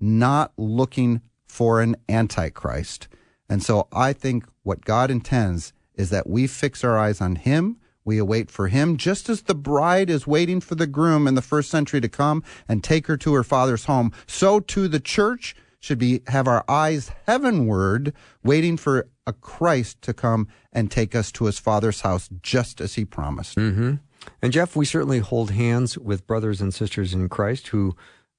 not 0.00 0.52
looking 0.56 1.20
for 1.44 1.80
an 1.80 1.96
antichrist. 2.08 3.08
And 3.48 3.62
so 3.62 3.88
I 3.92 4.12
think 4.12 4.44
what 4.62 4.84
God 4.84 5.10
intends 5.10 5.72
is 5.94 6.10
that 6.10 6.26
we 6.26 6.46
fix 6.46 6.82
our 6.82 6.98
eyes 6.98 7.20
on 7.20 7.36
him. 7.36 7.76
We 8.04 8.18
await 8.18 8.50
for 8.50 8.68
him, 8.68 8.96
just 8.96 9.28
as 9.28 9.42
the 9.42 9.54
bride 9.54 10.10
is 10.10 10.26
waiting 10.26 10.60
for 10.60 10.74
the 10.74 10.86
groom 10.86 11.28
in 11.28 11.34
the 11.34 11.42
first 11.42 11.70
century 11.70 12.00
to 12.00 12.08
come 12.08 12.42
and 12.66 12.82
take 12.82 13.06
her 13.06 13.16
to 13.18 13.34
her 13.34 13.44
father's 13.44 13.84
home. 13.84 14.12
So 14.26 14.58
too 14.58 14.88
the 14.88 14.98
church 14.98 15.54
should 15.78 15.98
be 15.98 16.22
have 16.28 16.48
our 16.48 16.64
eyes 16.68 17.12
heavenward, 17.26 18.12
waiting 18.42 18.76
for 18.76 19.08
a 19.26 19.32
Christ 19.32 20.00
to 20.02 20.14
come 20.14 20.48
and 20.72 20.90
take 20.90 21.14
us 21.14 21.30
to 21.32 21.44
his 21.44 21.58
father's 21.58 22.00
house, 22.00 22.28
just 22.42 22.80
as 22.80 22.94
he 22.94 23.04
promised. 23.04 23.54
hmm 23.54 23.94
And 24.40 24.52
Jeff, 24.52 24.76
we 24.76 24.84
certainly 24.84 25.18
hold 25.18 25.50
hands 25.50 25.96
with 25.98 26.26
brothers 26.26 26.60
and 26.60 26.72
sisters 26.72 27.14
in 27.14 27.28
Christ 27.28 27.68
who 27.68 27.96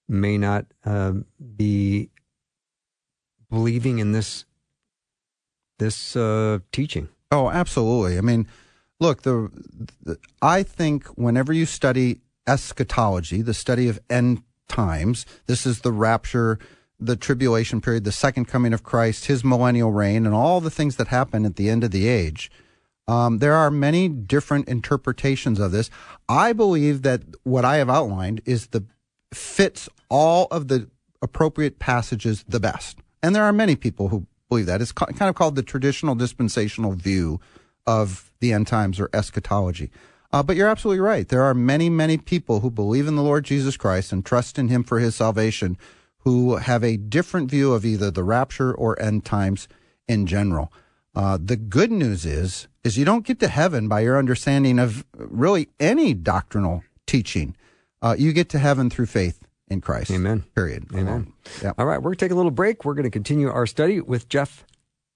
may 0.08 0.38
not 0.38 0.66
um, 0.86 1.26
be 1.56 2.10
believing 3.50 4.00
in 4.00 4.12
this 4.12 4.46
this 5.80 6.16
uh, 6.16 6.60
teaching. 6.72 7.10
Oh, 7.32 7.50
absolutely. 7.50 8.18
I 8.18 8.22
mean, 8.22 8.48
look, 9.00 9.24
the, 9.24 9.50
the 10.02 10.18
I 10.42 10.64
think 10.64 11.08
whenever 11.18 11.52
you 11.52 11.66
study 11.66 12.22
eschatology, 12.48 13.42
the 13.42 13.54
study 13.54 13.88
of 13.90 14.00
end 14.10 14.44
times, 14.68 15.26
this 15.48 15.66
is 15.66 15.82
the 15.82 15.92
rapture, 15.92 16.60
the 17.00 17.16
tribulation 17.16 17.82
period, 17.82 18.04
the 18.04 18.12
second 18.12 18.46
coming 18.46 18.74
of 18.74 18.84
Christ, 18.84 19.26
his 19.26 19.44
millennial 19.44 19.92
reign, 19.92 20.26
and 20.26 20.36
all 20.36 20.62
the 20.62 20.70
things 20.70 20.96
that 20.98 21.08
happen 21.08 21.46
at 21.46 21.56
the 21.56 21.70
end 21.70 21.84
of 21.84 21.92
the 21.92 22.08
age. 22.08 22.52
Um, 23.08 23.40
there 23.40 23.54
are 23.54 23.70
many 23.70 24.08
different 24.08 24.68
interpretations 24.68 25.60
of 25.60 25.72
this. 25.72 25.90
I 26.30 26.54
believe 26.54 27.02
that 27.02 27.22
what 27.44 27.66
I 27.66 27.78
have 27.78 27.90
outlined 27.90 28.42
is 28.46 28.68
the 28.68 28.86
fits 29.34 29.90
all 30.10 30.48
of 30.52 30.68
the 30.68 30.90
appropriate 31.22 31.80
passages 31.80 32.44
the 32.48 32.60
best, 32.60 33.00
and 33.22 33.36
there 33.36 33.44
are 33.44 33.54
many 33.54 33.76
people 33.76 34.10
who 34.10 34.28
believe 34.50 34.66
that. 34.68 34.82
It's 34.82 34.92
ca- 34.92 35.08
kind 35.08 35.30
of 35.30 35.36
called 35.36 35.56
the 35.56 35.64
traditional 35.64 36.16
dispensational 36.16 36.94
view 36.94 37.40
of 37.86 38.32
the 38.40 38.54
end 38.54 38.68
times 38.68 39.00
or 39.00 39.10
eschatology. 39.14 39.92
Uh, 40.32 40.42
but 40.42 40.56
you're 40.56 40.68
absolutely 40.68 41.00
right. 41.00 41.28
There 41.28 41.44
are 41.44 41.54
many, 41.54 41.90
many 41.90 42.18
people 42.18 42.62
who 42.62 42.72
believe 42.72 43.08
in 43.08 43.16
the 43.16 43.22
Lord 43.22 43.44
Jesus 43.44 43.78
Christ 43.78 44.12
and 44.12 44.26
trust 44.26 44.58
in 44.58 44.68
Him 44.68 44.84
for 44.84 45.00
His 45.00 45.16
salvation, 45.16 45.78
who 46.20 46.56
have 46.56 46.84
a 46.84 46.98
different 46.98 47.52
view 47.52 47.74
of 47.74 47.86
either 47.86 48.10
the 48.10 48.24
rapture 48.24 48.74
or 48.74 49.00
end 49.02 49.26
times 49.26 49.68
in 50.08 50.26
general. 50.26 50.72
Uh, 51.14 51.38
the 51.42 51.58
good 51.58 51.92
news 51.92 52.26
is, 52.26 52.68
is 52.84 52.98
you 52.98 53.06
don't 53.06 53.26
get 53.26 53.40
to 53.40 53.48
heaven 53.48 53.88
by 53.88 54.02
your 54.02 54.18
understanding 54.18 54.80
of 54.80 55.06
really 55.16 55.70
any 55.80 56.14
doctrinal 56.14 56.84
teaching. 57.08 57.56
Uh, 58.02 58.16
you 58.18 58.34
get 58.34 58.50
to 58.50 58.60
heaven 58.60 58.90
through 58.90 59.06
faith 59.06 59.40
in 59.70 59.82
Christ. 59.82 60.12
Amen. 60.12 60.44
Period. 60.56 60.88
Amen. 60.94 61.32
Yeah. 61.62 61.72
All 61.78 61.86
right, 61.86 61.98
we're 61.98 62.10
going 62.10 62.18
to 62.18 62.26
take 62.26 62.32
a 62.32 62.36
little 62.36 62.52
break. 62.52 62.84
We're 62.84 62.94
going 62.94 63.06
to 63.06 63.10
continue 63.10 63.50
our 63.50 63.66
study 63.66 64.02
with 64.02 64.28
Jeff 64.28 64.66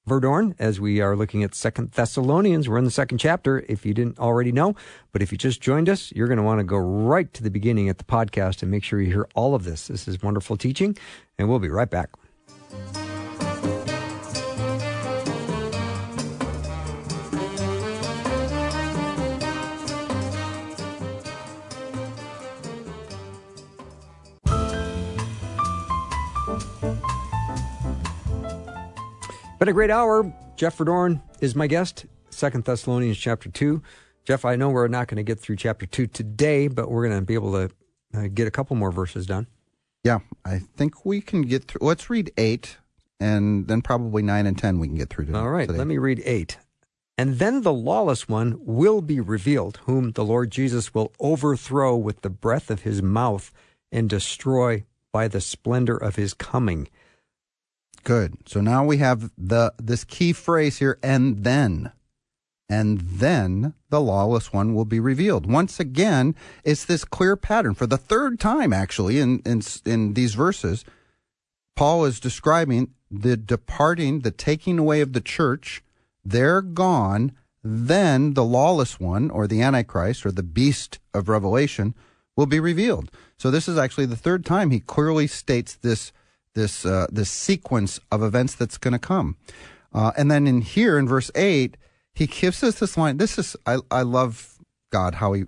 Verdoorn 0.08 0.56
as 0.58 0.80
we 0.80 1.02
are 1.02 1.18
looking 1.18 1.44
at 1.44 1.54
Second 1.54 1.92
Thessalonians. 1.92 2.70
We're 2.70 2.78
in 2.78 2.86
the 2.86 2.92
second 2.92 3.18
chapter, 3.18 3.66
if 3.68 3.86
you 3.86 3.94
didn't 3.94 4.18
already 4.20 4.54
know. 4.54 4.74
But 5.12 5.22
if 5.22 5.34
you 5.34 5.38
just 5.38 5.62
joined 5.62 5.90
us, 5.90 6.14
you're 6.14 6.28
going 6.28 6.38
to 6.38 6.44
want 6.44 6.60
to 6.60 6.64
go 6.64 6.78
right 6.78 7.32
to 7.34 7.44
the 7.44 7.52
beginning 7.52 7.90
at 7.90 7.98
the 7.98 8.06
podcast 8.06 8.62
and 8.62 8.72
make 8.72 8.86
sure 8.86 9.02
you 9.02 9.08
hear 9.08 9.28
all 9.36 9.54
of 9.54 9.66
this. 9.66 9.88
This 9.88 10.08
is 10.08 10.24
wonderful 10.24 10.56
teaching, 10.56 10.98
and 11.38 11.50
we'll 11.50 11.60
be 11.60 11.70
right 11.70 11.90
back. 11.90 12.10
Been 29.68 29.74
a 29.74 29.84
great 29.84 29.92
hour. 29.92 30.34
Jeff 30.56 30.78
Verdoorn 30.78 31.22
is 31.42 31.54
my 31.54 31.68
guest. 31.68 32.06
Second 32.30 32.64
Thessalonians 32.64 33.18
chapter 33.18 33.50
two. 33.50 33.84
Jeff, 34.24 34.46
I 34.46 34.56
know 34.56 34.70
we're 34.70 34.88
not 34.88 35.10
going 35.10 35.18
to 35.18 35.24
get 35.24 35.42
through 35.42 35.58
chapter 35.58 35.86
two 35.86 36.08
today, 36.08 36.70
but 36.70 36.90
we're 36.90 37.06
going 37.06 37.20
to 37.20 37.26
be 37.26 37.34
able 37.34 37.52
to 37.52 37.70
uh, 38.18 38.28
get 38.34 38.48
a 38.48 38.52
couple 38.52 38.78
more 38.78 38.94
verses 38.94 39.26
done. 39.26 39.46
Yeah, 40.06 40.20
I 40.46 40.60
think 40.60 41.06
we 41.06 41.20
can 41.20 41.42
get 41.42 41.66
through. 41.66 41.86
Let's 41.86 42.10
read 42.10 42.32
eight, 42.38 42.78
and 43.20 43.68
then 43.68 43.82
probably 43.82 44.24
nine 44.24 44.46
and 44.46 44.58
ten 44.58 44.80
we 44.80 44.88
can 44.88 44.96
get 44.96 45.10
through. 45.10 45.26
Today, 45.26 45.38
All 45.38 45.50
right, 45.50 45.68
today. 45.68 45.80
let 45.80 45.88
me 45.88 45.98
read 45.98 46.22
eight. 46.24 46.60
And 47.18 47.38
then 47.38 47.64
the 47.64 47.74
lawless 47.74 48.30
one 48.30 48.58
will 48.62 49.02
be 49.02 49.20
revealed, 49.20 49.82
whom 49.84 50.12
the 50.12 50.24
Lord 50.24 50.50
Jesus 50.50 50.94
will 50.94 51.12
overthrow 51.20 51.94
with 51.98 52.22
the 52.22 52.30
breath 52.30 52.72
of 52.72 52.84
his 52.84 53.04
mouth 53.04 53.52
and 53.92 54.10
destroy 54.10 54.86
by 55.12 55.28
the 55.28 55.42
splendor 55.42 55.98
of 55.98 56.16
his 56.16 56.34
coming. 56.34 56.88
Good. 58.08 58.38
So 58.46 58.62
now 58.62 58.86
we 58.86 59.00
have 59.00 59.32
the 59.38 59.74
this 59.78 60.06
key 60.06 60.32
phrase 60.32 60.78
here, 60.78 60.98
and 61.04 61.44
then. 61.44 61.92
And 62.70 63.02
then 63.02 63.74
the 63.90 64.00
lawless 64.00 64.54
one 64.54 64.74
will 64.74 64.86
be 64.86 65.02
revealed. 65.02 65.46
Once 65.46 65.78
again, 65.78 66.34
it's 66.64 66.86
this 66.86 67.04
clear 67.04 67.36
pattern. 67.36 67.74
For 67.74 67.86
the 67.86 67.98
third 67.98 68.40
time, 68.40 68.72
actually, 68.72 69.20
in, 69.20 69.42
in, 69.46 69.62
in 69.86 70.14
these 70.14 70.36
verses, 70.36 70.86
Paul 71.76 72.06
is 72.06 72.22
describing 72.22 72.94
the 73.12 73.36
departing, 73.36 74.22
the 74.22 74.32
taking 74.32 74.80
away 74.80 75.02
of 75.02 75.12
the 75.12 75.20
church. 75.20 75.84
They're 76.24 76.62
gone. 76.62 77.34
Then 77.62 78.36
the 78.36 78.46
lawless 78.46 79.02
one, 79.02 79.30
or 79.30 79.48
the 79.48 79.62
Antichrist, 79.62 80.26
or 80.26 80.32
the 80.32 80.44
beast 80.44 81.00
of 81.14 81.28
Revelation, 81.28 81.94
will 82.38 82.46
be 82.46 82.62
revealed. 82.62 83.12
So 83.38 83.52
this 83.52 83.68
is 83.68 83.78
actually 83.78 84.06
the 84.06 84.16
third 84.16 84.46
time 84.46 84.72
he 84.72 84.80
clearly 84.80 85.28
states 85.28 85.76
this 85.76 86.14
this 86.58 86.86
uh, 86.86 87.08
this 87.10 87.30
sequence 87.30 88.00
of 88.12 88.22
events 88.22 88.56
that's 88.56 88.78
going 88.78 88.94
to 88.94 89.00
come. 89.00 89.38
Uh, 89.94 90.12
and 90.18 90.30
then 90.30 90.48
in 90.48 90.62
here 90.62 90.98
in 90.98 91.08
verse 91.08 91.32
eight, 91.36 91.78
he 92.14 92.28
gives 92.28 92.64
us 92.64 92.80
this 92.80 92.98
line. 92.98 93.18
This 93.18 93.38
is 93.38 93.56
I 93.66 93.78
I 93.90 94.02
love 94.02 94.58
God 94.92 95.16
how 95.16 95.34
he 95.34 95.46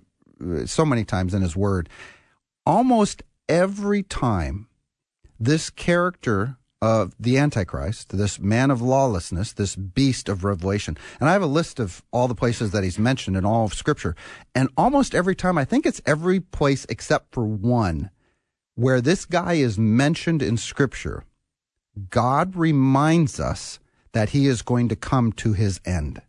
so 0.66 0.86
many 0.86 1.04
times 1.04 1.34
in 1.34 1.42
His 1.42 1.56
Word. 1.56 1.90
Almost 2.66 3.24
every 3.48 4.04
time, 4.04 4.68
this 5.40 5.70
character 5.70 6.58
of 6.82 7.14
the 7.20 7.38
Antichrist, 7.38 8.18
this 8.18 8.40
man 8.40 8.72
of 8.72 8.82
lawlessness, 8.82 9.52
this 9.52 9.76
beast 9.76 10.30
of 10.30 10.46
revelation. 10.46 10.98
And 11.20 11.30
I 11.30 11.34
have 11.34 11.42
a 11.42 11.48
list 11.48 11.80
of 11.80 12.04
all 12.12 12.30
the 12.30 12.36
places 12.36 12.72
that 12.72 12.86
he's 12.86 12.98
mentioned 12.98 13.36
in 13.36 13.46
all 13.46 13.66
of 13.66 13.74
Scripture. 13.74 14.16
And 14.56 14.70
almost 14.78 15.14
every 15.14 15.36
time, 15.36 15.58
I 15.58 15.66
think 15.66 15.86
it's 15.86 16.02
every 16.06 16.40
place 16.40 16.86
except 16.88 17.34
for 17.34 17.46
one, 17.46 18.12
where 18.80 19.02
this 19.02 19.26
guy 19.26 19.56
is 19.56 19.78
mentioned 19.78 20.42
in 20.42 20.56
Scripture, 20.56 21.26
God 22.10 22.56
reminds 22.56 23.38
us 23.38 23.78
that 24.14 24.30
he 24.30 24.48
is 24.48 24.62
going 24.62 24.88
to 24.88 24.96
come 24.96 25.34
to 25.34 25.52
his 25.52 25.82
end. 25.84 26.22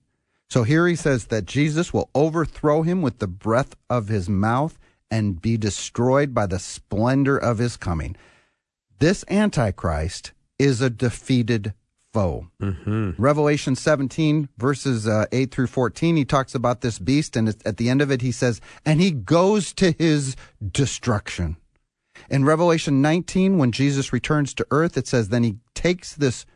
So 0.48 0.64
here 0.64 0.88
he 0.88 0.96
says 0.96 1.26
that 1.26 1.46
Jesus 1.46 1.92
will 1.92 2.11
overthrow 2.12 2.82
him 2.82 3.03
with 3.03 3.20
the 3.20 3.28
breath 3.28 3.76
of 3.88 4.09
his 4.09 4.28
mouth 4.28 4.80
and 5.12 5.40
be 5.40 5.57
destroyed 5.57 6.34
by 6.34 6.46
the 6.46 6.59
splendor 6.59 7.38
of 7.38 7.59
his 7.59 7.76
coming. 7.76 8.16
This 8.98 9.24
Antichrist 9.30 10.32
is 10.59 10.80
a 10.80 10.90
defeated 10.90 11.72
foe. 12.12 12.48
Revelation 13.16 13.76
17, 13.76 14.48
verses 14.59 15.07
uh, 15.07 15.26
8 15.30 15.53
through 15.53 15.68
14, 15.68 16.16
he 16.16 16.24
talks 16.24 16.57
about 16.57 16.80
this 16.80 16.98
beast, 16.98 17.36
and 17.36 17.48
at 17.64 17.76
the 17.76 17.88
end 17.88 18.03
of 18.03 18.11
it, 18.11 18.22
he 18.22 18.32
says, 18.32 18.61
and 18.84 19.01
he 19.01 19.12
goes 19.12 19.72
to 19.74 19.92
his 19.92 20.34
destruction. 20.72 21.57
In 22.31 22.45
Revelation 22.45 23.03
19, 23.03 23.59
when 23.59 23.72
Jesus 23.72 24.12
returns 24.12 24.55
to 24.55 24.66
earth, 24.70 24.97
it 24.97 25.09
says, 25.09 25.28
then 25.28 25.43
he 25.43 25.57
takes 25.74 26.14
this, 26.14 26.47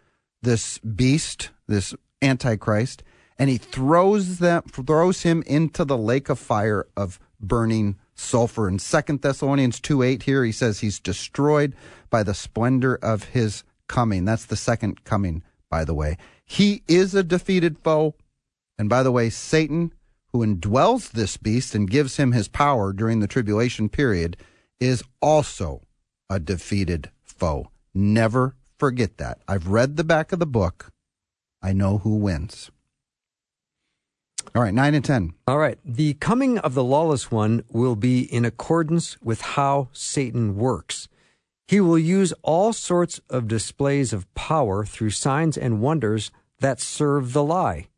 this 0.41 0.79
beast, 0.79 1.51
this 1.67 1.95
Antichrist, 2.23 3.03
and 3.39 3.51
he 3.51 3.59
throws 3.59 4.39
them, 4.39 4.63
throws 4.63 5.23
him 5.23 5.43
into 5.47 5.85
the 5.85 5.99
lake 5.99 6.29
of 6.29 6.39
fire 6.39 6.87
of 6.97 7.19
burning 7.41 7.99
sulfur. 8.15 8.69
In 8.69 8.79
2 8.79 9.19
Thessalonians 9.19 9.81
2 9.81 10.03
8 10.03 10.23
here, 10.23 10.45
he 10.45 10.53
says 10.53 10.79
he's 10.79 11.01
destroyed 11.01 11.75
by 12.09 12.23
the 12.23 12.35
splendor 12.35 12.95
of 12.95 13.25
his 13.25 13.65
coming. 13.89 14.25
That's 14.25 14.47
the 14.47 14.57
second 14.57 15.03
coming, 15.03 15.43
by 15.69 15.85
the 15.85 15.95
way. 15.95 16.17
He 16.45 16.85
is 16.87 17.17
a 17.17 17.25
defeated 17.25 17.79
foe. 17.79 18.15
And 18.79 18.89
by 18.89 19.03
the 19.03 19.13
way, 19.13 19.31
Satan, 19.31 19.93
who 20.33 20.47
indwells 20.47 21.11
this 21.11 21.37
beast 21.37 21.75
and 21.75 21.91
gives 21.91 22.17
him 22.17 22.33
his 22.33 22.49
power 22.49 22.93
during 22.93 23.19
the 23.19 23.27
tribulation 23.27 23.89
period, 23.89 24.37
is 24.81 25.03
also 25.21 25.83
a 26.29 26.39
defeated 26.39 27.11
foe. 27.23 27.71
Never 27.95 28.57
forget 28.79 29.19
that. 29.19 29.39
I've 29.47 29.69
read 29.69 29.97
the 29.97 30.05
back 30.05 30.33
of 30.33 30.39
the 30.39 30.47
book. 30.47 30.91
I 31.63 31.73
know 31.73 31.99
who 31.99 32.17
wins. 32.17 32.71
All 34.55 34.63
right, 34.63 34.75
9 34.75 34.95
and 34.95 35.05
10. 35.05 35.35
All 35.47 35.59
right. 35.59 35.79
The 35.85 36.15
coming 36.15 36.59
of 36.59 36.75
the 36.75 36.85
lawless 36.85 37.31
one 37.31 37.65
will 37.71 37.97
be 37.97 38.21
in 38.21 38.45
accordance 38.45 39.21
with 39.23 39.41
how 39.41 39.89
Satan 39.93 40.57
works. 40.57 41.09
He 41.67 41.81
will 41.81 41.99
use 41.99 42.35
all 42.43 42.73
sorts 42.73 43.21
of 43.31 43.49
displays 43.49 44.13
of 44.13 44.33
power 44.35 44.85
through 44.85 45.11
signs 45.11 45.57
and 45.57 45.81
wonders 45.81 46.31
that 46.61 46.81
serve 46.81 47.33
the 47.33 47.43
lie, 47.43 47.89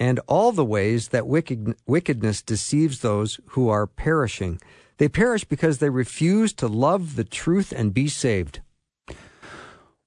and 0.00 0.18
all 0.26 0.50
the 0.50 0.64
ways 0.64 1.08
that 1.08 1.26
wicked, 1.26 1.76
wickedness 1.86 2.42
deceives 2.42 3.00
those 3.00 3.38
who 3.48 3.68
are 3.68 3.86
perishing. 3.86 4.60
They 4.98 5.08
perish 5.08 5.44
because 5.44 5.78
they 5.78 5.90
refuse 5.90 6.52
to 6.54 6.68
love 6.68 7.16
the 7.16 7.24
truth 7.24 7.72
and 7.76 7.92
be 7.92 8.08
saved. 8.08 8.60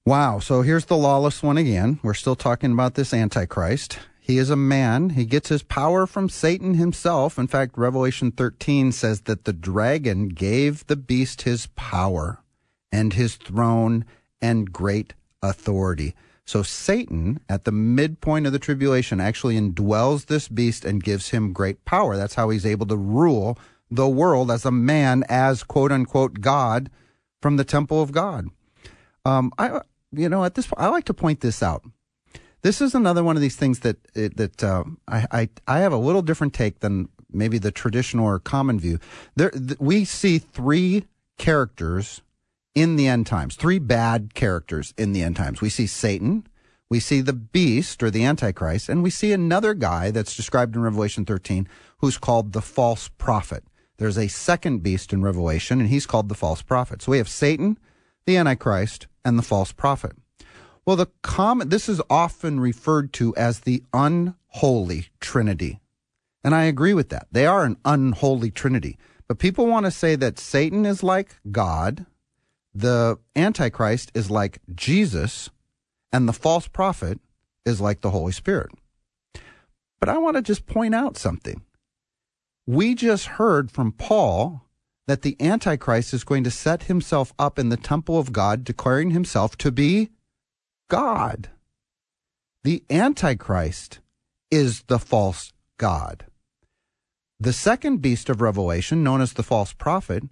Wow. 0.06 0.38
So 0.38 0.62
here's 0.62 0.86
the 0.86 0.96
lawless 0.96 1.42
one 1.42 1.58
again. 1.58 2.00
We're 2.02 2.14
still 2.14 2.36
talking 2.36 2.72
about 2.72 2.94
this 2.94 3.12
Antichrist. 3.12 3.98
He 4.18 4.38
is 4.38 4.50
a 4.50 4.56
man. 4.56 5.10
He 5.10 5.24
gets 5.24 5.48
his 5.48 5.62
power 5.62 6.06
from 6.06 6.28
Satan 6.28 6.74
himself. 6.74 7.38
In 7.38 7.46
fact, 7.46 7.76
Revelation 7.76 8.30
13 8.30 8.92
says 8.92 9.22
that 9.22 9.44
the 9.44 9.52
dragon 9.52 10.28
gave 10.28 10.86
the 10.86 10.96
beast 10.96 11.42
his 11.42 11.66
power 11.76 12.42
and 12.90 13.12
his 13.12 13.36
throne 13.36 14.04
and 14.40 14.72
great 14.72 15.14
authority. 15.42 16.14
So 16.44 16.62
Satan, 16.62 17.40
at 17.48 17.64
the 17.64 17.72
midpoint 17.72 18.46
of 18.46 18.52
the 18.52 18.58
tribulation, 18.58 19.20
actually 19.20 19.60
indwells 19.60 20.26
this 20.26 20.48
beast 20.48 20.86
and 20.86 21.02
gives 21.02 21.28
him 21.28 21.52
great 21.52 21.84
power. 21.84 22.16
That's 22.16 22.34
how 22.34 22.48
he's 22.48 22.64
able 22.64 22.86
to 22.86 22.96
rule 22.96 23.58
the 23.90 24.08
world 24.08 24.50
as 24.50 24.64
a 24.64 24.70
man, 24.70 25.24
as 25.28 25.62
quote 25.62 25.92
unquote 25.92 26.40
God 26.40 26.90
from 27.40 27.56
the 27.56 27.64
temple 27.64 28.02
of 28.02 28.12
God. 28.12 28.48
Um, 29.24 29.52
I, 29.58 29.80
you 30.12 30.28
know, 30.28 30.44
at 30.44 30.54
this 30.54 30.66
point, 30.66 30.80
I 30.80 30.88
like 30.88 31.04
to 31.04 31.14
point 31.14 31.40
this 31.40 31.62
out. 31.62 31.82
This 32.62 32.80
is 32.80 32.94
another 32.94 33.22
one 33.22 33.36
of 33.36 33.42
these 33.42 33.56
things 33.56 33.80
that 33.80 34.02
that 34.14 34.64
uh, 34.64 34.84
I, 35.06 35.26
I 35.30 35.48
I 35.66 35.78
have 35.80 35.92
a 35.92 35.98
little 35.98 36.22
different 36.22 36.54
take 36.54 36.80
than 36.80 37.08
maybe 37.30 37.58
the 37.58 37.70
traditional 37.70 38.26
or 38.26 38.38
common 38.38 38.80
view. 38.80 38.98
There, 39.36 39.50
th- 39.50 39.78
we 39.78 40.04
see 40.04 40.38
three 40.38 41.04
characters 41.36 42.22
in 42.74 42.96
the 42.96 43.06
end 43.06 43.26
times, 43.26 43.54
three 43.54 43.78
bad 43.78 44.34
characters 44.34 44.94
in 44.96 45.12
the 45.12 45.22
end 45.22 45.36
times. 45.36 45.60
We 45.60 45.68
see 45.68 45.86
Satan, 45.86 46.46
we 46.90 47.00
see 47.00 47.20
the 47.20 47.32
beast 47.32 48.02
or 48.02 48.10
the 48.10 48.24
Antichrist, 48.24 48.88
and 48.88 49.02
we 49.02 49.10
see 49.10 49.32
another 49.32 49.74
guy 49.74 50.10
that's 50.10 50.36
described 50.36 50.74
in 50.74 50.82
Revelation 50.82 51.24
13 51.24 51.68
who's 51.98 52.18
called 52.18 52.52
the 52.52 52.62
false 52.62 53.08
prophet. 53.08 53.64
There's 53.98 54.18
a 54.18 54.28
second 54.28 54.82
beast 54.82 55.12
in 55.12 55.22
Revelation, 55.22 55.80
and 55.80 55.88
he's 55.88 56.06
called 56.06 56.28
the 56.28 56.34
false 56.34 56.62
prophet. 56.62 57.02
So 57.02 57.12
we 57.12 57.18
have 57.18 57.28
Satan, 57.28 57.78
the 58.26 58.36
Antichrist, 58.36 59.08
and 59.24 59.36
the 59.36 59.42
false 59.42 59.72
prophet. 59.72 60.12
Well, 60.86 60.96
the 60.96 61.10
common, 61.22 61.68
this 61.68 61.88
is 61.88 62.00
often 62.08 62.60
referred 62.60 63.12
to 63.14 63.34
as 63.36 63.60
the 63.60 63.82
unholy 63.92 65.08
trinity. 65.20 65.80
And 66.42 66.54
I 66.54 66.64
agree 66.64 66.94
with 66.94 67.08
that. 67.10 67.26
They 67.32 67.44
are 67.44 67.64
an 67.64 67.76
unholy 67.84 68.50
trinity. 68.50 68.96
But 69.26 69.38
people 69.38 69.66
want 69.66 69.84
to 69.84 69.90
say 69.90 70.16
that 70.16 70.38
Satan 70.38 70.86
is 70.86 71.02
like 71.02 71.36
God, 71.50 72.06
the 72.72 73.18
Antichrist 73.36 74.12
is 74.14 74.30
like 74.30 74.60
Jesus, 74.74 75.50
and 76.12 76.28
the 76.28 76.32
false 76.32 76.68
prophet 76.68 77.18
is 77.66 77.80
like 77.80 78.00
the 78.00 78.10
Holy 78.10 78.32
Spirit. 78.32 78.70
But 80.00 80.08
I 80.08 80.18
want 80.18 80.36
to 80.36 80.42
just 80.42 80.66
point 80.66 80.94
out 80.94 81.16
something. 81.16 81.62
We 82.68 82.94
just 82.94 83.24
heard 83.40 83.70
from 83.70 83.92
Paul 83.92 84.62
that 85.06 85.22
the 85.22 85.38
Antichrist 85.40 86.12
is 86.12 86.22
going 86.22 86.44
to 86.44 86.50
set 86.50 86.82
himself 86.82 87.32
up 87.38 87.58
in 87.58 87.70
the 87.70 87.78
temple 87.78 88.18
of 88.18 88.30
God, 88.30 88.62
declaring 88.62 89.08
himself 89.08 89.56
to 89.56 89.72
be 89.72 90.10
God. 90.90 91.48
The 92.64 92.84
Antichrist 92.90 94.00
is 94.50 94.82
the 94.82 94.98
false 94.98 95.54
God. 95.78 96.26
The 97.40 97.54
second 97.54 98.02
beast 98.02 98.28
of 98.28 98.42
Revelation, 98.42 99.02
known 99.02 99.22
as 99.22 99.32
the 99.32 99.42
false 99.42 99.72
prophet, 99.72 100.24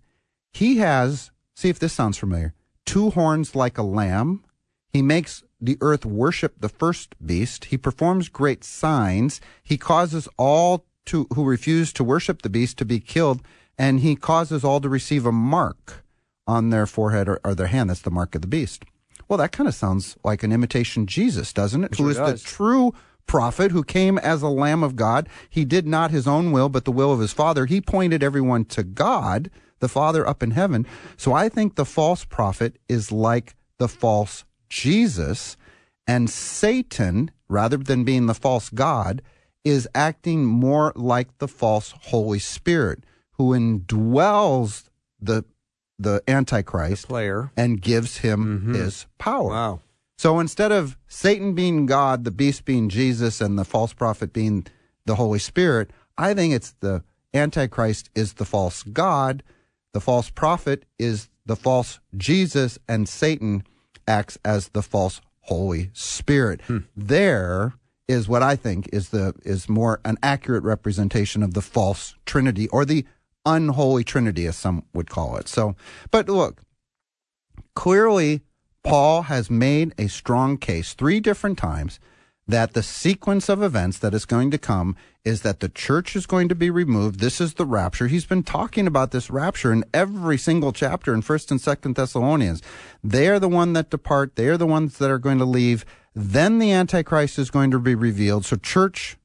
he 0.52 0.76
has, 0.76 1.30
see 1.54 1.70
if 1.70 1.78
this 1.78 1.94
sounds 1.94 2.18
familiar, 2.18 2.52
two 2.84 3.08
horns 3.08 3.54
like 3.54 3.78
a 3.78 3.82
lamb. 3.82 4.44
He 4.90 5.00
makes 5.00 5.42
the 5.58 5.78
earth 5.80 6.04
worship 6.04 6.56
the 6.60 6.68
first 6.68 7.14
beast. 7.24 7.66
He 7.66 7.78
performs 7.78 8.28
great 8.28 8.62
signs. 8.62 9.40
He 9.62 9.78
causes 9.78 10.28
all 10.36 10.84
to, 11.06 11.26
who 11.34 11.44
refuse 11.44 11.92
to 11.94 12.04
worship 12.04 12.42
the 12.42 12.50
beast 12.50 12.78
to 12.78 12.84
be 12.84 13.00
killed, 13.00 13.40
and 13.78 14.00
he 14.00 14.16
causes 14.16 14.64
all 14.64 14.80
to 14.80 14.88
receive 14.88 15.26
a 15.26 15.32
mark 15.32 16.04
on 16.46 16.70
their 16.70 16.86
forehead 16.86 17.28
or, 17.28 17.40
or 17.44 17.54
their 17.54 17.66
hand. 17.66 17.90
That's 17.90 18.02
the 18.02 18.10
mark 18.10 18.34
of 18.34 18.40
the 18.42 18.46
beast. 18.46 18.84
Well, 19.28 19.38
that 19.38 19.52
kind 19.52 19.68
of 19.68 19.74
sounds 19.74 20.16
like 20.22 20.42
an 20.42 20.52
imitation 20.52 21.06
Jesus, 21.06 21.52
doesn't 21.52 21.84
it? 21.84 21.96
Sure 21.96 22.04
who 22.04 22.10
is 22.10 22.16
does. 22.16 22.42
the 22.42 22.48
true 22.48 22.94
prophet 23.26 23.72
who 23.72 23.82
came 23.82 24.18
as 24.18 24.42
a 24.42 24.48
lamb 24.48 24.82
of 24.82 24.96
God. 24.96 25.28
He 25.50 25.64
did 25.64 25.86
not 25.86 26.10
his 26.10 26.28
own 26.28 26.52
will, 26.52 26.68
but 26.68 26.84
the 26.84 26.92
will 26.92 27.12
of 27.12 27.20
his 27.20 27.32
father. 27.32 27.66
He 27.66 27.80
pointed 27.80 28.22
everyone 28.22 28.64
to 28.66 28.84
God, 28.84 29.50
the 29.80 29.88
Father 29.88 30.26
up 30.26 30.42
in 30.42 30.52
heaven. 30.52 30.86
So 31.16 31.32
I 31.32 31.48
think 31.48 31.74
the 31.74 31.84
false 31.84 32.24
prophet 32.24 32.76
is 32.88 33.10
like 33.10 33.56
the 33.78 33.88
false 33.88 34.44
Jesus, 34.68 35.56
and 36.06 36.30
Satan, 36.30 37.30
rather 37.48 37.76
than 37.76 38.04
being 38.04 38.26
the 38.26 38.34
false 38.34 38.70
God, 38.70 39.22
is 39.66 39.88
acting 39.96 40.44
more 40.44 40.92
like 40.94 41.38
the 41.38 41.48
false 41.48 41.92
Holy 42.02 42.38
Spirit, 42.38 43.02
who 43.32 43.50
indwells 43.50 44.84
the 45.20 45.44
the 45.98 46.22
Antichrist 46.28 47.08
Player. 47.08 47.50
and 47.56 47.82
gives 47.82 48.18
him 48.18 48.60
mm-hmm. 48.60 48.74
his 48.74 49.06
power. 49.18 49.48
Wow. 49.48 49.80
So 50.18 50.38
instead 50.38 50.70
of 50.70 50.96
Satan 51.08 51.54
being 51.54 51.86
God, 51.86 52.24
the 52.24 52.30
beast 52.30 52.64
being 52.64 52.88
Jesus, 52.88 53.40
and 53.40 53.58
the 53.58 53.64
false 53.64 53.92
prophet 53.92 54.32
being 54.32 54.66
the 55.04 55.16
Holy 55.16 55.40
Spirit, 55.40 55.90
I 56.16 56.32
think 56.32 56.54
it's 56.54 56.74
the 56.80 57.02
Antichrist 57.34 58.08
is 58.14 58.34
the 58.34 58.44
false 58.44 58.84
God, 58.84 59.42
the 59.92 60.00
false 60.00 60.30
prophet 60.30 60.84
is 60.98 61.28
the 61.44 61.56
false 61.56 61.98
Jesus, 62.16 62.78
and 62.86 63.08
Satan 63.08 63.64
acts 64.06 64.38
as 64.44 64.68
the 64.68 64.82
false 64.82 65.20
Holy 65.40 65.90
Spirit. 65.92 66.60
Hmm. 66.62 66.78
There 66.96 67.74
is 68.08 68.28
what 68.28 68.42
I 68.42 68.56
think 68.56 68.88
is 68.92 69.08
the 69.08 69.34
is 69.44 69.68
more 69.68 70.00
an 70.04 70.16
accurate 70.22 70.62
representation 70.62 71.42
of 71.42 71.54
the 71.54 71.62
false 71.62 72.14
Trinity 72.24 72.68
or 72.68 72.84
the 72.84 73.04
unholy 73.44 74.04
Trinity, 74.04 74.46
as 74.46 74.56
some 74.56 74.84
would 74.92 75.10
call 75.10 75.36
it. 75.36 75.48
So, 75.48 75.76
but 76.10 76.28
look, 76.28 76.62
clearly 77.74 78.42
Paul 78.82 79.22
has 79.22 79.50
made 79.50 79.94
a 79.98 80.08
strong 80.08 80.58
case 80.58 80.94
three 80.94 81.20
different 81.20 81.58
times 81.58 81.98
that 82.48 82.74
the 82.74 82.82
sequence 82.82 83.48
of 83.48 83.62
events 83.62 83.98
that 83.98 84.14
is 84.14 84.24
going 84.24 84.52
to 84.52 84.58
come 84.58 84.94
is 85.24 85.42
that 85.42 85.58
the 85.58 85.68
church 85.68 86.14
is 86.14 86.26
going 86.26 86.48
to 86.48 86.54
be 86.54 86.70
removed. 86.70 87.18
This 87.18 87.40
is 87.40 87.54
the 87.54 87.66
rapture. 87.66 88.06
He's 88.06 88.24
been 88.24 88.44
talking 88.44 88.86
about 88.86 89.10
this 89.10 89.28
rapture 89.28 89.72
in 89.72 89.84
every 89.92 90.38
single 90.38 90.72
chapter 90.72 91.12
in 91.12 91.22
1st 91.22 91.50
and 91.50 91.60
2nd 91.60 91.96
Thessalonians. 91.96 92.62
They 93.02 93.28
are 93.28 93.40
the 93.40 93.48
one 93.48 93.72
that 93.72 93.90
depart. 93.90 94.36
They 94.36 94.46
are 94.46 94.56
the 94.56 94.66
ones 94.66 94.98
that 94.98 95.10
are 95.10 95.18
going 95.18 95.38
to 95.38 95.44
leave. 95.44 95.84
Then 96.18 96.58
the 96.58 96.72
Antichrist 96.72 97.38
is 97.38 97.50
going 97.50 97.70
to 97.72 97.78
be 97.78 97.94
revealed. 97.94 98.46
So 98.46 98.56
church, 98.56 99.18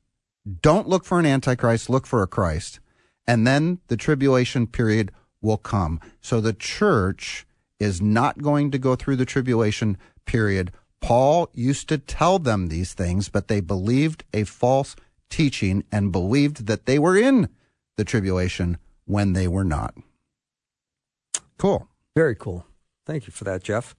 don't 0.62 0.90
look 0.90 1.06
for 1.06 1.20
an 1.20 1.26
Antichrist, 1.26 1.90
look 1.90 2.06
for 2.06 2.22
a 2.22 2.28
Christ. 2.28 2.82
And 3.26 3.48
then 3.48 3.80
the 3.88 3.96
tribulation 3.96 4.68
period 4.68 5.14
will 5.42 5.56
come. 5.56 6.02
So 6.20 6.42
the 6.42 6.52
church 6.52 7.48
is 7.80 8.02
not 8.02 8.42
going 8.42 8.72
to 8.72 8.78
go 8.78 8.98
through 8.98 9.16
the 9.16 9.26
tribulation 9.26 9.98
period. 10.26 10.74
Paul 11.00 11.50
used 11.54 11.88
to 11.88 11.98
tell 11.98 12.40
them 12.40 12.68
these 12.68 12.94
things, 12.94 13.30
but 13.30 13.48
they 13.48 13.62
believed 13.62 14.26
a 14.34 14.44
false 14.44 14.98
teaching 15.30 15.86
and 15.94 16.12
believed 16.12 16.66
that 16.68 16.88
they 16.88 17.00
were 17.00 17.16
in 17.16 17.48
the 17.96 18.04
tribulation 18.04 18.78
when 19.06 19.32
they 19.32 19.48
were 19.48 19.64
not. 19.64 19.96
Cool. 21.58 21.88
Very 22.18 22.36
cool. 22.36 22.66
Thank 23.06 23.28
you 23.28 23.32
for 23.32 23.46
that, 23.46 23.64
Jeff. 23.64 23.96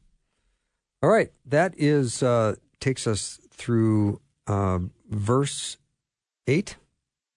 All 1.03 1.11
right, 1.11 1.33
that 1.47 1.75
is 1.77 2.23
uh, 2.23 2.55
takes 2.83 3.07
us 3.07 3.41
through 3.51 4.21
uh, 4.47 4.81
verse 5.09 5.79
eight. 6.47 6.77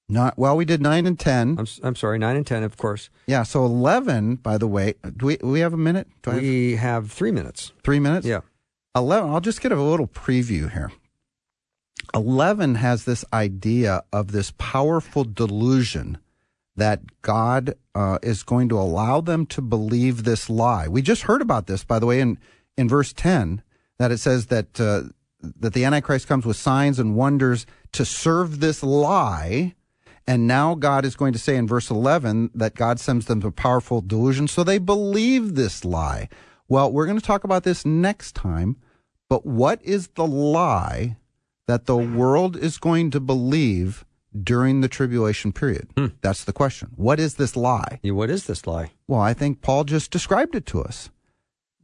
Not 0.08 0.38
well. 0.38 0.56
We 0.58 0.66
did 0.66 0.82
nine 0.82 1.08
and 1.08 1.18
10 1.18 1.58
I'm 1.58 1.68
I'm 1.82 1.96
sorry, 1.96 2.20
nine 2.20 2.36
and 2.36 2.46
ten, 2.46 2.62
of 2.64 2.78
course. 2.78 3.10
Yeah. 3.26 3.42
So 3.44 3.66
eleven. 3.66 4.36
By 4.36 4.58
the 4.60 4.68
way, 4.68 4.96
do 5.18 5.26
we 5.28 5.38
we 5.42 5.62
have 5.62 5.74
a 5.74 5.78
minute? 5.78 6.08
Do 6.22 6.32
I 6.32 6.34
have 6.36 6.44
We 6.44 6.76
have 6.76 7.12
three 7.12 7.32
minutes. 7.32 7.72
three 7.84 8.00
minutes? 8.00 8.28
Yeah. 8.28 8.42
11 8.96 9.30
i'll 9.30 9.42
just 9.42 9.60
get 9.60 9.74
a 9.74 9.82
little 9.82 10.08
preview 10.08 10.72
here 10.72 10.90
11 12.14 12.76
has 12.76 13.04
this 13.04 13.26
idea 13.34 14.04
of 14.14 14.32
this 14.32 14.54
powerful 14.58 15.26
delusion 15.26 16.18
that 16.78 17.02
god 17.22 17.74
uh, 17.94 18.20
is 18.24 18.42
going 18.44 18.70
to 18.70 18.78
allow 18.80 19.20
them 19.22 19.46
to 19.46 19.62
believe 19.62 20.24
this 20.24 20.50
lie 20.50 20.88
we 20.88 21.02
just 21.02 21.24
heard 21.24 21.42
about 21.42 21.68
this 21.68 21.84
by 21.84 22.00
the 22.00 22.06
way 22.06 22.22
in, 22.22 22.38
in 22.78 22.88
verse 22.88 23.12
10 23.12 23.62
that 23.98 24.12
it 24.14 24.18
says 24.20 24.46
that 24.46 24.80
uh, 24.80 25.02
that 25.60 25.74
the 25.74 25.86
antichrist 25.86 26.28
comes 26.28 26.46
with 26.46 26.58
signs 26.58 27.00
and 27.00 27.16
wonders 27.16 27.66
to 27.94 28.06
serve 28.06 28.60
this 28.60 28.84
lie 28.84 29.76
and 30.28 30.48
now 30.48 30.76
God 30.76 31.06
is 31.06 31.16
going 31.16 31.34
to 31.34 31.40
say 31.40 31.56
in 31.56 31.68
verse 31.68 31.90
11 31.90 32.52
that 32.56 32.76
God 32.76 33.00
sends 33.00 33.26
them 33.26 33.44
a 33.44 33.52
powerful 33.52 34.02
delusion, 34.02 34.48
so 34.48 34.64
they 34.64 34.80
believe 34.80 35.56
this 35.56 35.86
lie. 35.86 36.30
Well, 36.68 36.92
we're 36.92 37.06
going 37.06 37.20
to 37.20 37.26
talk 37.26 37.44
about 37.44 37.64
this 37.64 37.86
next 37.86 38.34
time, 38.34 38.78
but 39.30 39.46
what 39.46 39.80
is 39.84 40.08
the 40.10 40.26
lie 40.26 41.18
that 41.68 41.86
the 41.86 41.98
world 41.98 42.58
is 42.58 42.78
going 42.78 43.12
to 43.12 43.20
believe 43.20 44.04
during 44.44 44.82
the 44.82 44.88
tribulation 44.88 45.54
period? 45.54 45.90
Hmm. 45.96 46.08
That's 46.22 46.44
the 46.44 46.54
question. 46.54 46.92
What 46.96 47.20
is 47.20 47.36
this 47.36 47.56
lie? 47.56 48.00
Yeah, 48.02 48.14
What 48.14 48.32
is 48.32 48.48
this 48.48 48.66
lie? 48.66 48.92
Well, 49.08 49.22
I 49.22 49.36
think 49.36 49.62
Paul 49.62 49.84
just 49.84 50.10
described 50.10 50.56
it 50.56 50.66
to 50.68 50.82
us 50.82 51.12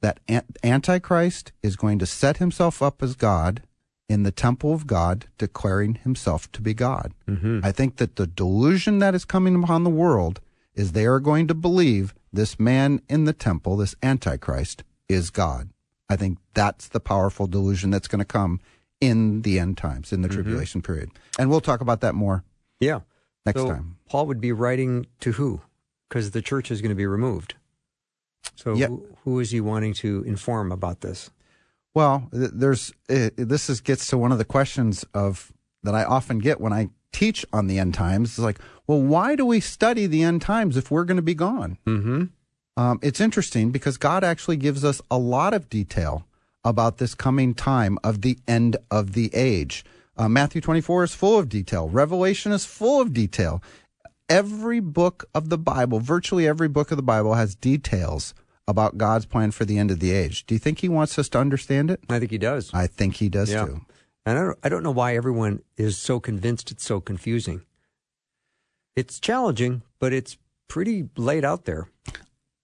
that 0.02 0.20
Antichrist 0.64 1.52
is 1.62 1.76
going 1.76 1.99
to 1.99 2.06
set 2.06 2.38
himself 2.38 2.82
up 2.82 3.02
as 3.04 3.16
God 3.16 3.64
in 4.10 4.24
the 4.24 4.32
temple 4.32 4.74
of 4.74 4.88
God, 4.88 5.28
declaring 5.38 5.95
himself 5.95 6.52
to 6.52 6.62
be 6.62 6.74
God. 6.74 7.14
Mm-hmm. 7.30 7.62
I 7.64 7.72
think 7.72 7.95
that 7.97 8.18
the 8.18 8.28
delusion 8.28 8.99
that 8.99 9.16
is 9.16 9.24
coming 9.24 9.64
upon 9.64 9.84
the 9.84 9.89
world 9.89 10.41
is 10.76 10.91
they 10.91 11.06
are 11.06 11.20
going 11.20 11.47
to 11.47 11.54
believe 11.54 12.14
this 12.34 12.60
man 12.60 13.02
in 13.08 13.26
the 13.26 13.34
temple, 13.34 13.78
this 13.78 13.95
Antichrist, 14.04 14.84
is 15.08 15.30
God. 15.30 15.70
I 16.10 16.16
think 16.18 16.39
that's 16.54 16.88
the 16.89 16.99
powerful 16.99 17.47
delusion 17.47 17.89
that's 17.89 18.08
going 18.08 18.20
to 18.20 18.26
come 18.26 18.60
in 18.99 19.43
the 19.43 19.60
end 19.60 19.78
times, 19.78 20.12
in 20.12 20.22
the 20.22 20.30
tribulation 20.30 20.82
period. 20.82 21.10
And 21.39 21.49
we'll 21.49 21.62
talk 21.62 21.82
about 21.82 22.02
that 22.02 22.14
more 22.16 22.43
Yeah. 22.80 23.02
next 23.45 23.62
so 23.62 23.68
time. 23.70 23.97
Paul 24.08 24.28
would 24.28 24.41
be 24.41 24.52
writing 24.52 25.08
to 25.22 25.34
who? 25.34 25.62
Because 26.10 26.32
the 26.32 26.41
church 26.41 26.70
is 26.70 26.82
going 26.82 26.89
to 26.89 26.95
be 26.95 27.06
removed. 27.06 27.56
So 28.56 28.76
Yeah. 28.76 28.88
who, 28.88 29.08
who 29.24 29.39
is 29.39 29.52
he 29.52 29.62
wanting 29.62 29.94
to 29.96 30.24
inform 30.26 30.72
about 30.72 31.02
this? 31.02 31.30
Well, 31.94 32.30
there's 32.32 32.94
uh, 33.10 33.30
this 33.36 33.70
is 33.70 33.82
gets 33.82 34.08
to 34.08 34.18
one 34.18 34.32
of 34.32 34.38
the 34.38 34.46
questions 34.46 35.04
of 35.14 35.52
that 35.84 35.94
I 35.94 36.04
often 36.06 36.39
get 36.39 36.62
when 36.62 36.72
I 36.72 36.89
teach 37.12 37.46
on 37.52 37.68
the 37.68 37.80
end 37.80 37.94
times. 37.94 38.30
It's 38.32 38.39
like, 38.39 38.60
well, 38.88 39.02
why 39.02 39.36
do 39.36 39.46
we 39.46 39.60
study 39.60 40.06
the 40.08 40.24
end 40.24 40.42
times 40.42 40.78
if 40.78 40.89
we're 40.89 41.04
going 41.04 41.18
to 41.18 41.22
be 41.22 41.34
gone? 41.36 41.78
Mm-hmm. 41.86 42.24
Um, 42.78 43.00
it's 43.02 43.20
interesting 43.20 43.72
because 43.72 43.98
God 43.98 44.24
actually 44.24 44.56
gives 44.56 44.86
us 44.86 45.02
a 45.12 45.18
lot 45.18 45.54
of 45.54 45.70
detail 45.70 46.26
about 46.64 46.98
this 46.98 47.14
coming 47.16 47.54
time 47.54 47.98
of 48.04 48.22
the 48.22 48.38
end 48.48 48.78
of 48.89 49.12
the 49.12 49.30
age. 49.34 49.84
Uh, 50.16 50.30
Matthew 50.30 50.62
24 50.62 51.04
is 51.06 51.14
full 51.16 51.38
of 51.38 51.50
detail. 51.50 51.89
Revelation 51.89 52.52
is 52.54 52.66
full 52.66 53.02
of 53.02 53.12
detail. 53.14 53.62
Every 54.32 54.80
book 54.80 55.26
of 55.36 55.50
the 55.50 55.58
Bible, 55.58 56.00
virtually 56.00 56.48
every 56.48 56.68
book 56.70 56.92
of 56.92 56.98
the 56.98 57.04
Bible, 57.04 57.34
has 57.34 57.54
details 57.54 58.34
about 58.68 58.98
God's 58.98 59.26
plan 59.26 59.52
for 59.52 59.66
the 59.66 59.78
end 59.78 59.92
of 59.92 60.00
the 60.00 60.12
age. 60.12 60.46
Do 60.46 60.56
you 60.56 60.60
think 60.60 60.80
He 60.80 60.90
wants 60.90 61.20
us 61.20 61.28
to 61.30 61.40
understand 61.40 61.92
it? 61.92 62.00
I 62.10 62.20
think 62.20 62.32
he 62.32 62.38
does. 62.38 62.72
I 62.74 62.88
think 62.88 63.16
He 63.16 63.28
does 63.28 63.52
Yeah. 63.52 63.66
too. 63.66 63.82
And 64.26 64.38
I 64.38 64.42
don't, 64.44 64.60
I 64.64 64.70
don't 64.70 64.84
know 64.84 64.92
why 64.92 65.16
everyone 65.16 65.62
is 65.78 65.98
so 65.98 66.20
convinced 66.20 66.72
it's 66.72 66.86
so 66.86 67.02
confusing. 67.02 67.64
It's 68.96 69.20
challenging, 69.20 69.82
but 70.00 70.14
it's 70.14 70.38
pretty 70.68 71.10
laid 71.18 71.44
out 71.44 71.66
there. 71.66 71.90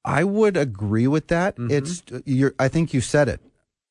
I 0.05 0.23
would 0.23 0.55
agree 0.55 1.07
with 1.07 1.27
that. 1.27 1.57
Mm-hmm. 1.57 1.71
It's 1.71 2.03
you're, 2.25 2.53
I 2.59 2.67
think 2.69 2.93
you 2.93 3.01
said 3.01 3.27
it. 3.27 3.41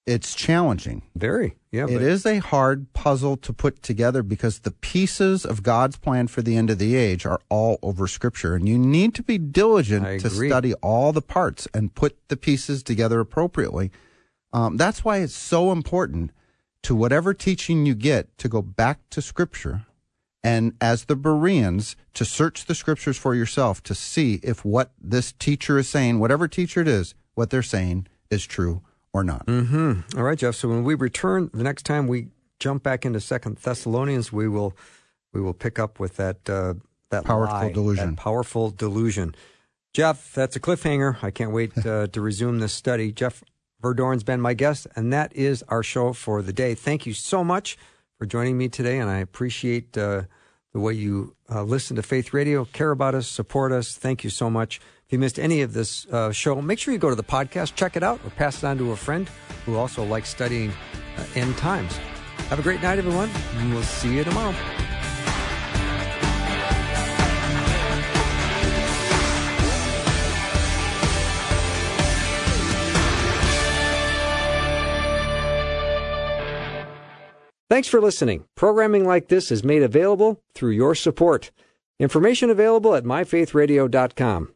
It's 0.06 0.36
challenging. 0.36 1.02
Very. 1.16 1.56
Yeah. 1.72 1.86
It 1.86 1.94
but- 1.94 2.02
is 2.02 2.24
a 2.24 2.38
hard 2.38 2.92
puzzle 2.92 3.36
to 3.38 3.52
put 3.52 3.82
together 3.82 4.22
because 4.22 4.60
the 4.60 4.70
pieces 4.70 5.44
of 5.44 5.64
God's 5.64 5.96
plan 5.96 6.28
for 6.28 6.42
the 6.42 6.56
end 6.56 6.70
of 6.70 6.78
the 6.78 6.94
age 6.94 7.26
are 7.26 7.40
all 7.48 7.80
over 7.82 8.06
Scripture, 8.06 8.54
and 8.54 8.68
you 8.68 8.78
need 8.78 9.14
to 9.16 9.22
be 9.24 9.36
diligent 9.36 10.20
to 10.20 10.30
study 10.30 10.74
all 10.74 11.12
the 11.12 11.22
parts 11.22 11.66
and 11.74 11.94
put 11.94 12.16
the 12.28 12.36
pieces 12.36 12.84
together 12.84 13.18
appropriately. 13.18 13.90
Um, 14.52 14.76
that's 14.76 15.04
why 15.04 15.18
it's 15.18 15.34
so 15.34 15.72
important 15.72 16.30
to 16.82 16.94
whatever 16.94 17.34
teaching 17.34 17.84
you 17.84 17.96
get 17.96 18.38
to 18.38 18.48
go 18.48 18.62
back 18.62 19.00
to 19.10 19.20
Scripture, 19.20 19.86
and 20.44 20.74
as 20.80 21.06
the 21.06 21.16
Bereans 21.16 21.96
to 22.14 22.24
search 22.24 22.66
the 22.66 22.76
Scriptures 22.76 23.18
for 23.18 23.34
yourself 23.34 23.82
to 23.82 23.94
see 23.94 24.38
if 24.44 24.64
what 24.64 24.92
this 25.00 25.32
teacher 25.32 25.78
is 25.78 25.88
saying, 25.88 26.20
whatever 26.20 26.46
teacher 26.46 26.80
it 26.80 26.86
is, 26.86 27.16
what 27.34 27.50
they're 27.50 27.60
saying 27.60 28.06
is 28.30 28.46
true 28.46 28.82
or 29.16 29.24
not. 29.24 29.46
Mm-hmm. 29.46 30.18
All 30.18 30.22
right, 30.24 30.38
Jeff. 30.38 30.54
So 30.54 30.68
when 30.68 30.84
we 30.84 30.94
return, 30.94 31.50
the 31.54 31.62
next 31.62 31.84
time 31.86 32.06
we 32.06 32.28
jump 32.60 32.82
back 32.82 33.04
into 33.06 33.18
Second 33.20 33.56
Thessalonians, 33.56 34.30
we 34.32 34.46
will 34.46 34.74
we 35.32 35.40
will 35.40 35.54
pick 35.54 35.78
up 35.78 35.98
with 35.98 36.16
that 36.16 36.48
uh, 36.48 36.74
that 37.10 37.24
Powerful 37.24 37.54
lie, 37.56 37.72
delusion. 37.72 38.10
that 38.10 38.16
powerful 38.16 38.70
delusion. 38.70 39.34
Jeff, 39.94 40.34
that's 40.34 40.56
a 40.56 40.60
cliffhanger. 40.60 41.16
I 41.22 41.30
can't 41.30 41.52
wait 41.52 41.72
uh, 41.86 42.08
to 42.08 42.20
resume 42.20 42.58
this 42.58 42.74
study. 42.74 43.10
Jeff 43.10 43.42
Verdoorn's 43.82 44.24
been 44.24 44.40
my 44.40 44.52
guest, 44.54 44.86
and 44.96 45.12
that 45.12 45.34
is 45.34 45.62
our 45.68 45.82
show 45.82 46.12
for 46.12 46.42
the 46.42 46.52
day. 46.52 46.74
Thank 46.74 47.06
you 47.06 47.14
so 47.14 47.42
much 47.42 47.78
for 48.18 48.26
joining 48.26 48.58
me 48.58 48.68
today, 48.68 48.98
and 48.98 49.08
I 49.08 49.18
appreciate 49.18 49.96
uh, 49.96 50.22
the 50.74 50.80
way 50.80 50.92
you 50.92 51.34
uh, 51.50 51.62
listen 51.62 51.96
to 51.96 52.02
Faith 52.02 52.34
Radio, 52.34 52.66
care 52.66 52.90
about 52.90 53.14
us, 53.14 53.26
support 53.28 53.72
us. 53.72 53.94
Thank 53.96 54.24
you 54.24 54.30
so 54.30 54.50
much. 54.50 54.80
If 55.06 55.12
you 55.12 55.20
missed 55.20 55.38
any 55.38 55.62
of 55.62 55.72
this 55.72 56.04
uh, 56.06 56.32
show, 56.32 56.60
make 56.60 56.80
sure 56.80 56.92
you 56.92 56.98
go 56.98 57.10
to 57.10 57.14
the 57.14 57.22
podcast, 57.22 57.76
check 57.76 57.96
it 57.96 58.02
out, 58.02 58.18
or 58.24 58.30
pass 58.30 58.58
it 58.58 58.66
on 58.66 58.76
to 58.78 58.90
a 58.90 58.96
friend 58.96 59.28
who 59.64 59.76
also 59.76 60.02
likes 60.04 60.28
studying 60.28 60.70
uh, 61.16 61.24
end 61.36 61.56
times. 61.58 61.96
Have 62.48 62.58
a 62.58 62.62
great 62.62 62.82
night, 62.82 62.98
everyone, 62.98 63.30
and 63.54 63.72
we'll 63.72 63.84
see 63.84 64.16
you 64.16 64.24
tomorrow. 64.24 64.52
Thanks 77.70 77.86
for 77.86 78.00
listening. 78.00 78.44
Programming 78.56 79.06
like 79.06 79.28
this 79.28 79.52
is 79.52 79.62
made 79.62 79.82
available 79.82 80.42
through 80.54 80.70
your 80.72 80.96
support. 80.96 81.52
Information 82.00 82.50
available 82.50 82.94
at 82.96 83.04
myfaithradio.com. 83.04 84.52